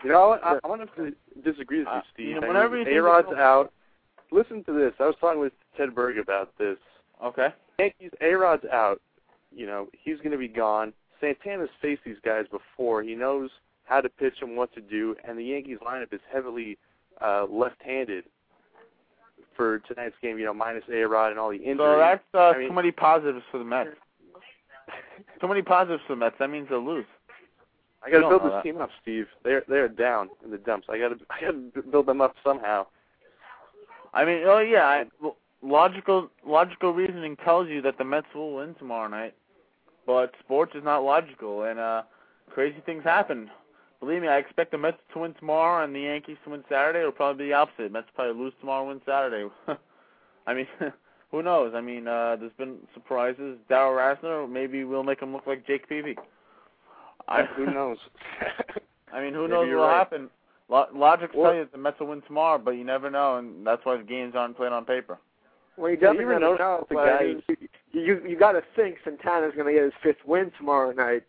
You 0.05 0.11
know? 0.11 0.39
I, 0.43 0.59
I 0.63 0.67
want 0.69 0.83
to 0.97 1.13
disagree 1.45 1.79
with 1.81 1.87
you, 1.89 1.93
Uh, 1.93 2.01
Steve. 2.15 2.29
you 2.29 2.41
know, 2.41 2.47
whenever 2.49 2.71
mean, 2.77 2.81
you 2.81 2.85
think 2.87 2.99
A-Rod's 2.99 3.29
it's- 3.29 3.41
out. 3.43 3.73
Listen 4.31 4.63
to 4.65 4.73
this. 4.73 4.93
I 5.01 5.05
was 5.07 5.15
talking 5.21 5.41
with 5.41 5.55
Ted 5.77 5.95
Berg 5.95 6.19
about 6.19 6.57
this. 6.59 6.77
Okay. 7.25 7.49
Yankees, 7.79 8.11
A-Rod's 8.21 8.65
out. 8.71 9.01
You 9.51 9.67
know, 9.67 9.89
he's 9.93 10.19
going 10.19 10.33
to 10.33 10.37
be 10.39 10.49
gone. 10.49 10.93
Santana's 11.21 11.71
faced 11.81 12.03
these 12.05 12.19
guys 12.23 12.45
before. 12.51 13.03
He 13.03 13.15
knows 13.15 13.49
how 13.85 14.03
to 14.03 14.09
pitch 14.11 14.35
and 14.43 14.55
what 14.57 14.73
to 14.75 14.83
do, 14.83 15.17
and 15.27 15.39
the 15.39 15.43
Yankees 15.45 15.79
lineup 15.85 16.13
is 16.13 16.21
heavily 16.31 16.77
uh, 17.23 17.47
left-handed 17.51 18.25
for 19.57 19.79
tonight's 19.81 20.15
game. 20.23 20.39
You 20.39 20.45
know, 20.45 20.55
minus 20.55 20.85
A-Rod 20.93 21.31
and 21.31 21.39
all 21.41 21.49
the 21.51 21.57
injuries. 21.57 21.79
So 21.79 21.99
that's 21.99 22.23
uh, 22.35 22.39
I 22.55 22.59
mean- 22.59 22.69
too 22.69 22.75
many 22.75 22.93
positives 22.93 23.45
for 23.51 23.57
the 23.59 23.65
Mets. 23.65 23.91
too 25.41 25.49
many 25.49 25.63
positives 25.63 26.03
for 26.07 26.13
the 26.15 26.21
Mets. 26.21 26.37
That 26.39 26.51
means 26.51 26.69
they'll 26.69 26.85
lose. 26.85 27.07
I 28.03 28.11
got 28.11 28.21
to 28.21 28.29
build 28.29 28.43
this 28.45 28.53
that. 28.53 28.63
team 28.63 28.81
up, 28.81 28.91
Steve. 29.03 29.27
They're 29.45 29.65
they're 29.69 29.89
down 29.89 30.31
in 30.45 30.51
the 30.51 30.59
dumps. 30.59 30.87
I 30.91 30.99
got 30.99 31.09
to 31.09 31.17
I 31.31 31.41
got 31.41 31.75
to 31.75 31.83
build 31.83 32.07
them 32.07 32.21
up 32.21 32.35
somehow. 32.45 32.87
I 34.15 34.25
mean, 34.25 34.43
oh 34.47 34.59
yeah, 34.59 34.85
I, 34.85 35.05
logical 35.63 36.31
logical 36.47 36.93
reasoning 36.93 37.37
tells 37.37 37.69
you 37.69 37.83
that 37.83 37.99
the 37.99 38.05
Mets 38.05 38.27
will 38.35 38.57
win 38.57 38.75
tomorrow 38.75 39.09
night, 39.09 39.35
but 40.07 40.33
sports 40.41 40.73
is 40.75 40.85
not 40.85 41.05
logical, 41.05 41.65
and 41.65 41.79
uh 41.79 42.03
crazy 42.51 42.81
things 42.87 43.05
happen. 43.05 43.51
Believe 44.01 44.23
me, 44.23 44.29
I 44.29 44.39
expect 44.39 44.71
the 44.71 44.79
Mets 44.79 44.99
to 45.13 45.21
win 45.21 45.35
tomorrow 45.35 45.85
and 45.85 45.95
the 45.95 46.01
Yankees 46.01 46.37
to 46.45 46.51
win 46.51 46.63
Saturday. 46.69 47.01
It'll 47.01 47.11
probably 47.11 47.47
be 47.47 47.49
the 47.51 47.57
opposite. 47.57 47.91
Mets 47.91 48.07
probably 48.15 48.41
lose 48.41 48.53
tomorrow, 48.61 48.87
win 48.87 49.01
Saturday. 49.05 49.49
I 50.47 50.55
mean, 50.55 50.69
who 51.31 51.43
knows? 51.43 51.73
I 51.75 51.81
mean, 51.81 52.07
uh 52.07 52.37
there's 52.37 52.53
been 52.57 52.79
surprises. 52.95 53.59
Darrell 53.69 53.93
Rasner, 53.93 54.49
maybe 54.51 54.85
we'll 54.85 55.03
make 55.03 55.21
him 55.21 55.33
look 55.33 55.47
like 55.47 55.67
Jake 55.67 55.89
Peavy. 55.89 56.17
I, 57.29 57.43
Who 57.57 57.67
knows? 57.67 57.99
I 59.13 59.21
mean, 59.23 59.35
who 59.35 59.43
Maybe 59.43 59.53
knows 59.53 59.67
what'll 59.69 59.87
right. 59.87 59.97
happen? 59.99 60.31
Lo- 60.69 60.87
logic 60.95 61.31
Well- 61.35 61.45
tells 61.53 61.57
you 61.57 61.65
that 61.65 61.73
the 61.73 61.79
Mets 61.79 62.01
will 62.01 62.09
win 62.09 62.23
tomorrow, 62.23 62.59
but 62.59 62.73
you 62.73 62.85
never 62.85 63.11
know, 63.11 63.37
and 63.37 63.67
that's 63.67 63.85
why 63.85 63.97
the 63.97 64.03
games 64.03 64.35
aren't 64.37 64.57
played 64.57 64.73
on 64.73 64.85
paper. 64.85 65.19
Well, 65.77 65.91
you 65.91 65.99
Well, 66.01 66.13
definitely 66.13 66.35
you 66.35 66.41
never 66.41 66.59
know. 66.59 66.87
the 66.89 66.95
but 66.95 67.09
I 67.09 67.25
mean, 67.25 67.43
you 67.49 67.57
you, 67.93 68.23
you 68.31 68.39
got 68.39 68.53
to 68.53 68.63
think 68.75 68.97
Santana's 69.05 69.55
going 69.55 69.67
to 69.67 69.73
get 69.73 69.85
his 69.85 69.93
fifth 70.03 70.27
win 70.27 70.51
tomorrow 70.59 70.93
night. 70.93 71.23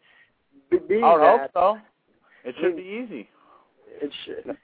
Be- 0.72 0.80
Being 0.80 1.04
I 1.04 1.14
would 1.14 1.22
hope 1.22 1.42
that, 1.42 1.52
so. 1.54 1.78
It 2.44 2.56
I 2.58 2.62
should 2.62 2.76
mean- 2.76 3.08
be 3.08 3.14
easy. 3.16 3.30
It's, 4.02 4.16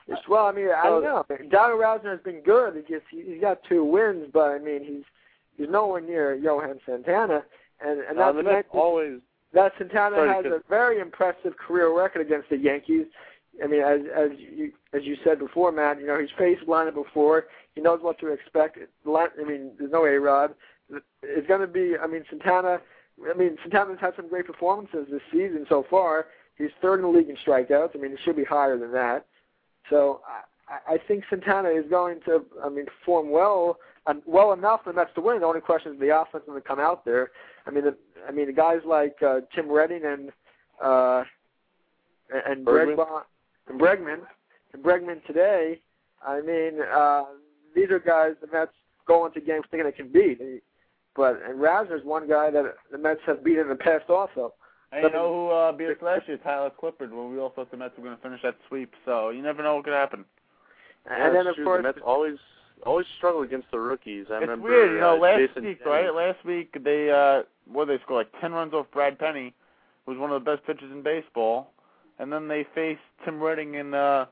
it's 0.07 0.27
well. 0.29 0.45
I 0.45 0.53
mean, 0.53 0.69
I 0.69 0.85
don't 0.85 1.03
know. 1.03 1.25
Darrell 1.51 1.77
Rasner 1.77 2.11
has 2.11 2.21
been 2.21 2.41
good. 2.41 2.75
He 2.75 2.81
just 2.93 3.05
he's 3.09 3.41
got 3.41 3.59
two 3.67 3.83
wins, 3.83 4.27
but 4.31 4.51
I 4.51 4.59
mean, 4.59 4.81
he's 4.85 5.03
he's 5.57 5.67
nowhere 5.69 5.99
near 5.99 6.35
Johan 6.35 6.79
Santana, 6.85 7.43
and 7.85 7.99
and 7.99 8.17
No, 8.17 8.25
that's 8.27 8.37
the 8.37 8.43
the 8.43 8.49
Mets 8.49 8.67
always 8.71 9.19
that 9.55 9.71
Santana 9.77 10.17
Sorry, 10.17 10.29
has 10.29 10.45
a 10.45 10.61
very 10.69 10.99
impressive 10.99 11.57
career 11.57 11.97
record 11.97 12.21
against 12.21 12.49
the 12.49 12.57
Yankees. 12.57 13.07
I 13.63 13.67
mean, 13.67 13.81
as 13.81 14.01
as 14.13 14.29
you 14.37 14.73
as 14.93 15.03
you 15.03 15.15
said 15.23 15.39
before, 15.39 15.71
Matt, 15.71 15.99
you 15.99 16.05
know 16.05 16.19
he's 16.19 16.29
faced 16.37 16.67
lineup 16.67 16.95
before. 16.95 17.45
He 17.73 17.81
knows 17.81 17.99
what 18.01 18.19
to 18.19 18.27
expect. 18.27 18.77
I 19.07 19.27
mean, 19.47 19.71
there's 19.79 19.91
no 19.91 20.05
A 20.05 20.19
Rod. 20.19 20.53
It's 21.23 21.47
going 21.47 21.61
to 21.61 21.67
be. 21.67 21.95
I 21.97 22.05
mean, 22.05 22.23
Santana. 22.29 22.81
I 23.33 23.37
mean, 23.37 23.57
Santana's 23.63 23.99
had 24.01 24.13
some 24.17 24.27
great 24.27 24.45
performances 24.45 25.07
this 25.09 25.21
season 25.31 25.65
so 25.69 25.85
far. 25.89 26.27
He's 26.57 26.69
third 26.81 26.99
in 26.99 27.03
the 27.03 27.07
league 27.07 27.29
in 27.29 27.37
strikeouts. 27.37 27.95
I 27.95 27.97
mean, 27.97 28.11
it 28.11 28.19
should 28.23 28.35
be 28.35 28.43
higher 28.43 28.77
than 28.77 28.91
that. 28.91 29.25
So 29.89 30.21
I, 30.67 30.95
I 30.95 30.97
think 31.07 31.23
Santana 31.29 31.69
is 31.69 31.85
going 31.89 32.19
to. 32.25 32.43
I 32.63 32.67
mean, 32.67 32.85
perform 32.85 33.31
well, 33.31 33.77
um, 34.07 34.21
well 34.25 34.53
enough 34.53 34.83
for 34.83 34.91
the 34.91 34.97
Mets 34.97 35.11
to 35.15 35.21
win. 35.21 35.39
The 35.39 35.45
only 35.45 35.61
question 35.61 35.93
is 35.93 35.99
the 35.99 36.15
offense 36.15 36.43
going 36.45 36.61
to 36.61 36.67
come 36.67 36.79
out 36.79 37.05
there. 37.05 37.31
I 37.65 37.71
mean, 37.71 37.83
the, 37.83 37.95
I 38.27 38.31
mean, 38.31 38.47
the 38.47 38.53
guys 38.53 38.79
like 38.85 39.15
uh, 39.25 39.41
Tim 39.53 39.71
Redding 39.71 40.03
and 40.05 40.31
uh, 40.83 41.23
and 42.45 42.65
Bergmann? 42.65 42.97
Bregman, 42.97 43.21
and 43.69 43.79
Bregman, 43.79 44.19
and 44.73 44.83
Bregman 44.83 45.25
today. 45.25 45.79
I 46.25 46.41
mean, 46.41 46.79
uh, 46.81 47.23
these 47.75 47.89
are 47.89 47.99
guys 47.99 48.33
the 48.41 48.47
Mets 48.51 48.71
go 49.07 49.25
into 49.25 49.41
games 49.41 49.65
thinking 49.69 49.85
they 49.85 49.91
can 49.91 50.11
beat. 50.11 50.39
But 51.15 51.41
and 51.47 51.59
Rasner's 51.59 52.03
one 52.03 52.27
guy 52.27 52.51
that 52.51 52.75
the 52.91 52.97
Mets 52.97 53.21
have 53.25 53.43
beaten 53.43 53.63
in 53.63 53.69
the 53.69 53.75
past 53.75 54.09
also. 54.09 54.53
And 54.91 55.03
you 55.03 55.09
know 55.11 55.33
who 55.33 55.49
uh, 55.49 55.71
beat 55.71 55.87
us 55.87 55.97
last 56.01 56.27
year? 56.27 56.37
Tyler 56.37 56.71
Clippard. 56.81 57.11
When 57.11 57.31
we 57.31 57.39
all 57.39 57.49
thought 57.49 57.71
the 57.71 57.77
Mets 57.77 57.97
were 57.97 58.03
going 58.03 58.15
to 58.15 58.21
finish 58.21 58.41
that 58.43 58.55
sweep. 58.67 58.93
So 59.05 59.29
you 59.29 59.41
never 59.41 59.63
know 59.63 59.75
what 59.75 59.85
could 59.85 59.93
happen. 59.93 60.25
Yeah, 61.05 61.27
and 61.27 61.35
then 61.35 61.47
of 61.47 61.55
true. 61.55 61.63
course 61.63 61.79
the 61.79 61.83
Mets 61.83 61.99
always 62.05 62.37
always 62.85 63.05
struggle 63.17 63.41
against 63.43 63.69
the 63.71 63.79
rookies. 63.79 64.25
I 64.29 64.35
it's 64.35 64.41
remember 64.41 64.69
weird, 64.69 64.91
you 64.93 64.99
know. 64.99 65.15
uh, 65.15 65.19
last 65.19 65.39
Jason 65.39 65.65
week, 65.65 65.79
Denny. 65.83 65.91
right? 65.91 66.13
Last 66.13 66.43
week 66.45 66.75
they 66.83 67.09
uh, 67.11 67.43
what 67.71 67.85
they 67.87 67.97
scored 68.03 68.25
like 68.27 68.41
ten 68.41 68.51
runs 68.51 68.73
off 68.73 68.87
Brad 68.91 69.17
Penny, 69.19 69.53
who's 70.05 70.17
one 70.17 70.31
of 70.31 70.43
the 70.43 70.51
best 70.55 70.65
pitchers 70.65 70.91
in 70.91 71.01
baseball, 71.01 71.71
and 72.19 72.31
then 72.31 72.47
they 72.47 72.65
faced 72.75 73.01
Tim 73.23 73.41
Redding 73.41 73.77
and 73.77 73.95
uh, 73.95 74.25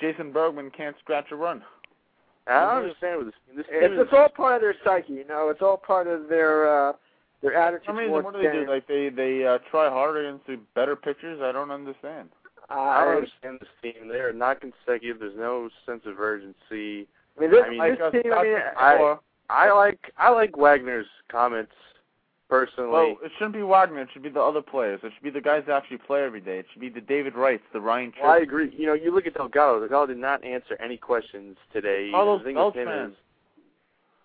Jason 0.00 0.32
Bergmann 0.32 0.70
can't 0.70 0.96
scratch 1.00 1.26
a 1.30 1.36
run. 1.36 1.62
I 2.46 2.60
don't 2.60 2.82
understand 2.84 3.18
with 3.18 3.26
this 3.28 3.34
team. 3.46 3.56
This 3.58 3.66
It's, 3.70 3.92
is 3.94 4.00
it's 4.00 4.12
all 4.12 4.28
part 4.28 4.56
of 4.56 4.60
their 4.62 4.74
psyche, 4.82 5.12
you 5.12 5.26
know. 5.26 5.50
It's 5.50 5.62
all 5.62 5.76
part 5.76 6.06
of 6.08 6.28
their 6.28 6.88
uh, 6.88 6.92
their 7.42 7.54
attitude 7.54 7.88
I 7.90 7.92
mean, 7.92 8.08
towards 8.08 8.24
what 8.24 8.34
do 8.34 8.38
they 8.42 8.52
game. 8.52 8.64
do? 8.66 8.70
Like 8.70 8.88
they 8.88 9.08
they 9.08 9.46
uh, 9.46 9.58
try 9.70 9.88
harder 9.88 10.26
against 10.28 10.46
the 10.46 10.58
better 10.74 10.96
pitchers. 10.96 11.40
I 11.42 11.52
don't 11.52 11.70
understand. 11.70 12.30
I 12.68 12.74
don't 13.04 13.12
I, 13.12 13.16
understand 13.16 13.58
this 13.60 13.68
team. 13.82 14.08
They 14.08 14.18
are 14.18 14.32
not 14.32 14.60
consecutive. 14.60 15.20
There's 15.20 15.36
no 15.36 15.68
sense 15.86 16.02
of 16.06 16.18
urgency. 16.18 17.06
I 17.36 17.40
mean, 17.40 17.50
this, 17.50 17.60
I 17.64 17.70
mean, 17.70 17.78
this 17.90 17.98
like, 18.00 18.12
team. 18.22 18.32
I 18.32 18.42
mean, 18.42 18.56
I 18.76 19.16
I 19.48 19.72
like 19.72 20.12
I 20.18 20.30
like 20.30 20.56
Wagner's 20.56 21.06
comments 21.30 21.72
personally. 22.48 22.90
Well, 22.90 23.16
it 23.24 23.30
shouldn't 23.38 23.54
be 23.54 23.62
Wagner. 23.62 24.02
It 24.02 24.08
should 24.12 24.22
be 24.22 24.28
the 24.28 24.40
other 24.40 24.60
players. 24.62 25.00
It 25.02 25.12
should 25.14 25.22
be 25.22 25.30
the 25.30 25.40
guys 25.40 25.62
that 25.66 25.74
actually 25.76 25.98
play 25.98 26.22
every 26.24 26.40
day. 26.40 26.58
It 26.58 26.66
should 26.72 26.80
be 26.80 26.88
the 26.88 27.00
David 27.00 27.34
Wrights, 27.36 27.62
the 27.72 27.80
Ryan 27.80 28.12
Well, 28.20 28.32
I 28.32 28.38
agree. 28.38 28.74
You 28.76 28.86
know, 28.86 28.94
you 28.94 29.14
look 29.14 29.26
at 29.26 29.34
Delgado. 29.34 29.78
Delgado 29.80 30.06
did 30.06 30.18
not 30.18 30.44
answer 30.44 30.76
any 30.82 30.96
questions 30.96 31.56
today. 31.72 32.10
The 32.10 32.40
thing 32.44 32.54
Beltran. 32.56 33.12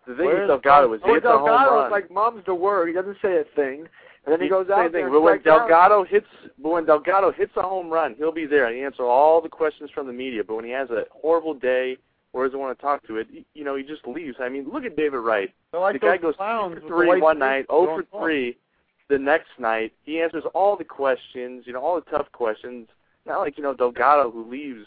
the 0.08 0.16
thing 0.16 0.26
Where's 0.26 0.50
with 0.50 0.62
Delgado 0.64 0.94
is 0.94 1.02
he 1.04 1.12
Oh, 1.12 1.14
hits 1.16 1.26
a 1.26 1.30
home 1.38 1.46
Delgado 1.48 1.76
run. 1.76 1.92
like 1.92 2.12
mom's 2.12 2.44
the 2.46 2.56
word. 2.56 2.88
He 2.88 2.94
doesn't 2.94 3.18
say 3.22 3.38
a 3.38 3.44
thing, 3.56 3.88
and 4.26 4.34
then 4.34 4.40
he, 4.40 4.46
He- 4.46 4.50
goes 4.50 4.68
same 4.68 4.74
out 4.78 4.84
thing. 4.92 5.04
there. 5.06 5.10
But 5.12 5.22
when 5.22 5.34
and 5.34 5.42
strikes 5.42 5.62
out. 5.62 5.68
Delgado 5.68 6.04
hits, 6.04 6.28
but 6.60 6.70
when 6.70 6.86
Delgado 6.86 7.32
hits 7.32 7.52
a 7.58 7.62
home 7.62 7.90
run, 7.90 8.16
he'll 8.18 8.32
be 8.32 8.46
there 8.48 8.66
and 8.66 8.76
he 8.76 8.84
answer 8.84 9.04
all 9.04 9.40
the 9.42 9.50
questions 9.50 9.90
from 9.92 10.08
the 10.08 10.14
media. 10.14 10.44
But 10.44 10.56
when 10.56 10.66
he 10.66 10.72
has 10.72 10.90
a 10.90 11.06
horrible 11.12 11.54
day 11.54 11.98
or 12.36 12.46
doesn't 12.46 12.60
want 12.60 12.78
to 12.78 12.82
talk 12.82 13.08
to 13.08 13.16
it, 13.16 13.30
you 13.54 13.64
know, 13.64 13.78
he 13.78 13.84
just 13.84 14.06
leaves. 14.06 14.36
I 14.42 14.50
mean, 14.50 14.68
look 14.72 14.84
at 14.84 14.98
David 14.98 15.20
Wright. 15.20 15.54
Like 15.72 15.94
the 15.94 16.00
guy 16.00 16.18
goes 16.18 16.36
clowns 16.36 16.82
for 16.82 16.88
three 16.88 17.22
one 17.22 17.40
night, 17.40 17.66
oh 17.70 17.86
for 17.86 18.22
three 18.22 18.58
the 19.08 19.18
next 19.18 19.52
night. 19.58 19.94
He 20.04 20.20
answers 20.20 20.44
all 20.54 20.76
the 20.76 20.84
questions, 20.84 21.64
you 21.66 21.72
know, 21.72 21.80
all 21.80 21.96
the 21.96 22.12
tough 22.12 22.30
questions. 22.34 22.90
Not 23.26 23.40
like 23.40 23.58
you 23.58 23.64
know 23.64 23.74
Delgado 23.74 24.30
who 24.32 24.52
leaves 24.52 24.86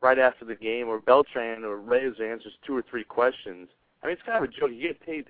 right 0.00 0.18
after 0.18 0.44
the 0.44 0.56
game, 0.56 0.88
or 0.88 0.98
Beltran 0.98 1.64
or 1.64 1.76
Reyes 1.76 2.14
answers 2.20 2.54
two 2.66 2.76
or 2.76 2.82
three 2.82 3.04
questions. 3.04 3.68
I 4.02 4.08
mean, 4.08 4.14
it's 4.14 4.22
kind 4.26 4.42
of 4.44 4.50
a 4.50 4.52
joke. 4.52 4.72
You 4.72 4.88
get 4.88 5.00
paid 5.00 5.26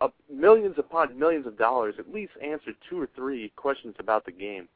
uh, 0.00 0.08
millions 0.32 0.76
upon 0.78 1.18
millions 1.18 1.44
of 1.44 1.58
dollars. 1.58 1.96
At 1.98 2.12
least 2.14 2.32
answer 2.40 2.70
two 2.88 3.00
or 3.00 3.08
three 3.16 3.52
questions 3.56 3.96
about 3.98 4.24
the 4.26 4.32
game. 4.32 4.68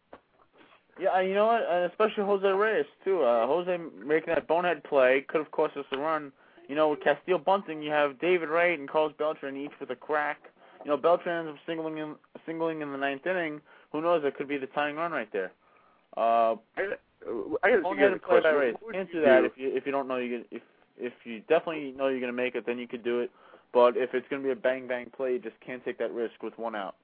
Yeah, 1.00 1.20
you 1.20 1.34
know 1.34 1.46
what? 1.46 1.62
And 1.68 1.90
especially 1.90 2.24
Jose 2.24 2.46
Reyes 2.46 2.86
too. 3.04 3.22
Uh, 3.22 3.46
Jose 3.46 3.76
making 4.04 4.34
that 4.34 4.46
bonehead 4.46 4.84
play 4.84 5.24
could 5.28 5.38
have 5.38 5.50
cost 5.50 5.76
us 5.76 5.84
a 5.92 5.98
run. 5.98 6.32
You 6.68 6.74
know, 6.74 6.90
with 6.90 7.02
Castillo 7.02 7.38
bunting, 7.38 7.82
you 7.82 7.90
have 7.90 8.18
David 8.20 8.48
Wright 8.48 8.78
and 8.78 8.88
Carlos 8.88 9.12
Beltran 9.18 9.56
each 9.56 9.72
with 9.80 9.90
a 9.90 9.96
crack. 9.96 10.38
You 10.84 10.90
know, 10.90 10.96
Beltran 10.96 11.46
ends 11.46 11.58
up 11.58 11.66
singling 11.66 11.98
in 11.98 12.14
singling 12.46 12.80
in 12.80 12.92
the 12.92 12.98
ninth 12.98 13.26
inning. 13.26 13.60
Who 13.92 14.00
knows? 14.00 14.22
It 14.24 14.36
could 14.36 14.48
be 14.48 14.56
the 14.56 14.66
tying 14.68 14.96
run 14.96 15.12
right 15.12 15.30
there. 15.32 15.52
Uh, 16.16 16.54
I, 16.76 16.94
I 17.62 17.70
got 17.70 17.82
bonehead 17.82 18.12
a 18.12 18.18
play 18.18 18.40
by. 18.40 18.50
Reyes. 18.50 18.74
What 18.80 18.94
would 18.94 19.12
do 19.12 19.20
that 19.22 19.44
if 19.44 19.52
you 19.56 19.76
if 19.76 19.86
you 19.86 19.92
don't 19.92 20.08
know 20.08 20.16
you 20.16 20.44
if 20.50 20.62
if 20.96 21.12
you 21.24 21.40
definitely 21.48 21.92
know 21.96 22.08
you're 22.08 22.20
gonna 22.20 22.32
make 22.32 22.54
it, 22.54 22.64
then 22.66 22.78
you 22.78 22.86
could 22.86 23.02
do 23.02 23.20
it. 23.20 23.30
But 23.72 23.96
if 23.96 24.14
it's 24.14 24.26
gonna 24.30 24.42
be 24.42 24.50
a 24.50 24.56
bang 24.56 24.86
bang 24.86 25.10
play, 25.14 25.32
you 25.32 25.38
just 25.40 25.56
can't 25.64 25.84
take 25.84 25.98
that 25.98 26.12
risk 26.12 26.42
with 26.42 26.56
one 26.56 26.76
out. 26.76 26.94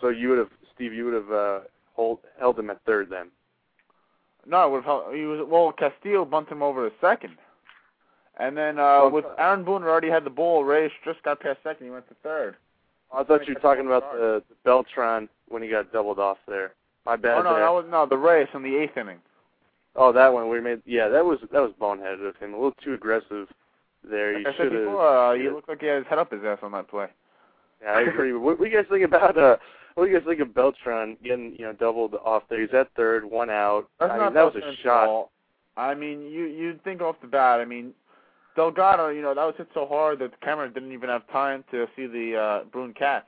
So 0.00 0.08
you 0.08 0.28
would 0.28 0.38
have, 0.38 0.50
Steve, 0.74 0.92
you 0.92 1.06
would 1.06 1.14
have 1.14 1.32
uh, 1.32 1.60
hold, 1.96 2.18
held 2.38 2.58
him 2.58 2.70
at 2.70 2.84
third 2.84 3.10
then. 3.10 3.28
No, 4.46 4.66
it 4.66 4.70
would 4.70 4.76
have 4.78 4.84
helped. 4.84 5.14
He 5.14 5.22
was 5.22 5.44
well. 5.48 5.72
Castillo 5.72 6.24
bunted 6.24 6.52
him 6.52 6.62
over 6.62 6.88
to 6.88 6.94
second, 7.00 7.36
and 8.38 8.56
then 8.56 8.78
uh, 8.78 9.08
with 9.08 9.24
Aaron 9.38 9.64
Boone 9.64 9.82
already 9.82 10.08
had 10.08 10.24
the 10.24 10.30
ball. 10.30 10.64
Reyes 10.64 10.92
just 11.04 11.22
got 11.24 11.40
past 11.40 11.58
second. 11.64 11.86
He 11.86 11.90
went 11.90 12.08
to 12.08 12.14
third. 12.22 12.56
I 13.12 13.24
thought 13.24 13.46
you 13.48 13.54
were 13.54 13.60
talking 13.60 13.86
about 13.86 14.12
the, 14.12 14.42
the 14.48 14.54
Beltran 14.64 15.28
when 15.48 15.62
he 15.62 15.68
got 15.68 15.92
doubled 15.92 16.18
off 16.18 16.38
there. 16.46 16.74
My 17.04 17.16
bad. 17.16 17.38
oh 17.38 17.42
no, 17.42 17.54
there. 17.54 17.62
that 17.62 17.72
was 17.72 17.86
no 17.90 18.06
the 18.06 18.16
Reyes 18.16 18.48
in 18.54 18.62
the 18.62 18.76
eighth 18.76 18.96
inning. 18.96 19.18
Oh, 19.96 20.12
that 20.12 20.32
one 20.32 20.48
we 20.48 20.60
made. 20.60 20.82
Yeah, 20.84 21.08
that 21.08 21.24
was 21.24 21.38
that 21.52 21.60
was 21.60 21.72
boneheaded 21.80 22.28
of 22.28 22.36
him. 22.36 22.52
A 22.52 22.56
little 22.56 22.74
too 22.84 22.94
aggressive 22.94 23.48
there. 24.08 24.34
Like 24.34 24.42
you 24.42 24.48
I 24.48 24.52
said 24.52 24.56
should 24.56 24.72
have. 24.72 24.84
before, 24.84 25.08
uh, 25.08 25.34
he 25.34 25.48
looked 25.48 25.68
like 25.68 25.80
he 25.80 25.86
had 25.86 25.98
his 25.98 26.06
head 26.06 26.18
up 26.18 26.30
his 26.30 26.44
ass 26.44 26.58
on 26.62 26.72
that 26.72 26.88
play. 26.88 27.06
Yeah, 27.82 27.92
I 27.92 28.00
agree. 28.02 28.32
what 28.32 28.58
do 28.58 28.64
you 28.64 28.76
guys 28.76 28.86
think 28.90 29.04
about 29.04 29.36
uh? 29.36 29.56
What 29.96 30.04
do 30.04 30.10
you 30.12 30.18
guys 30.18 30.26
think 30.28 30.40
of 30.40 30.52
Beltran 30.54 31.16
getting 31.24 31.56
you 31.58 31.64
know 31.64 31.72
doubled 31.72 32.14
off 32.22 32.42
there? 32.50 32.60
He's 32.60 32.72
at 32.74 32.88
third, 32.96 33.24
one 33.24 33.48
out. 33.50 33.88
That's 33.98 34.12
I 34.12 34.16
not 34.18 34.24
mean, 34.26 34.34
that 34.34 34.54
was 34.54 34.62
a 34.62 34.76
shot. 34.82 35.06
fault. 35.06 35.30
I 35.78 35.94
mean, 35.94 36.20
you 36.22 36.44
you'd 36.44 36.84
think 36.84 37.00
off 37.00 37.16
the 37.22 37.26
bat. 37.26 37.60
I 37.60 37.64
mean, 37.64 37.92
Delgado, 38.56 39.08
you 39.08 39.22
know, 39.22 39.34
that 39.34 39.44
was 39.44 39.54
hit 39.56 39.68
so 39.72 39.86
hard 39.86 40.18
that 40.18 40.32
the 40.32 40.36
camera 40.44 40.68
didn't 40.72 40.92
even 40.92 41.08
have 41.08 41.26
time 41.30 41.64
to 41.70 41.86
see 41.96 42.06
the 42.06 42.36
uh, 42.36 42.64
Bruin 42.70 42.92
catch. 42.92 43.26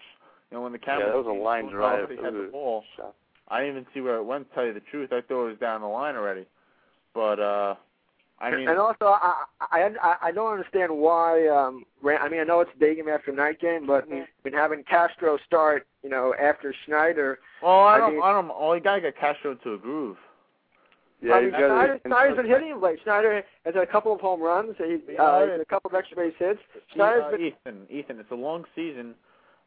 You 0.51 0.59
know, 0.59 0.63
when 0.63 0.73
the 0.73 0.79
camera 0.79 1.07
Yeah, 1.07 1.13
that 1.13 1.19
was 1.19 1.27
a 1.27 1.43
line 1.43 1.69
drive. 1.71 2.11
had 2.11 2.35
the 2.35 2.49
ball. 2.53 2.85
shot. 2.97 3.15
I 3.49 3.61
didn't 3.61 3.77
even 3.77 3.87
see 3.95 4.01
where 4.03 4.17
it 4.17 4.25
went. 4.25 4.49
To 4.51 4.55
tell 4.55 4.67
you 4.67 4.75
the 4.75 4.81
truth, 4.81 5.11
I 5.11 5.23
thought 5.23 5.47
it 5.47 5.51
was 5.51 5.59
down 5.59 5.81
the 5.81 5.87
line 5.87 6.17
already. 6.17 6.45
But 7.15 7.41
uh, 7.41 7.75
I 8.41 8.51
mean, 8.53 8.69
and 8.69 8.79
also, 8.79 9.07
I, 9.07 9.45
I 9.61 9.91
I 10.01 10.17
I 10.23 10.33
don't 10.33 10.51
understand 10.53 10.93
why. 10.97 11.47
Um, 11.49 11.85
I 12.07 12.29
mean, 12.29 12.41
I 12.41 12.45
know 12.45 12.61
it's 12.61 12.71
day 12.79 12.95
game 12.95 13.09
after 13.09 13.33
night 13.33 13.61
game, 13.61 13.87
but 13.87 14.05
I 14.05 14.07
mean, 14.09 14.27
having 14.55 14.85
Castro 14.85 15.39
start, 15.45 15.87
you 16.05 16.09
know, 16.11 16.35
after 16.41 16.73
Schneider. 16.87 17.41
well, 17.63 17.81
I 17.81 17.95
I 17.97 17.99
don't, 17.99 18.13
mean- 18.15 18.23
I 18.23 18.33
don't. 18.33 18.49
Well, 18.49 18.75
you 18.77 18.81
gotta 18.81 19.01
get 19.01 19.19
Castro 19.19 19.53
into 19.53 19.75
a 19.75 19.79
groove. 19.79 20.17
Yeah, 21.21 21.35
I 21.35 21.41
you 21.41 21.47
mean, 21.51 21.55
Schneider, 21.61 22.01
Schneider's 22.07 22.37
been 22.37 22.47
hitting 22.47 22.71
of 22.73 22.81
late. 22.81 23.01
Schneider 23.03 23.35
has 23.65 23.75
had 23.75 23.83
a 23.83 23.87
couple 23.87 24.13
of 24.15 24.21
home 24.21 24.41
runs. 24.41 24.77
He, 24.79 24.99
Yeah, 25.15 25.21
uh, 25.23 25.39
it- 25.41 25.61
a 25.61 25.65
couple 25.65 25.91
of 25.91 25.95
extra 25.97 26.17
base 26.17 26.35
hits. 26.39 26.61
Uh, 26.77 26.79
Schneider's 26.95 27.33
been 27.33 27.41
Ethan, 27.43 27.87
Ethan, 27.91 28.21
it's 28.21 28.31
a 28.31 28.37
long 28.37 28.65
season. 28.77 29.17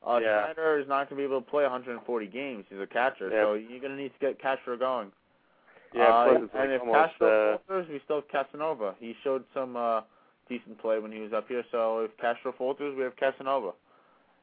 Uh, 0.02 0.20
Yeah. 0.24 0.46
Schneider 0.46 0.80
is 0.80 0.88
not 0.88 1.10
going 1.10 1.10
to 1.10 1.16
be 1.18 1.24
able 1.24 1.42
to 1.42 1.48
play 1.52 1.64
140 1.64 2.26
games. 2.28 2.64
He's 2.70 2.80
a 2.80 2.88
catcher, 2.88 3.28
Yeah. 3.30 3.44
so 3.44 3.54
you're 3.56 3.82
going 3.82 3.96
to 3.96 4.02
need 4.02 4.14
to 4.14 4.20
get 4.20 4.40
Castro 4.40 4.78
going. 4.78 5.12
Yeah, 5.94 6.04
uh, 6.04 6.26
it's 6.32 6.54
and 6.54 6.62
like 6.62 6.70
if 6.70 6.82
almost, 6.82 6.96
Castro 7.12 7.54
uh, 7.54 7.58
falters, 7.68 7.88
we 7.90 8.02
still 8.06 8.18
have 8.18 8.30
Casanova. 8.30 8.96
He 9.00 9.16
showed 9.24 9.44
some 9.54 9.76
uh, 9.76 10.02
decent 10.48 10.80
play 10.80 11.00
when 11.00 11.12
he 11.12 11.20
was 11.20 11.34
up 11.34 11.48
here. 11.48 11.64
So 11.72 12.00
if 12.00 12.18
Castro 12.18 12.54
falters, 12.58 12.96
we 12.98 13.04
have 13.04 13.16
Casanova. 13.18 13.72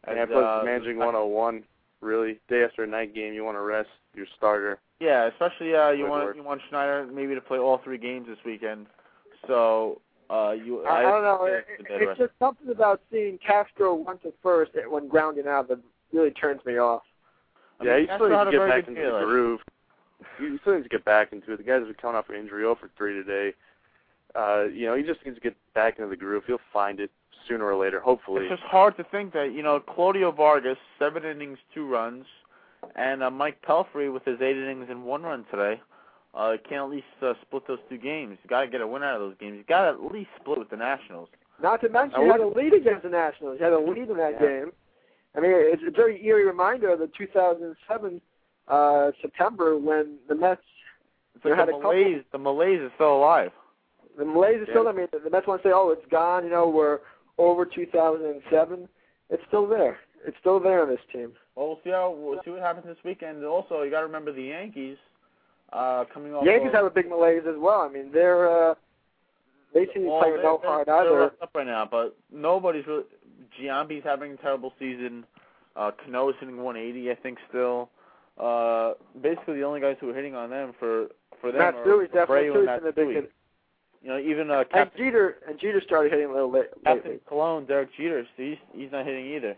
yeah, 0.06 0.22
And, 0.22 0.30
plus 0.30 0.44
uh, 0.44 0.62
managing 0.64 0.98
101. 0.98 1.64
Really, 2.00 2.38
day 2.48 2.62
after 2.62 2.84
a 2.84 2.86
night 2.86 3.12
game, 3.12 3.32
you 3.34 3.42
want 3.42 3.56
to 3.56 3.60
rest 3.62 3.88
your 4.14 4.26
starter. 4.36 4.78
Yeah, 5.00 5.26
especially 5.26 5.74
uh, 5.74 5.90
you 5.90 6.04
Good 6.04 6.10
want 6.10 6.24
work. 6.26 6.36
you 6.36 6.44
want 6.44 6.60
Schneider 6.68 7.08
maybe 7.12 7.34
to 7.34 7.40
play 7.40 7.58
all 7.58 7.80
three 7.82 7.98
games 7.98 8.28
this 8.28 8.38
weekend. 8.46 8.86
So 9.48 10.00
uh, 10.30 10.52
you 10.52 10.84
I, 10.84 10.98
I 10.98 11.02
don't 11.02 11.22
know. 11.24 11.44
It, 11.46 11.66
it's 11.76 11.80
a 11.80 11.88
dead 11.88 12.02
it's 12.02 12.08
rest. 12.08 12.20
just 12.20 12.32
something 12.38 12.68
about 12.70 13.00
seeing 13.10 13.36
Castro 13.44 14.04
run 14.04 14.18
to 14.18 14.32
first 14.44 14.72
when 14.88 15.08
grounding 15.08 15.48
out 15.48 15.66
that 15.70 15.80
really 16.12 16.30
turns 16.30 16.64
me 16.64 16.78
off. 16.78 17.02
I 17.80 17.84
yeah, 17.84 17.90
mean, 17.94 18.00
you 18.02 18.06
Castro 18.06 18.26
still 18.28 18.44
need 18.44 18.50
to 18.52 18.58
get 18.58 18.68
back 18.68 18.86
good 18.86 18.96
into 18.96 19.08
the 19.08 19.14
last 19.14 19.24
groove. 19.24 19.60
You 20.38 20.46
you 20.48 20.58
still 20.60 20.74
needs 20.74 20.84
to 20.84 20.88
get 20.88 21.04
back 21.04 21.32
into 21.32 21.52
it. 21.52 21.56
The 21.58 21.62
guys 21.62 21.78
have 21.78 21.86
been 21.86 21.94
coming 21.94 22.16
off 22.16 22.28
an 22.28 22.36
injury 22.36 22.62
0 22.62 22.76
for 22.80 22.90
3 22.96 23.14
today. 23.14 23.54
Uh, 24.34 24.64
you 24.64 24.86
know, 24.86 24.94
he 24.94 25.02
just 25.02 25.24
needs 25.24 25.36
to 25.36 25.40
get 25.40 25.56
back 25.74 25.98
into 25.98 26.08
the 26.10 26.16
groove. 26.16 26.44
He'll 26.46 26.58
find 26.72 27.00
it 27.00 27.10
sooner 27.48 27.64
or 27.64 27.76
later, 27.76 28.00
hopefully. 28.00 28.42
It's 28.42 28.60
just 28.60 28.62
hard 28.62 28.96
to 28.98 29.04
think 29.04 29.32
that 29.32 29.52
you 29.52 29.62
know 29.62 29.80
Claudio 29.80 30.30
Vargas, 30.32 30.76
seven 30.98 31.24
innings, 31.24 31.58
two 31.74 31.86
runs, 31.86 32.24
and 32.96 33.22
uh, 33.22 33.30
Mike 33.30 33.62
Pelfrey 33.66 34.12
with 34.12 34.24
his 34.24 34.40
eight 34.40 34.56
innings 34.56 34.86
and 34.90 35.04
one 35.04 35.22
run 35.22 35.44
today, 35.50 35.80
uh, 36.34 36.56
can 36.68 36.78
at 36.78 36.90
least 36.90 37.06
uh, 37.22 37.32
split 37.42 37.66
those 37.66 37.78
two 37.88 37.98
games. 37.98 38.38
You 38.42 38.50
got 38.50 38.62
to 38.62 38.68
get 38.68 38.80
a 38.80 38.86
win 38.86 39.02
out 39.02 39.14
of 39.14 39.20
those 39.20 39.34
games. 39.40 39.56
You 39.56 39.64
got 39.64 39.82
to 39.82 39.88
at 39.90 40.12
least 40.12 40.30
split 40.40 40.58
with 40.58 40.70
the 40.70 40.76
Nationals. 40.76 41.28
Not 41.62 41.80
to 41.80 41.88
mention, 41.88 42.20
you 42.22 42.30
had 42.30 42.40
a 42.40 42.46
lead 42.46 42.74
against 42.74 43.02
the 43.02 43.08
Nationals. 43.08 43.56
You 43.58 43.64
had 43.64 43.72
a 43.72 43.78
lead 43.78 44.10
in 44.10 44.16
that 44.18 44.34
Yeah. 44.34 44.46
game. 44.46 44.72
I 45.36 45.40
mean, 45.40 45.52
it's 45.54 45.82
a 45.86 45.90
very 45.90 46.24
eerie 46.24 46.44
reminder 46.44 46.90
of 46.90 46.98
the 46.98 47.08
2007 47.08 48.20
uh, 48.68 49.10
September 49.22 49.76
when 49.78 50.16
the 50.28 50.34
Mets, 50.34 50.60
There 51.42 51.52
like 51.52 51.60
had 51.60 51.68
the 51.68 51.72
a 51.72 51.76
couple- 51.76 51.92
malaise. 51.92 52.22
The 52.32 52.38
malaise 52.38 52.80
is 52.80 52.90
still 52.96 53.16
alive. 53.16 53.52
the 54.18 54.24
malaise 54.24 54.60
are 54.62 54.66
still. 54.70 54.88
I 54.88 54.92
mean, 54.92 55.06
the, 55.12 55.18
the 55.20 55.30
Mets 55.30 55.46
want 55.46 55.62
to 55.62 55.68
say, 55.68 55.72
"Oh, 55.74 55.90
it's 55.90 56.06
gone." 56.10 56.44
You 56.44 56.50
know, 56.50 56.68
we're 56.68 57.00
over 57.38 57.64
2007. 57.64 58.88
It's 59.30 59.42
still 59.48 59.66
there. 59.66 59.98
It's 60.26 60.36
still 60.40 60.58
there 60.60 60.82
on 60.82 60.88
this 60.88 61.00
team. 61.12 61.32
Well, 61.54 61.68
we'll 61.68 61.80
see 61.84 61.90
how 61.90 62.10
we'll 62.16 62.40
see 62.44 62.50
what 62.50 62.60
happens 62.60 62.86
this 62.86 62.96
weekend. 63.04 63.44
Also, 63.44 63.82
you 63.82 63.90
got 63.90 64.00
to 64.00 64.06
remember 64.06 64.32
the 64.32 64.42
Yankees 64.42 64.96
uh, 65.72 66.04
coming 66.12 66.34
off. 66.34 66.44
Yankees 66.44 66.68
of, 66.68 66.74
have 66.74 66.84
a 66.84 66.90
big 66.90 67.08
malaise 67.08 67.42
as 67.48 67.56
well. 67.58 67.80
I 67.80 67.88
mean, 67.88 68.10
they're 68.12 68.70
uh, 68.70 68.74
they 69.74 69.84
seem 69.86 69.94
to 69.94 70.00
be 70.00 70.06
well, 70.06 70.20
playing 70.20 70.36
no 70.42 70.58
they're, 70.60 70.70
hard 70.70 70.86
they're 70.88 70.96
either. 71.00 71.32
up 71.42 71.50
right 71.54 71.66
now, 71.66 71.86
but 71.90 72.16
nobody's 72.32 72.86
really. 72.86 73.04
Giambi's 73.60 74.04
having 74.04 74.32
a 74.32 74.36
terrible 74.36 74.72
season. 74.78 75.24
Uh, 75.76 75.90
Cano's 76.04 76.34
hitting 76.40 76.56
180, 76.62 77.10
I 77.10 77.14
think, 77.14 77.38
still. 77.48 77.88
Uh, 78.38 78.92
basically, 79.20 79.54
the 79.56 79.62
only 79.64 79.80
guys 79.80 79.96
who 80.00 80.10
are 80.10 80.14
hitting 80.14 80.34
on 80.34 80.50
them 80.50 80.72
for 80.78 81.08
for 81.40 81.50
them 81.52 81.60
Matsui's 81.60 81.86
are 81.86 82.06
definitely 82.06 82.48
Abreu 82.48 82.60
and 82.60 82.70
He's 82.70 82.80
been 82.80 82.88
a 82.88 82.92
big 82.92 83.06
Matsui. 83.06 83.14
hit. 83.14 83.32
You 84.02 84.08
know, 84.10 84.18
even 84.18 84.50
uh, 84.50 84.60
And 84.60 84.70
Captain, 84.70 85.04
Jeter 85.06 85.36
and 85.48 85.58
Jeter 85.58 85.80
started 85.84 86.12
hitting 86.12 86.28
a 86.28 86.32
little 86.32 86.50
late. 86.52 86.66
Captain 86.84 87.12
lately. 87.12 87.20
Cologne, 87.28 87.66
Derek 87.66 87.90
Jeter, 87.96 88.24
he's 88.36 88.56
he's 88.74 88.92
not 88.92 89.04
hitting 89.04 89.26
either. 89.26 89.56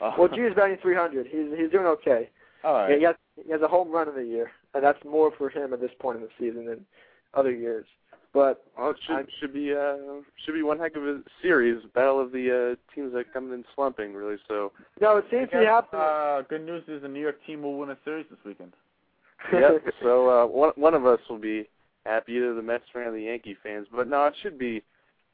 Uh, 0.00 0.12
Well, 0.18 0.28
Jeter's 0.28 0.54
batting 0.54 0.78
300. 0.80 1.26
He's 1.26 1.58
he's 1.58 1.70
doing 1.70 1.86
okay. 1.86 2.30
all 2.64 2.74
right. 2.74 2.90
Yeah, 2.90 2.96
he 2.96 3.02
got 3.02 3.16
he 3.44 3.52
has 3.52 3.60
a 3.62 3.68
home 3.68 3.90
run 3.90 4.08
of 4.08 4.14
the 4.14 4.24
year, 4.24 4.50
and 4.74 4.82
that's 4.82 5.02
more 5.04 5.30
for 5.36 5.50
him 5.50 5.72
at 5.74 5.80
this 5.80 5.90
point 6.00 6.16
in 6.16 6.22
the 6.22 6.30
season 6.38 6.64
than 6.66 6.84
other 7.34 7.52
years. 7.52 7.84
But 8.34 8.64
Well, 8.76 8.90
it 8.90 8.96
should 9.06 9.14
I'm- 9.14 9.28
should 9.38 9.52
be 9.54 9.72
uh 9.72 9.96
should 10.44 10.54
be 10.54 10.62
one 10.62 10.78
heck 10.78 10.96
of 10.96 11.06
a 11.06 11.22
series, 11.40 11.82
battle 11.94 12.20
of 12.20 12.32
the 12.32 12.50
uh 12.50 12.92
teams 12.94 13.12
that 13.14 13.32
come 13.32 13.52
in 13.52 13.64
slumping, 13.74 14.12
really. 14.12 14.36
So 14.48 14.72
no, 15.00 15.16
it 15.18 15.24
seems 15.30 15.48
to 15.50 15.60
be 15.60 15.64
happening. 15.64 16.02
uh, 16.02 16.42
good 16.48 16.66
news 16.66 16.82
is 16.88 17.02
the 17.02 17.08
New 17.08 17.20
York 17.20 17.38
team 17.46 17.62
will 17.62 17.78
win 17.78 17.90
a 17.90 17.98
series 18.04 18.26
this 18.28 18.38
weekend. 18.44 18.72
yep. 19.52 19.82
So 20.02 20.28
uh, 20.28 20.46
one 20.46 20.72
one 20.74 20.94
of 20.94 21.06
us 21.06 21.20
will 21.30 21.38
be 21.38 21.68
happy, 22.04 22.32
either 22.32 22.54
the 22.54 22.62
Mets 22.62 22.84
fan 22.92 23.06
or 23.06 23.12
the 23.12 23.22
Yankee 23.22 23.56
fans. 23.62 23.86
But 23.94 24.08
no, 24.08 24.26
it 24.26 24.34
should 24.42 24.58
be. 24.58 24.82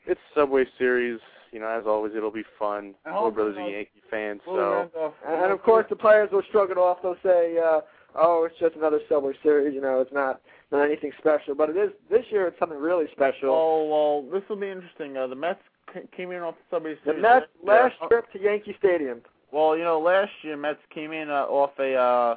It's 0.06 0.20
Subway 0.34 0.66
Series. 0.78 1.20
You 1.52 1.60
know, 1.60 1.66
as 1.68 1.84
always, 1.86 2.12
it'll 2.14 2.30
be 2.30 2.44
fun. 2.58 2.94
And 3.04 3.14
Little 3.14 3.30
brother's 3.30 3.56
are 3.56 3.68
Yankee 3.68 4.02
fans, 4.10 4.40
so 4.44 4.88
And, 5.26 5.42
and 5.42 5.52
of 5.52 5.62
course, 5.62 5.84
the 5.90 5.96
players 5.96 6.30
will 6.30 6.42
shrug 6.52 6.70
it 6.70 6.78
off. 6.78 6.98
They'll 7.02 7.16
say, 7.24 7.58
uh, 7.58 7.80
"Oh, 8.14 8.44
it's 8.44 8.58
just 8.58 8.76
another 8.76 9.00
Subway 9.08 9.32
Series. 9.42 9.74
You 9.74 9.80
know, 9.80 10.00
it's 10.00 10.12
not 10.12 10.40
not 10.72 10.82
anything 10.84 11.12
special." 11.18 11.54
But 11.54 11.70
it 11.70 11.76
is 11.76 11.90
this 12.10 12.24
year. 12.30 12.46
It's 12.46 12.58
something 12.58 12.78
really 12.78 13.06
special. 13.12 13.50
Oh 13.50 13.86
well, 14.22 14.30
this 14.40 14.48
will 14.48 14.56
be 14.56 14.70
interesting. 14.70 15.16
Uh, 15.16 15.26
the 15.26 15.34
Mets 15.36 15.60
c- 15.94 16.00
came 16.16 16.32
in 16.32 16.42
off 16.42 16.54
the 16.70 16.76
Subway 16.76 16.96
Series. 17.04 17.16
the 17.16 17.22
Mets 17.22 17.46
last 17.62 17.94
Yeah. 18.00 18.08
trip 18.08 18.32
to 18.32 18.40
Yankee 18.40 18.74
Stadium. 18.78 19.22
Well, 19.52 19.76
you 19.76 19.82
know, 19.84 19.98
last 20.00 20.30
year 20.42 20.56
Mets 20.56 20.78
came 20.94 21.12
in 21.12 21.28
uh, 21.30 21.42
off 21.46 21.72
a 21.80 21.94
uh, 21.94 22.36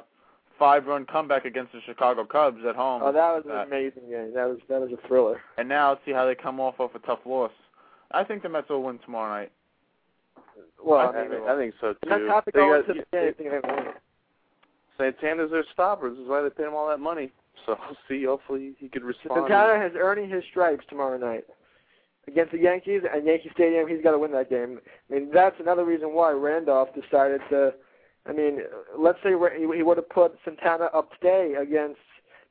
five-run 0.58 1.06
comeback 1.06 1.44
against 1.44 1.72
the 1.72 1.80
Chicago 1.86 2.24
Cubs 2.24 2.64
at 2.68 2.74
home. 2.76 3.02
Oh, 3.04 3.12
that 3.12 3.34
was 3.36 3.44
an 3.46 3.52
Uh, 3.52 3.62
amazing 3.64 4.08
game. 4.10 4.32
That 4.34 4.48
was 4.48 4.58
that 4.68 4.80
was 4.80 4.90
a 4.92 5.08
thriller. 5.08 5.40
And 5.58 5.68
now 5.68 5.90
let's 5.90 6.00
see 6.04 6.12
how 6.12 6.26
they 6.26 6.34
come 6.34 6.58
off 6.60 6.80
off 6.80 6.94
a 6.94 6.98
tough 7.00 7.20
loss. 7.24 7.52
I 8.10 8.22
think 8.24 8.42
the 8.42 8.48
Mets 8.48 8.68
will 8.68 8.82
win 8.82 8.98
tomorrow 9.00 9.32
night. 9.42 9.52
Well, 10.84 10.98
I, 10.98 11.06
I 11.06 11.22
mean, 11.22 11.30
think, 11.30 11.42
I 11.48 11.56
think 11.56 11.74
so 11.80 11.94
the 12.02 12.08
Mets 12.08 12.20
too. 12.20 12.26
have 12.28 12.44
to 12.44 12.50
They 12.52 12.60
go 12.60 12.68
got- 12.82 12.88
into 12.90 13.02
the 13.10 13.16
game 13.16 13.34
they 13.38 13.58
win. 13.68 13.94
Santana's 14.98 15.50
their 15.50 15.64
stopper. 15.72 16.10
This 16.10 16.18
is 16.18 16.28
why 16.28 16.42
they 16.42 16.50
pay 16.50 16.64
him 16.64 16.74
all 16.74 16.88
that 16.88 17.00
money. 17.00 17.32
So 17.66 17.76
we'll 17.78 17.96
see. 18.08 18.24
Hopefully 18.24 18.74
he 18.78 18.88
could 18.88 19.02
respond. 19.02 19.42
Santana 19.48 19.80
has 19.80 19.92
earning 19.96 20.30
his 20.30 20.44
stripes 20.50 20.84
tomorrow 20.88 21.18
night 21.18 21.44
against 22.26 22.52
the 22.52 22.58
Yankees 22.58 23.02
at 23.12 23.24
Yankee 23.24 23.50
Stadium. 23.52 23.88
He's 23.88 24.02
got 24.02 24.12
to 24.12 24.18
win 24.18 24.32
that 24.32 24.50
game. 24.50 24.78
I 25.10 25.14
mean, 25.14 25.30
that's 25.32 25.56
another 25.60 25.84
reason 25.84 26.14
why 26.14 26.32
Randolph 26.32 26.88
decided 26.94 27.40
to. 27.50 27.74
I 28.26 28.32
mean, 28.32 28.60
let's 28.98 29.18
say 29.22 29.30
he 29.30 29.76
he 29.76 29.82
would 29.82 29.98
have 29.98 30.08
put 30.08 30.32
Santana 30.44 30.88
up 30.94 31.10
today 31.20 31.54
against 31.60 32.00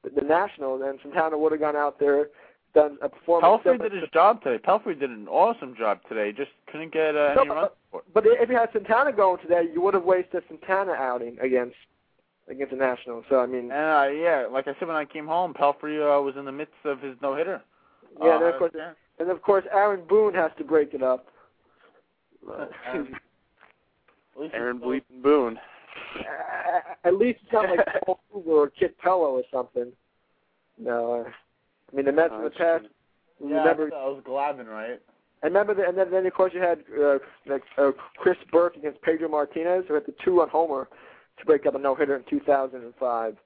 the, 0.03 0.09
the 0.09 0.25
Nationals, 0.25 0.81
and 0.85 0.99
Santana 1.01 1.37
would 1.37 1.51
have 1.51 1.61
gone 1.61 1.75
out 1.75 1.99
there 1.99 2.27
done 2.73 2.97
a 3.01 3.09
performance. 3.09 3.61
Pelfrey 3.63 3.81
did 3.81 3.91
his 3.91 4.09
job 4.13 4.41
today. 4.41 4.61
Pelfrey 4.63 4.99
did 4.99 5.09
an 5.09 5.27
awesome 5.27 5.75
job 5.77 5.99
today. 6.09 6.31
Just 6.31 6.51
couldn't 6.71 6.91
get 6.91 7.15
uh, 7.15 7.33
No, 7.35 7.41
any 7.41 7.49
runs. 7.49 7.71
But 8.13 8.23
if 8.25 8.49
you 8.49 8.55
had 8.55 8.69
Santana 8.73 9.13
going 9.13 9.39
today, 9.41 9.63
you 9.71 9.81
would 9.81 9.93
have 9.93 10.03
wasted 10.03 10.43
Santana 10.47 10.93
outing 10.93 11.37
against 11.39 11.75
against 12.49 12.71
the 12.71 12.77
Nationals. 12.77 13.25
So 13.29 13.39
I 13.39 13.45
mean, 13.45 13.71
And 13.71 13.73
uh, 13.73 14.07
yeah, 14.13 14.47
like 14.51 14.67
I 14.67 14.73
said 14.79 14.87
when 14.87 14.97
I 14.97 15.05
came 15.05 15.27
home, 15.27 15.53
Pelfrey 15.53 15.97
uh, 15.99 16.21
was 16.21 16.35
in 16.37 16.45
the 16.45 16.51
midst 16.51 16.73
of 16.85 16.99
his 17.01 17.15
no 17.21 17.35
hitter. 17.35 17.61
yeah, 18.21 18.29
uh, 18.31 18.35
and 18.37 18.45
of 18.45 18.59
course, 18.59 18.71
yeah. 18.75 18.91
and 19.19 19.29
of 19.29 19.41
course, 19.41 19.65
Aaron 19.71 20.01
Boone 20.07 20.33
has 20.33 20.51
to 20.57 20.63
break 20.63 20.93
it 20.93 21.03
up. 21.03 21.27
And- 22.93 23.07
At 24.35 24.41
least 24.41 24.53
Aaron 24.55 24.77
he's 24.77 24.81
still- 24.81 25.17
Bleeping 25.17 25.23
Boone. 25.23 25.59
At 27.03 27.15
least 27.15 27.39
it's 27.43 27.53
not 27.53 27.69
like 27.69 27.85
Paul 28.05 28.19
Hoover 28.31 28.51
or 28.51 28.69
Kit 28.69 28.95
Pellow 28.99 29.31
or 29.33 29.43
something. 29.51 29.91
No, 30.79 31.21
uh, 31.25 31.29
I 31.91 31.95
mean 31.95 32.05
the 32.05 32.11
Mets 32.11 32.33
in 32.33 32.37
the 32.43 32.49
that's 32.49 32.57
past. 32.57 32.85
Yeah, 33.39 33.57
remember, 33.59 33.89
that 33.89 33.93
was 33.93 34.23
Glavine, 34.25 34.67
right? 34.67 34.99
I 35.43 35.47
remember, 35.47 35.73
the, 35.73 35.85
and 35.87 35.97
then, 35.97 36.09
then 36.11 36.25
of 36.25 36.33
course 36.33 36.53
you 36.55 36.61
had 36.61 36.79
uh, 36.99 37.17
like 37.45 37.63
uh, 37.77 37.91
Chris 38.17 38.37
Burke 38.51 38.77
against 38.77 39.01
Pedro 39.01 39.27
Martinez, 39.27 39.83
who 39.87 39.93
had 39.95 40.05
the 40.05 40.13
two-run 40.23 40.49
homer 40.49 40.87
to 41.39 41.45
break 41.45 41.65
up 41.65 41.75
a 41.75 41.79
no-hitter 41.79 42.15
in 42.15 42.23
2005. 42.29 43.37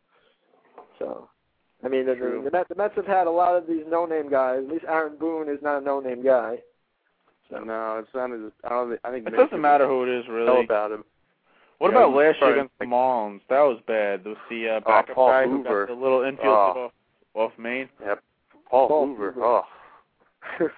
So, 0.99 1.29
I 1.83 1.87
mean, 1.87 2.05
the, 2.05 2.15
the, 2.15 2.41
the, 2.45 2.51
Mets, 2.51 2.69
the 2.69 2.75
Mets 2.75 2.95
have 2.95 3.05
had 3.05 3.27
a 3.27 3.31
lot 3.31 3.55
of 3.55 3.67
these 3.67 3.83
no-name 3.87 4.29
guys. 4.29 4.59
At 4.65 4.71
least 4.71 4.85
Aaron 4.87 5.17
Boone 5.17 5.47
is 5.49 5.59
not 5.61 5.81
a 5.81 5.85
no-name 5.85 6.23
guy. 6.23 6.57
So. 7.49 7.59
No, 7.59 7.97
it's 7.99 8.09
not. 8.13 8.31
As, 8.33 8.51
I 8.65 8.69
don't. 8.69 8.89
Think, 8.89 8.99
I 9.05 9.11
think 9.11 9.25
It 9.27 9.31
many 9.31 9.43
doesn't 9.45 9.61
matter 9.61 9.87
who 9.87 10.03
it 10.03 10.09
is, 10.19 10.25
know 10.27 10.33
really. 10.33 10.65
about 10.65 10.91
him. 10.91 11.05
What 11.77 11.91
Yeah, 11.93 11.99
about 11.99 12.09
last 12.09 12.17
year 12.23 12.33
starting- 12.37 12.59
against 12.59 12.79
the 12.79 12.85
Marlins? 12.85 13.41
That 13.49 13.61
was 13.61 13.79
bad. 13.87 14.23
There 14.25 14.31
was 14.33 14.41
the 14.49 14.67
uh, 14.67 14.79
Oh, 14.85 15.03
Paul 15.13 15.29
guy 15.29 15.43
who 15.47 15.63
got 15.63 15.87
the 15.87 15.93
little 15.93 16.23
infield 16.23 16.47
Oh. 16.47 16.85
off, 16.87 16.91
off 17.35 17.51
Maine. 17.57 17.87
Yep. 18.05 18.19
Paul, 18.69 18.87
Paul 18.89 19.07
Hoover. 19.07 19.31
Hoover. 19.31 19.45
Oh. 19.45 19.61
that 20.59 20.71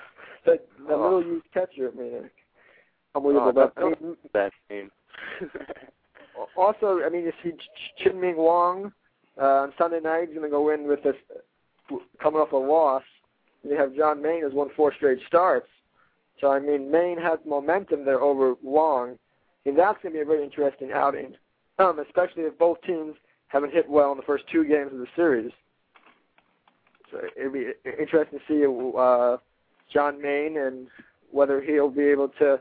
that 0.46 0.94
Oh. 0.94 1.02
little 1.02 1.24
youth 1.24 1.44
catcher, 1.54 1.90
I 1.92 1.98
mean, 1.98 2.30
unbelievable. 3.16 3.48
Oh, 3.50 3.52
but 3.54 3.76
that- 3.76 3.98
I 4.04 4.28
Bad 4.34 4.52
game. 4.70 4.92
Also, 6.56 7.02
I 7.06 7.10
mean, 7.10 7.24
you 7.24 7.34
see 7.44 7.52
Chien-Ming 7.98 8.38
Wang 8.38 8.92
uh, 9.40 9.46
on 9.46 9.74
Sunday 9.78 10.00
night. 10.00 10.28
He's 10.28 10.38
going 10.38 10.50
to 10.50 10.56
go 10.56 10.70
in 10.74 10.88
with 10.88 11.04
this 11.04 11.16
coming 12.22 12.40
off 12.40 12.52
a 12.52 12.58
loss. 12.58 13.04
You 13.64 13.76
have 13.76 13.96
John 13.96 14.22
Maine 14.22 14.44
has 14.44 14.54
won 14.54 14.70
four 14.76 14.94
straight 14.94 15.20
starts. 15.28 15.68
So 16.40 16.52
I 16.52 16.60
mean, 16.60 16.90
Maine 16.92 17.18
has 17.20 17.40
momentum 17.46 18.06
there 18.06 18.22
over 18.22 18.56
Wang, 18.64 19.18
and 19.66 19.78
that's 19.78 20.02
going 20.02 20.14
to 20.14 20.20
be 20.20 20.22
a 20.22 20.26
very 20.26 20.44
interesting 20.44 20.92
outing, 20.94 21.36
um, 21.78 22.00
especially 22.00 22.44
if 22.44 22.58
both 22.58 22.82
teams 22.84 23.16
haven't 23.48 23.74
hit 23.74 23.90
well 23.90 24.12
in 24.12 24.18
the 24.18 24.24
first 24.24 24.46
two 24.52 24.64
games 24.64 24.94
of 24.94 25.00
the 25.00 25.08
series. 25.16 25.52
So 27.12 27.20
it'd 27.36 27.52
be 27.52 27.72
interesting 28.00 28.40
to 28.40 28.46
see 28.48 28.98
uh, 28.98 29.38
John 29.92 30.22
Maine 30.22 30.58
and 30.58 30.88
whether 31.32 31.62
he'll 31.62 31.90
be 31.90 32.04
able 32.04 32.30
to 32.40 32.60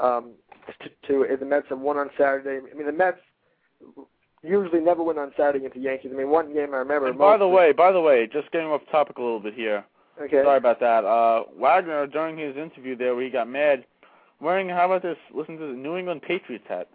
um, 0.00 0.32
to, 0.82 1.26
to 1.26 1.36
the 1.36 1.46
Mets 1.46 1.66
have 1.68 1.80
won 1.80 1.96
on 1.96 2.10
Saturday. 2.16 2.60
I 2.70 2.74
mean, 2.74 2.86
the 2.86 2.92
Mets 2.92 3.18
usually 4.42 4.80
never 4.80 5.02
win 5.02 5.18
on 5.18 5.32
Saturday 5.36 5.58
against 5.58 5.76
the 5.76 5.82
Yankees. 5.82 6.10
I 6.14 6.16
mean, 6.16 6.30
one 6.30 6.52
game 6.52 6.74
I 6.74 6.78
remember. 6.78 7.08
And 7.08 7.18
by 7.18 7.36
the 7.36 7.48
way, 7.48 7.72
by 7.72 7.92
the 7.92 8.00
way, 8.00 8.28
just 8.32 8.50
getting 8.52 8.68
off 8.68 8.82
topic 8.90 9.18
a 9.18 9.22
little 9.22 9.40
bit 9.40 9.54
here. 9.54 9.84
okay. 10.20 10.42
Sorry 10.42 10.58
about 10.58 10.80
that. 10.80 11.04
Uh, 11.04 11.44
Wagner 11.56 12.06
during 12.06 12.36
his 12.36 12.56
interview 12.56 12.96
there, 12.96 13.14
where 13.14 13.24
he 13.24 13.30
got 13.30 13.48
mad, 13.48 13.84
wearing 14.40 14.68
how 14.68 14.86
about 14.86 15.02
this? 15.02 15.16
Listen 15.34 15.56
to 15.58 15.66
the 15.66 15.78
New 15.78 15.96
England 15.96 16.22
Patriots 16.22 16.64
hat. 16.68 16.88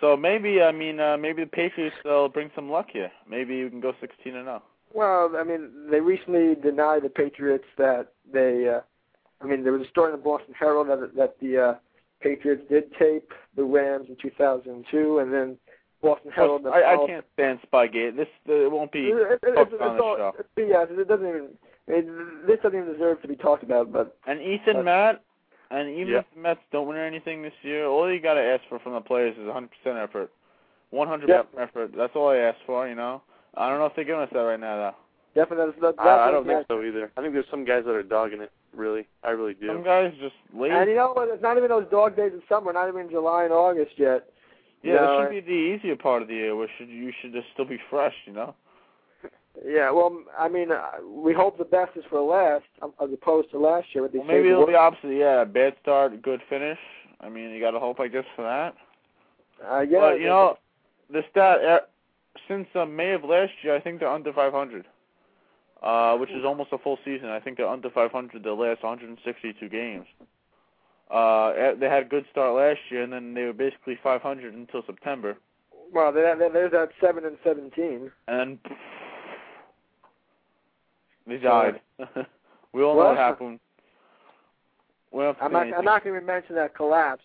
So 0.00 0.16
maybe 0.16 0.60
I 0.60 0.72
mean 0.72 1.00
uh, 1.00 1.16
maybe 1.16 1.44
the 1.44 1.50
Patriots 1.50 1.96
will 2.04 2.28
bring 2.28 2.50
some 2.54 2.70
luck 2.70 2.86
here. 2.92 3.10
Maybe 3.28 3.56
you 3.56 3.70
can 3.70 3.80
go 3.80 3.92
16 4.00 4.34
and 4.34 4.48
oh. 4.48 4.50
0. 4.50 4.62
Well, 4.94 5.32
I 5.38 5.44
mean, 5.44 5.70
they 5.90 6.00
recently 6.00 6.54
denied 6.54 7.02
the 7.02 7.10
Patriots 7.10 7.64
that 7.76 8.12
they. 8.32 8.68
Uh, 8.68 8.80
I 9.40 9.46
mean, 9.46 9.62
there 9.62 9.72
was 9.72 9.82
a 9.86 9.90
story 9.90 10.12
in 10.12 10.18
the 10.18 10.22
Boston 10.24 10.54
Herald 10.58 10.88
that 10.88 11.14
that 11.16 11.36
the 11.40 11.58
uh, 11.58 11.74
Patriots 12.20 12.62
did 12.68 12.92
tape 12.98 13.30
the 13.56 13.62
Rams 13.64 14.06
in 14.08 14.16
2002, 14.20 15.18
and 15.20 15.32
then 15.32 15.56
Boston 16.02 16.30
Herald. 16.34 16.66
I, 16.66 16.70
I 16.70 16.80
themselves- 16.80 17.06
can't 17.08 17.24
stand 17.34 17.58
Spygate. 17.72 18.16
This 18.16 18.28
uh, 18.48 18.52
it 18.52 18.70
won't 18.70 18.90
be 18.92 19.08
It, 19.08 19.16
it, 19.16 19.32
it, 19.32 19.38
it's, 19.42 19.56
on 19.56 19.62
it's 19.62 19.70
the 19.98 20.02
all, 20.02 20.16
show. 20.16 20.32
it's 20.38 20.48
BS. 20.56 20.98
It 20.98 21.08
doesn't 21.08 21.28
even. 21.28 21.48
I 21.88 21.90
mean, 21.92 22.28
this 22.46 22.58
doesn't 22.62 22.78
even 22.78 22.92
deserve 22.92 23.22
to 23.22 23.28
be 23.28 23.36
talked 23.36 23.62
about. 23.62 23.92
But 23.92 24.16
And 24.26 24.40
Ethan 24.42 24.74
But- 24.76 24.84
Matt, 24.84 25.24
and 25.70 25.88
even 25.88 26.08
Yeah. 26.14 26.18
if 26.20 26.26
the 26.34 26.40
Mets 26.40 26.60
don't 26.72 26.86
win 26.88 26.98
anything 26.98 27.42
this 27.42 27.52
year, 27.62 27.86
all 27.86 28.12
you 28.12 28.20
got 28.20 28.34
to 28.34 28.42
ask 28.42 28.62
for 28.68 28.78
from 28.80 28.92
the 28.94 29.00
players 29.00 29.34
is 29.38 29.44
100% 29.46 29.68
effort. 30.02 30.30
100% 30.92 31.28
Yep. 31.28 31.48
effort. 31.58 31.90
That's 31.96 32.14
all 32.16 32.28
I 32.30 32.36
ask 32.38 32.58
for, 32.66 32.88
you 32.88 32.94
know. 32.94 33.22
I 33.54 33.68
don't 33.70 33.78
know 33.78 33.86
if 33.86 33.94
they're 33.96 34.04
giving 34.04 34.20
us 34.22 34.28
that 34.32 34.38
right 34.40 34.60
now, 34.60 34.76
though. 34.76 34.94
definitely, 35.40 35.66
that's, 35.80 35.96
that's 35.96 36.08
I, 36.08 36.28
I 36.28 36.30
don't 36.30 36.46
think 36.46 36.66
so 36.68 36.82
either. 36.82 37.10
I 37.16 37.20
think 37.22 37.32
there's 37.34 37.48
some 37.50 37.64
guys 37.64 37.84
that 37.86 37.92
are 37.94 38.02
dogging 38.02 38.40
it. 38.42 38.52
Really, 38.74 39.06
I 39.24 39.30
really 39.30 39.54
do. 39.54 39.66
Some 39.66 39.82
guys 39.82 40.12
just 40.20 40.34
lazy. 40.54 40.74
And 40.74 40.88
you 40.90 40.96
know 40.96 41.12
what? 41.12 41.28
It's 41.28 41.42
not 41.42 41.56
even 41.56 41.68
those 41.68 41.88
dog 41.90 42.16
days 42.16 42.32
in 42.32 42.42
summer. 42.48 42.72
Not 42.72 42.88
even 42.88 43.10
July 43.10 43.44
and 43.44 43.52
August 43.52 43.92
yet. 43.96 44.30
yeah, 44.82 44.94
no, 44.94 45.00
this 45.00 45.08
I- 45.08 45.22
should 45.24 45.46
be 45.46 45.52
the 45.52 45.76
easier 45.76 45.96
part 45.96 46.22
of 46.22 46.28
the 46.28 46.34
year, 46.34 46.54
where 46.56 46.68
should 46.78 46.88
you 46.88 47.12
should 47.20 47.32
just 47.32 47.46
still 47.52 47.64
be 47.64 47.78
fresh, 47.90 48.14
you 48.26 48.32
know. 48.32 48.54
Yeah, 49.66 49.90
well, 49.90 50.22
I 50.38 50.48
mean, 50.48 50.70
uh, 50.70 50.86
we 51.04 51.34
hope 51.34 51.58
the 51.58 51.64
best 51.64 51.96
is 51.96 52.04
for 52.08 52.20
last, 52.20 52.66
um, 52.80 52.92
as 53.02 53.12
opposed 53.12 53.50
to 53.50 53.58
last 53.58 53.92
year. 53.92 54.02
With 54.02 54.12
these 54.12 54.20
Well, 54.20 54.28
maybe 54.28 54.50
it'll 54.50 54.66
be 54.66 54.74
opposite. 54.74 55.08
Yeah, 55.14 55.42
bad 55.44 55.74
start, 55.82 56.22
good 56.22 56.40
finish. 56.48 56.78
I 57.20 57.28
mean, 57.28 57.50
you 57.50 57.60
got 57.60 57.72
to 57.72 57.80
hope, 57.80 57.98
I 57.98 58.06
guess, 58.06 58.24
for 58.36 58.42
that. 58.42 58.76
Uh, 59.68 59.80
yeah, 59.80 59.98
but 59.98 60.20
you 60.20 60.26
know, 60.26 60.56
the 61.10 61.22
stat 61.30 61.64
uh, 61.64 61.80
since 62.46 62.68
uh, 62.74 62.84
May 62.84 63.12
of 63.12 63.24
last 63.24 63.52
year, 63.62 63.74
I 63.74 63.80
think 63.80 63.98
they're 63.98 64.08
under 64.08 64.32
500, 64.32 64.86
uh, 65.82 66.16
which 66.16 66.30
is 66.30 66.44
almost 66.44 66.70
a 66.72 66.78
full 66.78 66.98
season. 67.04 67.28
I 67.28 67.40
think 67.40 67.56
they're 67.56 67.68
under 67.68 67.90
500 67.90 68.42
the 68.42 68.52
last 68.52 68.82
162 68.82 69.68
games. 69.68 70.06
Uh, 71.10 71.74
they 71.80 71.86
had 71.86 72.02
a 72.02 72.08
good 72.08 72.26
start 72.30 72.54
last 72.54 72.80
year, 72.90 73.02
and 73.02 73.12
then 73.12 73.34
they 73.34 73.44
were 73.44 73.52
basically 73.52 73.98
500 74.02 74.54
until 74.54 74.82
September, 74.86 75.38
well, 75.92 76.12
they, 76.12 76.20
there's 76.52 76.72
that 76.72 76.90
seven 77.00 77.24
and 77.24 77.36
seventeen. 77.42 78.10
and 78.26 78.58
then 78.66 78.78
they 81.26 81.38
died. 81.38 81.80
we 82.72 82.82
all 82.82 82.94
know 82.94 83.06
what 83.06 83.16
happened. 83.16 83.60
We 85.12 85.22
don't 85.22 85.38
have 85.38 85.50
to 85.50 85.56
I'm 85.56 85.68
not. 85.68 85.78
I'm 85.78 85.84
not 85.84 86.04
going 86.04 86.18
to 86.18 86.26
mention 86.26 86.54
that 86.56 86.74
collapse. 86.74 87.22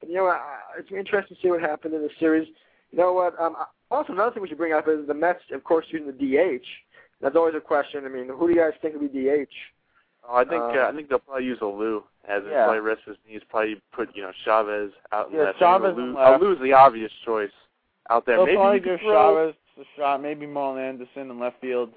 But 0.00 0.10
you 0.10 0.16
know, 0.16 0.24
what, 0.24 0.36
uh, 0.36 0.78
it's 0.78 0.90
interesting 0.90 1.36
to 1.36 1.42
see 1.42 1.48
what 1.48 1.60
happened 1.60 1.94
in 1.94 2.02
the 2.02 2.10
series. 2.18 2.48
You 2.90 2.98
know 2.98 3.12
what? 3.12 3.38
Um, 3.40 3.56
also, 3.90 4.12
another 4.12 4.32
thing 4.32 4.42
we 4.42 4.48
should 4.48 4.58
bring 4.58 4.72
up 4.72 4.88
is 4.88 5.06
the 5.06 5.14
Mets, 5.14 5.40
of 5.52 5.64
course, 5.64 5.86
using 5.90 6.06
the 6.06 6.12
DH. 6.12 6.66
That's 7.22 7.36
always 7.36 7.54
a 7.54 7.60
question. 7.60 8.04
I 8.04 8.08
mean, 8.08 8.28
who 8.28 8.48
do 8.48 8.54
you 8.54 8.60
guys 8.60 8.72
think 8.82 8.94
will 8.94 9.08
be 9.08 9.08
DH? 9.08 9.48
Oh, 10.28 10.36
I 10.36 10.44
think 10.44 10.62
Uh, 10.62 10.66
uh, 10.66 10.88
I 10.88 10.94
think 10.94 11.08
they'll 11.08 11.18
probably 11.20 11.44
use 11.44 11.58
Alou 11.60 12.02
as 12.26 12.42
Yeah. 12.44 12.64
probably 12.64 12.80
rest 12.80 13.02
his 13.06 13.16
knees. 13.26 13.42
Probably 13.48 13.80
put 13.92 14.14
you 14.14 14.22
know 14.22 14.32
Chavez 14.44 14.92
out 15.12 15.30
in 15.30 15.36
Yeah, 15.36 15.44
left. 15.44 15.58
Chavez 15.58 15.94
Alou, 15.96 16.14
left. 16.14 16.42
Alou's 16.42 16.60
the 16.60 16.72
obvious 16.72 17.12
choice 17.24 17.50
out 18.10 18.26
there. 18.26 18.36
They'll 18.36 18.46
maybe 18.46 18.56
probably 18.56 18.80
give 18.80 19.00
Chavez 19.00 19.54
a 19.80 19.84
shot, 19.96 20.20
maybe 20.20 20.46
Marlon 20.46 20.78
Anderson 20.80 21.30
in 21.30 21.38
left 21.38 21.60
field, 21.60 21.92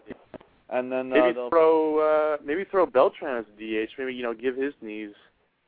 and 0.69 0.91
then 0.91 1.11
uh, 1.11 1.15
maybe 1.15 1.34
throw 1.49 1.99
uh, 1.99 2.38
maybe 2.43 2.63
throw 2.65 2.86
Beltran 2.86 3.38
as 3.38 3.45
DH. 3.57 3.91
Maybe 3.97 4.13
you 4.13 4.23
know 4.23 4.34
give 4.34 4.55
his 4.55 4.73
knees 4.82 5.13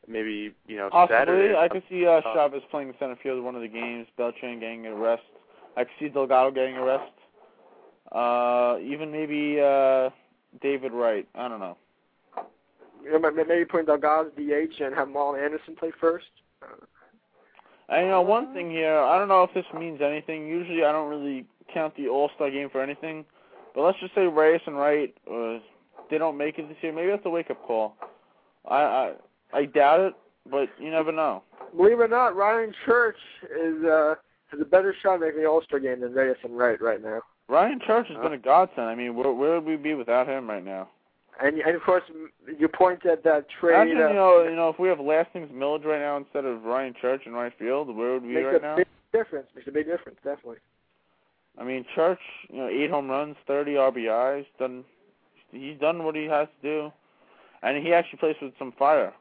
maybe 0.08 0.54
you 0.68 0.78
know 0.78 0.90
Possibly, 0.90 1.18
Saturday. 1.18 1.56
I 1.56 1.68
could 1.68 1.84
see 1.90 2.06
uh, 2.06 2.12
Uh, 2.22 2.34
Chavez 2.34 2.64
playing 2.72 2.94
center 3.00 3.18
field 3.22 3.40
in 3.40 3.44
one 3.44 3.56
of 3.56 3.62
the 3.62 3.68
games. 3.68 4.08
Beltran 4.18 4.60
getting 4.60 4.86
a 4.88 4.96
rest. 4.96 5.24
I 5.76 5.84
could 5.84 5.94
see 6.00 6.10
Delgado 6.10 6.50
getting 6.52 6.78
a 6.78 6.84
rest. 6.84 7.12
Uh, 8.12 8.78
even 8.82 9.12
maybe 9.12 9.60
uh, 9.60 10.10
David 10.62 10.94
Wright. 10.94 11.28
I 11.36 11.48
don't 11.48 11.60
know. 11.60 11.78
You 13.04 13.20
know, 13.20 13.32
maybe 13.32 13.66
putting 13.66 13.86
Delgado 13.86 14.28
as 14.28 14.34
DH 14.36 14.82
and 14.82 14.94
have 14.96 15.08
Marlon 15.08 15.44
Anderson 15.44 15.76
play 15.76 15.92
first. 16.00 16.26
And 17.90 18.06
you 18.06 18.12
know, 18.12 18.22
one 18.22 18.54
thing 18.54 18.70
here, 18.70 18.98
I 18.98 19.18
don't 19.18 19.30
know 19.30 19.44
if 19.44 19.54
this 19.54 19.66
means 19.78 20.02
anything. 20.02 20.48
Usually, 20.48 20.84
I 20.84 20.92
don't 20.92 21.10
really 21.10 21.46
count 21.74 21.96
the 21.96 22.10
All 22.10 22.30
Star 22.36 22.52
game 22.52 22.70
for 22.70 22.82
anything. 22.82 23.24
But 23.74 23.84
let's 23.84 24.00
just 24.00 24.16
say 24.16 24.26
Reyes 24.26 24.62
and 24.66 24.78
Wright, 24.78 25.16
uh, 25.32 25.60
they 26.10 26.18
don't 26.18 26.38
make 26.38 26.58
it 26.58 26.68
this 26.68 26.78
year. 26.82 26.92
Maybe 26.92 27.10
that's 27.10 27.26
a 27.26 27.30
wake 27.30 27.50
up 27.50 27.64
call. 27.66 27.96
I, 28.68 28.76
I 28.76 29.14
I 29.54 29.66
doubt 29.66 30.00
it, 30.02 30.14
but 30.50 30.70
you 30.80 30.92
never 30.92 31.12
know. 31.12 31.44
Believe 31.76 32.00
it 32.00 32.04
or 32.04 32.08
not, 32.08 32.36
Ryan 32.36 32.74
Church 32.86 33.18
is 33.44 33.84
uh, 33.86 34.16
has 34.48 34.60
a 34.60 34.66
better 34.66 34.96
shot 35.02 35.16
at 35.16 35.20
making 35.22 35.42
the 35.42 35.48
All 35.48 35.62
Star 35.62 35.80
game 35.80 36.02
than 36.02 36.14
Reyes 36.14 36.36
and 36.44 36.58
Wright 36.58 36.82
right 36.82 37.02
now. 37.02 37.22
Ryan 37.50 37.80
Church 37.86 38.08
has 38.10 38.18
been 38.18 38.34
a 38.34 38.38
godsend. 38.38 38.88
I 38.88 38.96
mean, 38.96 39.16
where 39.16 39.32
where 39.32 39.56
would 39.56 39.66
we 39.66 39.78
be 39.78 39.94
without 39.94 40.28
him 40.28 40.50
right 40.50 40.64
now? 40.64 40.90
And, 41.40 41.60
and 41.60 41.76
of 41.76 41.84
course, 41.84 42.04
you 42.58 42.68
point 42.68 43.06
at 43.06 43.24
that 43.24 43.46
trade. 43.60 43.76
Imagine, 43.76 43.98
uh, 43.98 44.08
you 44.08 44.14
know, 44.16 44.44
you 44.50 44.56
know, 44.56 44.70
if 44.70 44.80
we 44.80 44.88
have 44.90 45.00
Lastings 45.00 45.50
Milledge 45.54 45.84
right 45.84 46.00
now 46.00 46.18
instead 46.18 46.46
of 46.46 46.64
Ryan 46.64 46.96
Church 47.00 47.22
in 47.26 47.34
right 47.34 47.54
field, 47.60 47.96
where 47.96 48.14
would 48.14 48.24
we 48.24 48.30
be 48.30 48.36
makes 48.36 48.46
right 48.46 48.56
a 48.56 48.60
now? 48.60 48.76
big 48.76 48.88
difference. 49.14 49.48
Makes 49.56 49.68
a 49.68 49.72
big 49.72 49.86
difference, 49.86 50.18
definitely. 50.24 50.58
I 51.60 51.64
mean, 51.64 51.86
Church, 51.96 52.20
you 52.50 52.58
know, 52.58 52.68
eight 52.68 52.90
home 52.90 53.10
runs, 53.10 53.36
thirty 53.46 53.74
RBIs, 53.74 54.46
done. 54.60 54.84
He's 55.52 55.80
done 55.80 56.04
what 56.04 56.16
he 56.16 56.26
has 56.26 56.48
to 56.62 56.68
do, 56.68 56.92
and 57.62 57.86
he 57.86 57.94
actually 57.94 58.20
plays 58.20 58.36
with 58.42 58.54
some 58.60 58.74
fire. 58.78 59.14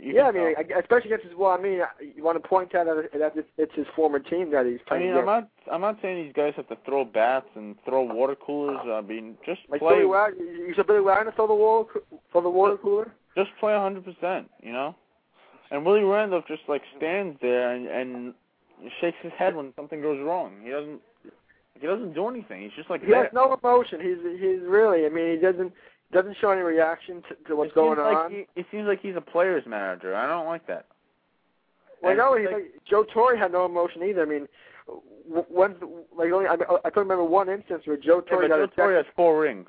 Yeah, 0.00 0.28
I 0.28 0.32
mean. 0.32 0.54
Especially 0.78 1.10
against 1.10 1.26
his. 1.26 1.36
Well, 1.36 1.50
I 1.50 1.60
mean, 1.60 1.80
you 2.14 2.22
want 2.22 2.40
to 2.40 2.48
point 2.48 2.74
out 2.74 2.86
that 2.86 3.10
that 3.18 3.32
it's, 3.36 3.48
it's 3.56 3.74
his 3.74 3.86
former 3.96 4.20
team 4.20 4.52
that 4.52 4.64
he's 4.64 4.78
playing. 4.86 5.10
I 5.10 5.14
mean, 5.14 5.18
I'm 5.18 5.26
not, 5.26 5.48
I'm 5.72 5.80
not 5.80 5.98
saying 6.00 6.24
these 6.24 6.32
guys 6.32 6.52
have 6.56 6.68
to 6.68 6.76
throw 6.84 7.04
bats 7.04 7.46
and 7.56 7.74
throw 7.84 8.02
water 8.02 8.36
coolers. 8.36 8.78
I 8.86 9.00
mean, 9.00 9.36
just 9.44 9.60
Like 9.68 9.80
play, 9.80 9.96
Billy 9.96 10.06
Wagner, 10.06 10.44
you 10.44 10.72
said 10.76 10.86
Billy 10.86 11.00
Wagner 11.00 11.32
throw 11.34 11.48
the 11.48 11.54
wall, 11.54 11.88
throw 12.30 12.40
the 12.42 12.48
water 12.48 12.76
cooler. 12.76 13.12
just 13.36 13.50
play 13.58 13.74
a 13.74 13.80
hundred 13.80 14.04
percent, 14.04 14.48
you 14.62 14.72
know. 14.72 14.94
And 15.70 15.84
Willie 15.84 16.02
Randolph 16.04 16.44
just 16.46 16.62
like 16.68 16.82
stands 16.96 17.36
there 17.42 17.74
and 17.74 17.88
and 17.88 18.34
shakes 19.00 19.18
his 19.22 19.32
head 19.36 19.56
when 19.56 19.72
something 19.74 20.00
goes 20.00 20.20
wrong. 20.24 20.52
He 20.62 20.70
doesn't, 20.70 21.00
he 21.74 21.86
doesn't 21.86 22.14
do 22.14 22.28
anything. 22.28 22.62
He's 22.62 22.72
just 22.76 22.88
like 22.88 23.04
He 23.04 23.12
has 23.12 23.26
no 23.32 23.58
emotion. 23.60 24.00
He's 24.00 24.18
he's 24.40 24.60
really. 24.66 25.06
I 25.06 25.08
mean, 25.08 25.32
he 25.34 25.38
doesn't 25.38 25.72
doesn't 26.12 26.36
show 26.40 26.50
any 26.50 26.62
reaction 26.62 27.22
to, 27.28 27.34
to 27.48 27.56
what's 27.56 27.72
going 27.72 27.98
like 27.98 28.16
on. 28.16 28.30
He, 28.30 28.46
it 28.56 28.66
seems 28.70 28.86
like 28.86 29.00
he's 29.00 29.16
a 29.16 29.20
player's 29.20 29.64
manager. 29.66 30.14
I 30.14 30.26
don't 30.26 30.46
like 30.46 30.66
that. 30.66 30.86
Well, 32.02 32.10
And 32.12 32.18
no, 32.18 32.36
he's 32.36 32.46
like- 32.46 32.54
like, 32.54 32.72
Joe 32.88 33.04
Torre 33.12 33.36
had 33.36 33.52
no 33.52 33.64
emotion 33.66 34.02
either. 34.02 34.22
I 34.22 34.26
mean, 34.26 34.48
w- 34.86 35.44
when's 35.50 35.76
like 36.16 36.32
only 36.32 36.46
I, 36.46 36.54
I 36.84 36.90
can 36.90 37.02
remember 37.02 37.24
one 37.24 37.48
instance 37.48 37.82
where 37.84 37.96
Joe 37.96 38.22
Yeah, 38.24 38.30
Torre 38.30 38.42
but 38.42 38.48
got 38.48 38.56
Joe 38.58 38.66
Torre 38.76 38.96
has 38.96 39.06
four 39.16 39.40
rings. 39.40 39.68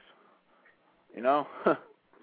You 1.16 1.22
know. 1.22 1.48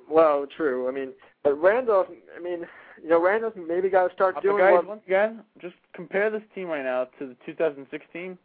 Well, 0.09 0.47
true. 0.57 0.87
I 0.89 0.93
mean, 0.93 1.09
but 1.43 1.55
Randolph. 1.61 2.07
I 2.37 2.41
mean, 2.41 2.65
you 3.03 3.09
know, 3.09 3.21
Randolph 3.21 3.55
maybe 3.57 3.89
got 3.89 4.07
to 4.07 4.15
start 4.15 4.37
But 4.37 4.45
doing 4.45 4.59
guys, 4.59 4.75
what. 4.75 4.87
once 4.87 5.01
again, 5.05 5.41
just 5.61 5.75
compare 5.95 6.31
this 6.31 6.43
team 6.55 6.69
right 6.69 6.85
now 6.85 7.09
to 7.19 7.27
the 7.27 7.37
2016. 7.45 8.39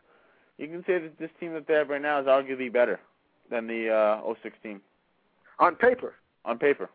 You 0.57 0.67
can 0.67 0.83
say 0.87 0.97
that 0.97 1.19
this 1.19 1.29
team 1.39 1.53
that 1.53 1.67
they 1.67 1.75
have 1.75 1.89
right 1.89 2.01
now 2.01 2.19
is 2.19 2.25
arguably 2.25 2.73
better 2.73 2.99
than 3.51 3.67
the 3.67 3.89
uh, 3.89 4.33
06 4.41 4.55
team 4.63 4.81
on 5.61 5.75
paper. 5.75 6.15
on 6.43 6.57
paper. 6.57 6.89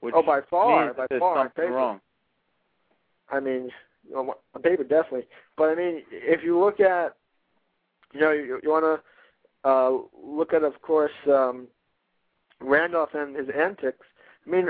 Which 0.00 0.14
Oh, 0.16 0.22
by 0.22 0.40
far, 0.50 0.84
means 0.86 0.96
by 0.96 1.18
far, 1.18 1.38
on 1.38 1.48
paper. 1.50 1.72
wrong. 1.72 2.00
I 3.30 3.40
mean, 3.40 3.70
on 4.14 4.62
paper 4.62 4.82
definitely. 4.84 5.26
But 5.56 5.70
I 5.70 5.74
mean, 5.74 6.02
if 6.10 6.42
you 6.44 6.58
look 6.58 6.80
at, 6.80 7.16
you 8.12 8.20
know, 8.20 8.32
you, 8.32 8.60
you 8.62 8.70
want 8.70 8.84
to 8.84 9.68
uh, 9.68 9.90
look 10.22 10.52
at, 10.52 10.64
of 10.64 10.80
course, 10.82 11.12
um, 11.28 11.66
Randolph 12.60 13.10
and 13.14 13.34
his 13.34 13.46
antics. 13.56 14.06
I 14.46 14.50
mean, 14.50 14.66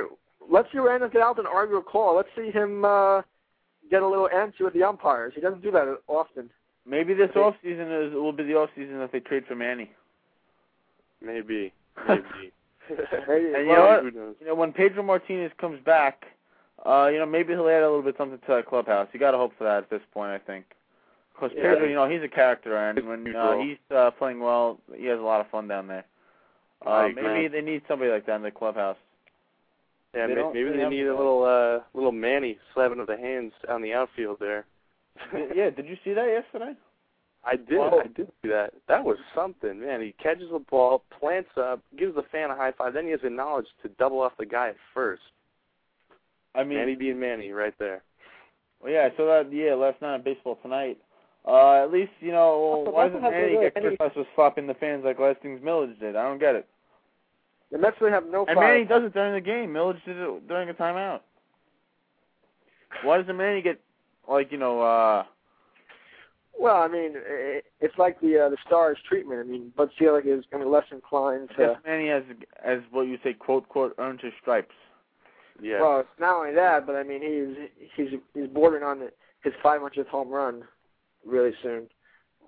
let's 0.50 0.68
see 0.72 0.78
Randolph 0.78 1.12
get 1.12 1.22
out 1.22 1.38
and 1.38 1.46
argue 1.48 1.76
a 1.76 1.82
call. 1.82 2.16
Let's 2.16 2.28
see 2.36 2.50
him 2.50 2.84
uh, 2.84 3.22
get 3.90 4.02
a 4.02 4.08
little 4.08 4.28
antsy 4.32 4.60
with 4.60 4.74
the 4.74 4.82
umpires. 4.82 5.32
He 5.34 5.40
doesn't 5.40 5.62
do 5.62 5.70
that 5.72 5.98
often. 6.08 6.50
Maybe 6.86 7.14
this 7.14 7.30
off 7.36 7.54
season 7.62 7.90
is 7.92 8.12
will 8.12 8.32
be 8.32 8.42
the 8.44 8.54
off 8.54 8.70
season 8.76 8.98
that 8.98 9.12
they 9.12 9.20
trade 9.20 9.44
for 9.46 9.54
Manny. 9.54 9.90
Maybe. 11.20 11.72
Maybe. 12.08 12.52
And 13.28 13.66
you 13.66 13.72
know 13.74 13.86
what? 13.86 14.04
You 14.40 14.46
know, 14.46 14.54
when 14.54 14.72
Pedro 14.72 15.02
Martinez 15.02 15.52
comes 15.58 15.80
back, 15.84 16.24
uh, 16.84 17.08
you 17.12 17.18
know, 17.18 17.26
maybe 17.26 17.52
he'll 17.52 17.68
add 17.68 17.82
a 17.82 17.88
little 17.88 18.02
bit 18.02 18.16
something 18.18 18.38
to 18.38 18.46
that 18.48 18.66
clubhouse. 18.66 19.08
You 19.12 19.20
got 19.20 19.30
to 19.32 19.38
hope 19.38 19.52
for 19.56 19.64
that 19.64 19.78
at 19.78 19.90
this 19.90 20.02
point, 20.12 20.30
I 20.30 20.38
think. 20.38 20.64
Because 21.34 21.52
Yeah. 21.56 21.74
Pedro, 21.74 21.86
you 21.86 21.94
know, 21.94 22.08
he's 22.08 22.22
a 22.22 22.28
character, 22.28 22.76
and 22.76 23.06
when 23.06 23.34
uh, 23.34 23.58
he's 23.58 23.78
uh, 23.94 24.10
playing 24.12 24.40
well, 24.40 24.78
he 24.94 25.06
has 25.06 25.18
a 25.18 25.22
lot 25.22 25.40
of 25.40 25.48
fun 25.48 25.68
down 25.68 25.86
there. 25.86 26.04
Uh, 26.84 27.08
maybe 27.14 27.48
they 27.48 27.60
need 27.60 27.82
somebody 27.86 28.10
like 28.10 28.26
that 28.26 28.36
in 28.36 28.42
the 28.42 28.50
clubhouse. 28.50 28.96
Yeah, 30.14 30.26
They 30.26 30.34
maybe 30.34 30.62
really 30.64 30.78
they 30.78 30.88
need 30.88 31.06
a 31.06 31.16
little 31.16 31.42
uh 31.44 31.80
little 31.94 32.12
Manny 32.12 32.58
slapping 32.74 33.00
of 33.00 33.06
the 33.06 33.16
hands 33.16 33.52
on 33.68 33.80
the 33.80 33.94
outfield 33.94 34.38
there. 34.40 34.66
yeah, 35.54 35.70
did 35.70 35.86
you 35.86 35.96
see 36.04 36.12
that 36.12 36.26
yesterday? 36.26 36.74
I 37.44 37.56
did. 37.56 37.78
Whoa. 37.78 38.00
I 38.04 38.06
did 38.06 38.28
see 38.42 38.48
that. 38.50 38.72
That 38.88 39.04
was 39.04 39.16
something, 39.34 39.80
man. 39.80 40.00
He 40.00 40.14
catches 40.22 40.50
the 40.52 40.60
ball, 40.60 41.02
plants 41.18 41.50
up, 41.56 41.80
gives 41.98 42.14
the 42.14 42.22
fan 42.30 42.50
a 42.50 42.56
high 42.56 42.72
five, 42.76 42.94
then 42.94 43.04
he 43.04 43.10
has 43.10 43.20
the 43.22 43.30
knowledge 43.30 43.66
to 43.82 43.88
double 43.98 44.20
off 44.20 44.32
the 44.38 44.46
guy 44.46 44.68
at 44.68 44.76
first. 44.94 45.22
I 46.54 46.62
mean, 46.62 46.78
Manny 46.78 46.94
being 46.94 47.18
Manny 47.18 47.50
right 47.50 47.74
there. 47.78 48.02
well, 48.80 48.92
yeah, 48.92 49.08
I 49.12 49.16
saw 49.16 49.26
that. 49.26 49.52
Yeah, 49.52 49.74
last 49.74 50.00
night 50.02 50.14
on 50.14 50.22
baseball 50.22 50.58
tonight. 50.62 50.98
Uh, 51.44 51.82
at 51.82 51.90
least 51.90 52.12
you 52.20 52.30
know 52.30 52.38
Also, 52.84 52.92
why 52.92 53.08
doesn't 53.08 53.22
has 53.22 53.32
Manny 53.32 53.52
really 53.54 53.64
get 53.70 53.76
any- 53.76 53.96
criticized 53.96 54.14
for 54.14 54.26
slapping 54.36 54.68
the 54.68 54.74
fans 54.74 55.02
like 55.04 55.18
Lastings 55.18 55.60
Milledge 55.62 55.98
did? 55.98 56.14
I 56.14 56.22
don't 56.22 56.38
get 56.38 56.54
it. 56.54 56.68
the 57.72 57.78
Mets 57.78 57.96
really 58.00 58.12
have 58.12 58.26
no 58.26 58.44
And 58.46 58.54
fire. 58.54 58.74
Manny 58.74 58.84
does 58.84 59.02
it 59.02 59.14
during 59.14 59.34
the 59.34 59.40
game. 59.40 59.72
Milledge 59.72 59.98
did 60.04 60.16
it 60.16 60.46
during 60.46 60.68
a 60.68 60.74
timeout. 60.74 61.20
Why 63.02 63.18
doesn't 63.18 63.36
Manny 63.36 63.62
get 63.62 63.80
like 64.28 64.52
you 64.52 64.58
know? 64.58 64.80
uh 64.80 65.24
Well, 66.58 66.76
I 66.76 66.88
mean, 66.88 67.14
i 67.16 67.60
it's 67.80 67.98
like 67.98 68.20
the 68.20 68.46
uh, 68.46 68.48
the 68.48 68.56
Stars 68.66 68.98
treatment. 69.08 69.40
I 69.40 69.44
mean, 69.44 69.72
Bud 69.76 69.90
Selig 69.98 70.26
is 70.26 70.44
going 70.50 70.62
to 70.62 70.68
be 70.68 70.72
less 70.72 70.84
inclined 70.92 71.50
I 71.52 71.54
to. 71.54 71.66
guess 71.66 71.76
Manny 71.84 72.08
has, 72.08 72.22
as 72.64 72.78
what 72.90 73.02
you 73.02 73.18
say, 73.24 73.32
quote 73.32 73.68
quote, 73.68 73.94
earned 73.98 74.20
his 74.20 74.32
stripes. 74.40 74.74
Yeah. 75.60 75.80
Well, 75.80 76.00
it's 76.00 76.08
not 76.20 76.36
only 76.36 76.54
that, 76.54 76.86
but 76.86 76.96
I 76.96 77.02
mean, 77.02 77.22
he's 77.22 77.88
he's 77.96 78.20
he's 78.34 78.48
bordering 78.48 78.84
on 78.84 79.08
his 79.42 79.52
500th 79.64 80.06
home 80.08 80.28
run 80.28 80.62
really 81.24 81.52
soon. 81.62 81.88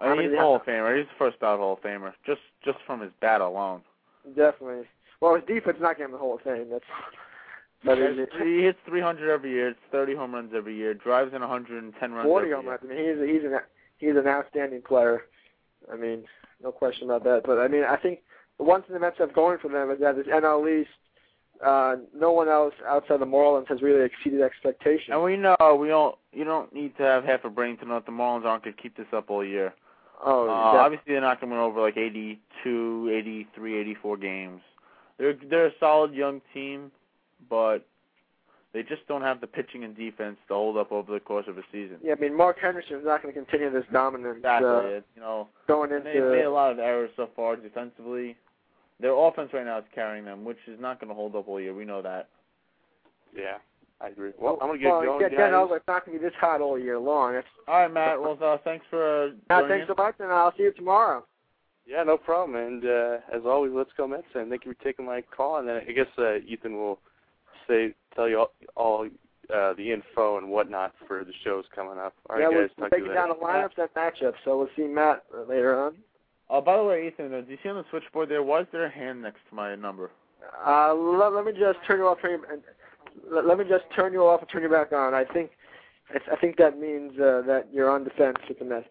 I 0.01 0.09
mean, 0.09 0.19
mean, 0.19 0.31
he's 0.31 0.39
a 0.39 0.41
Hall 0.41 0.57
of 0.57 0.63
Famer. 0.63 0.97
He's 0.97 1.07
the 1.07 1.19
first 1.19 1.39
ballot 1.41 1.61
Hall 1.61 1.75
of 1.75 1.81
Famer, 1.81 2.13
just 2.27 2.41
just 2.65 2.79
from 2.87 3.01
his 3.01 3.11
bat 3.21 3.41
alone. 3.41 3.83
Definitely. 4.37 4.87
Well, 5.21 5.37
his 5.37 5.45
defense 5.45 5.79
not 5.81 5.97
getting 5.97 6.13
the 6.13 6.19
Hall 6.19 6.37
of 6.37 6.43
Fame. 6.43 6.69
That's. 6.71 6.85
But 7.85 7.99
He 7.99 8.63
hits 8.63 8.79
300 8.87 9.31
every 9.31 9.51
year. 9.51 9.69
It's 9.69 9.79
30 9.93 10.15
home 10.15 10.35
runs 10.35 10.53
every 10.57 10.75
year. 10.75 10.95
Drives 10.95 11.35
in 11.35 11.41
110 11.43 12.13
runs 12.13 12.25
40 12.27 12.45
every 12.45 12.57
home 12.57 12.67
runs. 12.67 12.81
I 12.83 12.87
mean, 12.87 12.99
he's 12.99 13.43
he's 13.43 13.45
an 13.45 13.59
he's 14.05 14.17
an 14.17 14.27
outstanding 14.29 14.83
player. 14.83 15.23
I 15.93 15.97
mean, 15.97 16.25
no 16.63 16.73
question 16.73 17.05
about 17.05 17.25
that. 17.25 17.43
But 17.45 17.59
I 17.59 17.69
mean, 17.69 17.85
I 17.85 17.97
think 17.97 18.21
the 18.59 18.65
one 18.65 18.83
thing 18.83 18.95
the 18.95 19.01
Mets 19.01 19.19
have 19.19 19.35
going 19.35 19.59
for 19.59 19.69
them 19.69 19.91
is 19.91 20.01
that 20.01 20.17
this 20.17 20.27
NL 20.27 20.81
East, 20.81 20.91
uh, 21.65 21.97
no 22.15 22.33
one 22.33 22.49
else 22.49 22.75
outside 22.87 23.21
the 23.21 23.27
Marlins 23.27 23.69
has 23.69 23.83
really 23.83 24.05
exceeded 24.05 24.41
expectations. 24.43 25.11
And 25.11 25.23
we 25.23 25.37
know 25.37 25.57
we 25.79 25.89
don't. 25.89 26.17
You 26.33 26.45
don't 26.45 26.73
need 26.73 26.97
to 26.97 27.03
have 27.03 27.25
half 27.25 27.45
a 27.45 27.51
brain 27.51 27.77
to 27.79 27.85
know 27.85 27.95
that 27.95 28.07
the 28.07 28.13
Marlins 28.13 28.45
aren't 28.45 28.65
going 28.65 28.75
to 28.77 28.83
keep 28.83 28.97
this 28.97 29.07
up 29.13 29.31
all 29.31 29.45
year. 29.45 29.73
oh, 30.25 30.49
Uh, 30.49 30.53
obviously, 30.53 31.13
they're 31.13 31.21
not 31.21 31.41
going 31.41 31.51
to 31.51 31.57
win 31.57 31.65
over 31.65 31.81
like 31.81 31.97
82, 31.97 33.11
83, 33.13 33.79
84 33.81 34.17
games. 34.17 34.61
They're 35.19 35.35
they're 35.49 35.67
a 35.67 35.79
solid 35.79 36.13
young 36.13 36.41
team, 36.53 36.91
but 37.49 37.87
they 38.75 38.83
just 38.83 39.07
don't 39.07 39.23
have 39.23 39.41
the 39.41 39.47
pitching 39.47 39.85
and 39.85 39.97
defense 39.97 40.37
to 40.49 40.55
hold 40.55 40.77
up 40.77 40.93
over 40.93 41.13
the 41.13 41.21
course 41.21 41.47
of 41.49 41.57
a 41.57 41.63
season. 41.73 41.97
yeah. 42.03 42.13
I 42.13 42.21
mean, 42.21 42.37
Mark 42.37 42.59
Hendrickson 42.59 42.99
is 42.99 43.05
not 43.05 43.23
going 43.23 43.33
to 43.33 43.41
continue 43.41 43.71
this 43.73 43.85
dominance 43.93 44.39
Exactly. 44.39 44.69
uh, 44.69 44.81
it. 44.81 45.07
You 45.15 45.23
know, 45.23 45.49
going 45.69 45.93
into 45.93 46.05
they've 46.05 46.17
into. 46.17 46.31
made 46.31 46.45
a 46.45 46.51
lot 46.51 46.73
of 46.73 46.79
errors 46.81 47.11
so 47.17 47.31
far 47.35 47.57
defensively. 47.57 48.37
Their 49.01 49.15
offense 49.15 49.51
right 49.53 49.65
now 49.65 49.79
is 49.79 49.85
carrying 49.95 50.25
them, 50.25 50.45
which 50.45 50.59
is 50.67 50.79
not 50.81 51.01
going 51.01 51.09
to 51.09 51.15
hold 51.15 51.35
up 51.37 51.49
all 51.49 51.61
year. 51.61 51.73
We 51.73 51.85
know 51.85 52.03
that. 52.03 52.29
Yeah. 53.35 53.59
I 54.01 54.09
agree. 54.09 54.33
Well, 54.39 54.59
I'm 54.61 54.69
gonna 54.69 54.79
get 54.79 54.89
well, 54.91 55.03
going, 55.03 55.21
yeah, 55.21 55.29
guys. 55.29 55.39
Dan 55.53 55.69
it's 55.71 55.87
not 55.87 56.05
going 56.05 56.19
to 56.19 56.23
be 56.23 56.29
this 56.29 56.35
hot 56.39 56.61
all 56.61 56.79
year 56.79 56.99
long. 56.99 57.37
It's, 57.37 57.47
All 57.69 57.81
right, 57.81 57.93
Matt. 57.93 58.21
Well, 58.21 58.37
uh, 58.43 58.59
thanks 58.65 58.85
for 58.91 59.27
uh, 59.27 59.31
uh, 59.51 59.69
thanks 59.69 59.89
us. 59.89 59.95
so 59.97 60.03
much, 60.03 60.17
and 60.19 60.33
I'll 60.33 60.53
see 60.57 60.65
you 60.65 60.73
tomorrow. 60.73 61.25
Yeah, 61.87 62.03
no 62.03 62.17
problem. 62.17 62.57
And 62.57 62.85
uh, 62.85 63.19
as 63.33 63.43
always, 63.47 63.73
let's 63.73 63.91
go 63.97 64.09
Mets. 64.09 64.25
And 64.35 64.51
thank 64.51 64.65
you 64.65 64.75
for 64.75 64.85
taking 64.85 65.07
my 65.07 65.23
call. 65.23 65.59
And 65.59 65.69
then 65.69 65.81
I 65.89 65.93
guess 65.93 66.07
uh, 66.19 66.37
Ethan 66.47 66.75
will 66.75 66.99
say 67.69 67.95
tell 68.15 68.29
you 68.29 68.39
all, 68.39 68.53
all 68.77 69.09
uh, 69.55 69.75
the 69.75 69.93
info 69.93 70.39
and 70.39 70.49
whatnot 70.49 70.95
for 71.07 71.25
the 71.25 71.33
shows 71.45 71.65
coming 71.75 71.99
up. 71.99 72.15
All 72.31 72.39
yeah, 72.39 72.47
right, 72.47 72.55
we're 72.55 72.69
guys. 72.69 72.77
Talk 72.77 72.85
to 72.87 72.91
breaking 72.91 73.09
you 73.09 73.15
down 73.15 73.29
later. 73.29 73.41
the 73.41 73.47
lineups 73.47 73.79
and 73.79 73.89
matchups, 73.95 74.35
so 74.45 74.59
we'll 74.59 74.69
see 74.77 74.85
Matt 74.85 75.25
uh, 75.37 75.43
later 75.49 75.79
on. 75.79 75.95
Oh, 76.51 76.61
by 76.61 76.77
the 76.77 76.85
way, 76.85 77.07
Ethan, 77.07 77.33
uh, 77.33 77.41
do 77.41 77.51
you 77.51 77.59
see 77.63 77.69
on 77.69 77.77
the 77.77 77.85
switchboard 77.91 78.29
there? 78.29 78.43
Why 78.43 78.61
is 78.61 78.67
there 78.71 78.85
a 78.85 78.91
hand 78.91 79.23
next 79.23 79.41
to 79.49 79.55
my 79.55 79.75
number? 79.75 80.11
Uh, 80.67 80.95
let, 80.95 81.33
let 81.33 81.45
me 81.45 81.53
just 81.53 81.79
turn 81.87 81.99
you 81.99 82.07
off. 82.07 82.21
Turn 82.21 82.33
you, 82.33 82.45
and 82.51 82.63
let, 83.31 83.47
let 83.47 83.59
me 83.59 83.65
just 83.69 83.85
turn 83.97 84.13
you 84.13 84.21
off 84.21 84.41
and 84.41 84.51
turn 84.51 84.63
you 84.63 84.69
back 84.69 84.93
on. 84.93 85.15
I 85.15 85.25
think, 85.25 85.51
I, 86.11 86.33
I 86.33 86.37
think 86.37 86.57
that 86.59 86.79
means 86.79 87.13
uh, 87.19 87.43
that 87.47 87.69
you're 87.73 87.91
on 87.91 88.05
defense 88.05 88.37
with 88.49 88.59
the 88.59 88.65
Mets. 88.67 88.87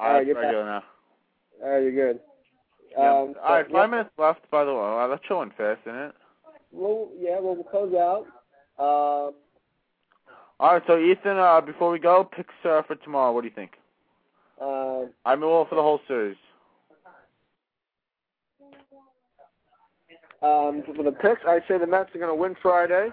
All 0.00 0.08
right, 0.08 0.14
right, 0.14 0.26
you're 0.26 0.40
regular 0.40 0.64
now. 0.64 0.82
All 1.62 1.70
right, 1.70 1.82
you're 1.82 1.92
good. 1.92 2.20
Yeah. 2.90 2.98
Um, 2.98 3.34
All 3.42 3.54
right, 3.54 3.66
so, 3.66 3.72
five 3.72 3.86
yeah, 3.86 3.86
minutes 3.86 4.10
left. 4.18 4.50
By 4.50 4.64
the 4.64 4.72
way, 4.72 4.78
wow, 4.78 5.06
that's 5.08 5.24
showing 5.26 5.50
fast, 5.56 5.80
isn't 5.86 5.98
it? 5.98 6.14
Well, 6.72 7.08
yeah, 7.18 7.38
well, 7.40 7.54
we'll 7.54 7.64
close 7.64 7.94
out. 7.94 8.26
Um, 8.78 9.34
All 10.58 10.72
right, 10.74 10.82
so 10.86 10.98
Ethan, 10.98 11.36
uh, 11.36 11.60
before 11.60 11.90
we 11.90 11.98
go, 11.98 12.24
picks 12.24 12.54
uh, 12.64 12.82
for 12.82 12.96
tomorrow. 12.96 13.32
What 13.32 13.42
do 13.42 13.48
you 13.48 13.54
think? 13.54 13.72
uh, 14.60 15.02
I 15.24 15.34
mean, 15.36 15.48
well, 15.50 15.66
for 15.68 15.74
the 15.74 15.82
whole 15.82 16.00
series. 16.08 16.36
um, 20.42 20.82
for 20.96 21.02
the 21.02 21.12
picks, 21.12 21.42
I'd 21.46 21.62
say 21.68 21.78
the 21.78 21.86
Mets 21.86 22.14
are 22.14 22.18
going 22.18 22.30
to 22.30 22.34
win 22.40 22.56
Friday. 22.62 23.08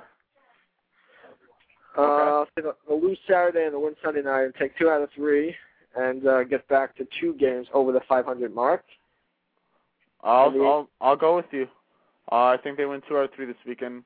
Uh, 1.97 2.01
I'll 2.01 2.45
say 2.55 2.61
they'll- 2.61 2.77
they'll 2.87 3.01
lose 3.01 3.19
Saturday 3.27 3.65
and 3.65 3.73
they'll 3.73 3.81
win 3.81 3.95
Sunday 4.03 4.21
night 4.21 4.43
and 4.43 4.55
take 4.55 4.77
two 4.77 4.89
out 4.89 5.01
of 5.01 5.09
three 5.11 5.55
and 5.95 6.25
uh, 6.27 6.43
get 6.43 6.67
back 6.67 6.95
to 6.97 7.05
two 7.19 7.33
games 7.33 7.67
over 7.73 7.91
the 7.91 8.01
500 8.01 8.53
mark. 8.53 8.83
I'll 10.23 10.51
I'll 10.61 10.89
I'll 11.01 11.15
go 11.15 11.35
with 11.37 11.45
you. 11.51 11.67
Uh, 12.31 12.45
I 12.45 12.57
think 12.57 12.77
they 12.77 12.85
win 12.85 13.01
two 13.07 13.17
out 13.17 13.25
of 13.25 13.33
three 13.33 13.45
this 13.45 13.55
weekend. 13.65 14.05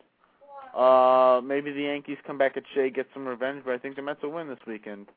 Uh, 0.76 1.42
maybe 1.44 1.72
the 1.72 1.84
Yankees 1.84 2.18
come 2.26 2.38
back 2.38 2.58
at 2.58 2.64
Shea, 2.74 2.90
get 2.90 3.08
some 3.14 3.28
revenge, 3.28 3.62
but 3.66 3.74
I 3.74 3.78
think 3.78 3.96
the 3.96 4.02
Mets 4.02 4.24
will 4.24 4.32
win 4.32 4.48
this 4.48 4.60
weekend. 4.66 5.08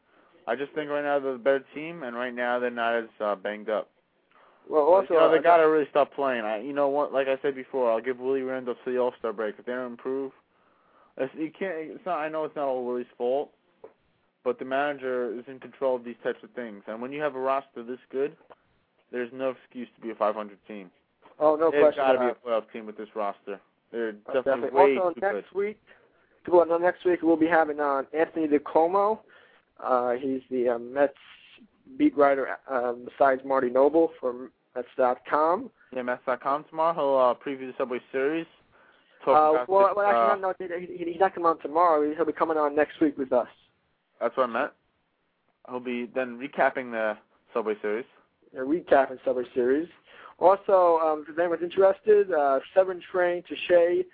I 0.47 0.55
just 0.55 0.73
think 0.73 0.91
right 0.91 1.03
now 1.03 1.19
they're 1.19 1.33
the 1.33 1.39
better 1.39 1.65
team, 1.75 2.03
and 2.03 2.15
right 2.15 2.35
now 2.35 2.59
they're 2.59 2.71
not 2.71 2.95
as 2.95 3.09
uh, 3.21 3.35
banged 3.35 3.71
up. 3.71 3.89
Well, 4.69 4.83
also, 4.83 5.15
you 5.15 5.21
know, 5.21 5.31
they 5.31 5.39
uh, 5.39 5.43
gotta 5.43 5.69
really 5.69 5.87
stop 5.91 6.13
playing. 6.15 6.45
I, 6.45 6.61
you 6.61 6.73
know 6.73 6.89
what? 6.89 7.13
Like 7.13 7.29
I 7.29 7.39
said 7.41 7.55
before, 7.55 7.91
I'll 7.91 8.01
give 8.01 8.19
Willie 8.19 8.43
Randolph 8.43 8.79
to 8.85 8.93
the 8.93 8.99
All 8.99 9.13
Star 9.19 9.33
break. 9.33 9.55
If 9.59 9.67
they 9.67 9.73
don't 9.73 9.93
improve, 9.93 10.33
it's, 11.17 11.33
you 11.37 11.51
can't. 11.57 11.75
It's 11.77 12.05
not. 12.05 12.19
I 12.19 12.29
know 12.29 12.45
it's 12.45 12.57
not 12.57 12.67
all 12.67 12.85
Willie's 12.85 13.07
fault, 13.17 13.51
but 14.45 14.59
the 14.59 14.65
manager 14.65 15.33
is 15.33 15.45
in 15.49 15.61
control 15.61 15.97
of 15.97 16.05
these 16.05 16.17
types 16.23 16.39
of 16.43 16.51
things. 16.51 16.83
And 16.87 17.01
when 17.01 17.13
you 17.13 17.23
have 17.23 17.37
a 17.37 17.41
roster 17.41 17.83
this 17.83 17.99
good, 18.11 18.37
there's 19.13 19.31
no 19.33 19.51
excuse 19.51 19.89
to 19.95 20.01
be 20.01 20.11
a 20.11 20.15
500 20.15 20.59
team. 20.67 20.91
Oh, 21.39 21.57
no 21.57 21.71
They've 21.71 21.81
question. 21.83 22.03
got 22.03 22.13
to 22.13 22.19
be 22.19 22.25
a 22.27 22.49
playoff 22.49 22.71
team 22.73 22.87
with 22.87 22.97
this 22.97 23.09
roster. 23.15 23.61
They're 23.93 24.09
it. 24.11 24.25
definitely, 24.25 24.43
Definitely. 24.71 24.71
way 24.95 24.99
Also, 24.99 25.15
too 25.15 25.21
next 25.21 25.35
good. 25.53 25.59
week, 25.59 25.81
well, 26.49 26.79
next 26.81 27.05
week 27.05 27.21
we'll 27.23 27.37
be 27.37 27.47
having 27.47 27.81
on 27.81 28.07
Anthony 28.17 28.47
DiComo. 28.49 29.19
Uh, 29.83 30.13
he's 30.13 30.41
the 30.51 30.71
uh, 30.71 30.79
Mets 30.79 31.15
beat 31.99 32.17
writer 32.17 32.57
um, 32.71 33.07
besides 33.07 33.43
Marty 33.45 33.69
Noble 33.71 34.11
for 34.21 34.51
Mets.com. 34.75 35.71
Yeah, 35.95 36.03
Mets.com 36.03 36.65
tomorrow. 36.69 36.95
He'll 36.95 37.17
uh, 37.19 37.35
preview 37.35 37.71
the 37.71 37.75
Subway 37.79 38.01
Series. 38.13 38.47
Uh, 39.27 39.33
well, 39.33 39.53
this, 39.55 39.69
well, 39.69 39.99
uh, 39.99 40.03
actually, 40.05 40.41
no, 40.41 40.55
no, 40.61 40.79
he, 40.79 41.05
he- 41.05 41.11
he's 41.13 41.21
not 41.21 41.35
coming 41.35 41.47
on 41.49 41.59
tomorrow. 41.61 42.15
He'll 42.15 42.25
be 42.25 42.33
coming 42.33 42.57
on 42.57 42.77
next 42.77 43.01
week 43.01 43.19
with 43.19 43.33
us. 43.33 43.49
That's 44.21 44.37
what 44.37 44.49
I 44.49 44.53
meant. 44.53 44.71
He'll 45.69 45.81
be 45.81 46.09
then 46.15 46.39
recapping 46.39 46.93
the 46.93 47.17
Subway 47.53 47.75
Series. 47.83 48.05
A 48.57 48.61
recap 48.61 49.11
in 49.11 49.19
Subway 49.25 49.43
Series. 49.53 49.89
Also, 50.39 50.99
um, 51.03 51.25
if 51.29 51.39
anyone's 51.39 51.63
interested, 51.63 52.33
uh, 52.33 52.61
Seven 52.75 53.01
Train 53.11 53.43
to 53.49 53.57
Shea 53.69 54.05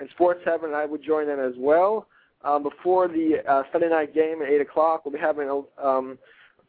and 0.00 0.08
Sports 0.10 0.40
Heaven, 0.44 0.74
I 0.74 0.84
would 0.86 1.02
join 1.02 1.26
them 1.26 1.40
as 1.40 1.54
well. 1.56 2.08
Um, 2.44 2.62
before 2.62 3.08
the 3.08 3.42
uh, 3.48 3.62
Sunday 3.72 3.88
night 3.88 4.14
game 4.14 4.42
at 4.42 4.48
8 4.48 4.60
o'clock, 4.60 5.04
we'll 5.04 5.12
be 5.12 5.20
having 5.20 5.48
a 5.48 5.86
um, 5.86 6.18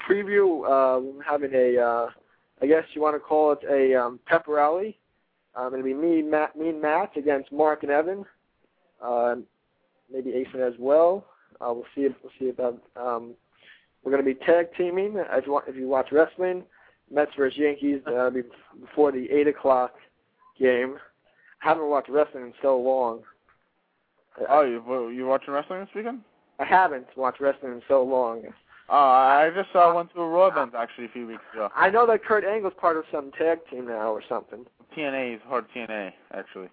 preview, 0.08 0.68
um, 0.70 1.20
having 1.28 1.52
a, 1.54 1.78
uh, 1.78 2.08
I 2.62 2.66
guess 2.68 2.84
you 2.94 3.02
want 3.02 3.16
to 3.16 3.20
call 3.20 3.54
it 3.54 3.60
a 3.70 3.96
um, 4.00 4.20
pep 4.26 4.46
rally. 4.48 4.98
Um, 5.56 5.74
it'll 5.74 5.84
be 5.84 5.94
me, 5.94 6.22
Matt, 6.22 6.56
me 6.56 6.70
and 6.70 6.82
Matt 6.82 7.18
against 7.18 7.52
Mark 7.52 7.84
and 7.84 7.92
Evan, 7.92 8.26
uh, 9.04 9.36
maybe 10.12 10.32
Asen 10.32 10.68
as 10.68 10.74
well. 10.80 11.26
Uh, 11.62 11.74
we'll 11.74 11.86
see. 11.96 12.08
We'll 12.24 12.32
see 12.40 12.50
about. 12.50 12.82
Um, 12.96 13.34
we're 14.04 14.12
going 14.12 14.24
to 14.24 14.34
be 14.34 14.46
tag 14.46 14.68
teaming. 14.78 15.16
If 15.18 15.46
you, 15.46 15.52
want, 15.52 15.66
if 15.68 15.76
you 15.76 15.88
watch 15.88 16.08
wrestling, 16.12 16.64
Mets 17.12 17.32
versus 17.38 17.58
Yankees 17.58 18.02
uh, 18.08 18.30
before 18.80 19.12
the 19.12 19.30
eight 19.32 19.48
o'clock 19.48 19.94
game. 20.60 20.98
I 21.64 21.68
haven't 21.70 21.90
watched 21.90 22.10
wrestling 22.10 22.46
in 22.46 22.54
so 22.62 22.78
long. 22.80 23.22
Oh, 24.50 24.62
you 24.62 25.10
you 25.10 25.26
watching 25.28 25.54
wrestling 25.54 25.82
this 25.82 25.90
weekend? 25.96 26.22
I 26.60 26.66
haven't 26.66 27.08
watched 27.16 27.42
wrestling 27.42 27.74
in 27.74 27.82
so 27.88 28.04
long. 28.04 28.44
Oh, 28.92 28.96
I 28.96 29.52
just 29.56 29.76
uh, 29.76 29.92
went 29.96 30.12
to 30.14 30.22
a 30.22 30.28
Raw 30.28 30.48
event 30.48 30.74
actually 30.76 31.06
a 31.06 31.10
few 31.10 31.28
weeks 31.28 31.44
ago. 31.54 31.70
I 31.76 31.90
know 31.90 32.08
that 32.08 32.24
Kurt 32.24 32.44
Angle's 32.44 32.74
part 32.80 32.98
of 32.98 33.04
some 33.12 33.32
tag 33.32 33.60
team 33.70 33.88
now 33.88 34.12
or 34.12 34.24
something. 34.28 34.66
TNA 34.98 35.36
is 35.36 35.42
hard 35.48 35.66
TNA 35.76 36.14
actually. 36.34 36.70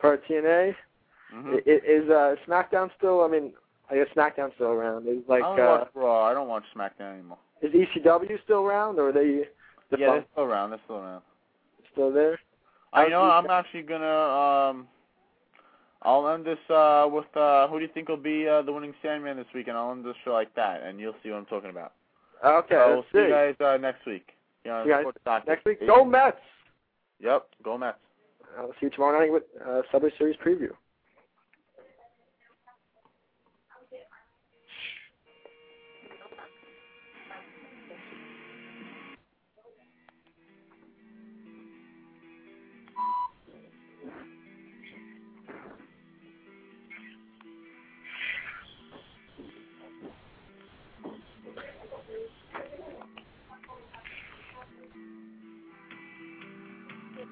Part 0.00 0.20
of 0.20 0.24
TNA. 0.24 0.74
Mm-hmm. 1.34 1.50
I- 1.54 1.70
i- 1.70 1.80
Is 1.86 2.10
uh, 2.10 2.34
SmackDown 2.48 2.90
still? 2.98 3.22
I 3.22 3.28
mean, 3.28 3.52
I 3.90 3.94
guess 3.96 4.08
SmackDown's 4.16 4.52
still 4.54 4.68
around. 4.70 5.06
Is 5.06 5.18
like 5.28 5.42
I 5.44 5.56
don't 5.56 5.60
uh, 5.66 5.78
watch 5.80 5.88
Raw. 5.94 6.24
I 6.26 6.34
don't 6.34 6.48
watch 6.48 6.64
SmackDown 6.76 7.14
anymore. 7.14 7.38
is 7.62 7.72
ECW 7.72 8.42
still 8.44 8.62
around, 8.62 8.98
or 8.98 9.10
are 9.10 9.12
they 9.12 9.42
Yeah, 9.98 10.12
they're 10.12 10.24
still 10.32 10.44
around. 10.44 10.70
They're 10.70 10.80
still 10.84 10.96
around. 10.96 11.22
still 11.92 12.12
there? 12.12 12.38
I 12.92 13.02
How's 13.02 13.10
know. 13.10 13.22
I'm 13.22 13.50
actually 13.50 13.82
gonna. 13.82 14.06
Um, 14.06 14.88
I'll 16.02 16.28
end 16.28 16.46
this 16.46 16.58
uh, 16.70 17.06
with 17.10 17.26
uh, 17.36 17.68
who 17.68 17.78
do 17.78 17.84
you 17.84 17.90
think 17.92 18.08
will 18.08 18.16
be 18.16 18.48
uh, 18.48 18.62
the 18.62 18.72
winning 18.72 18.94
Sandman 19.02 19.36
this 19.36 19.46
weekend? 19.54 19.76
I'll 19.76 19.92
end 19.92 20.04
this 20.04 20.14
show 20.24 20.32
like 20.32 20.54
that, 20.54 20.82
and 20.82 20.98
you'll 20.98 21.14
see 21.22 21.30
what 21.30 21.38
I'm 21.38 21.46
talking 21.46 21.70
about. 21.70 21.92
Okay, 22.44 22.74
so 22.74 22.94
we'll 22.94 23.02
see 23.02 23.08
see. 23.12 23.18
you 23.18 23.28
guys 23.28 23.54
uh, 23.60 23.76
next 23.76 24.06
week. 24.06 24.28
You 24.64 24.70
know, 24.70 24.84
you 24.84 24.90
guys 24.90 25.42
Next 25.46 25.64
week, 25.64 25.86
go 25.86 26.04
Mets! 26.04 26.38
Yep, 27.20 27.48
go 27.62 27.76
Mets. 27.78 27.98
I'll 28.58 28.72
see 28.72 28.86
you 28.86 28.90
tomorrow 28.90 29.18
night 29.18 29.32
with 29.32 29.44
uh, 29.66 29.82
Subway 29.92 30.10
Series 30.18 30.36
preview. 30.44 30.70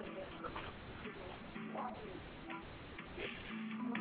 Thank 0.01 0.17
you. 3.97 3.98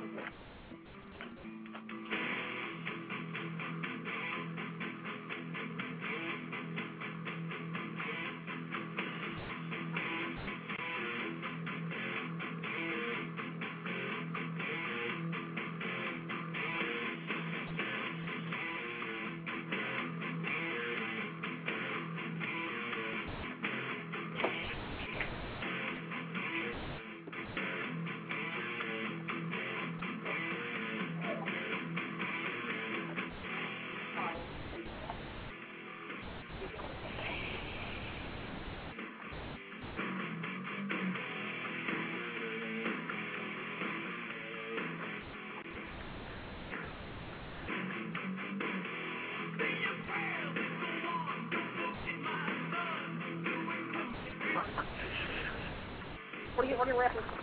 What 56.58 56.68
are 56.68 56.72
you, 56.72 56.78
what 56.80 56.90
are 56.90 56.94
you 56.94 57.00
rapping? 57.00 57.37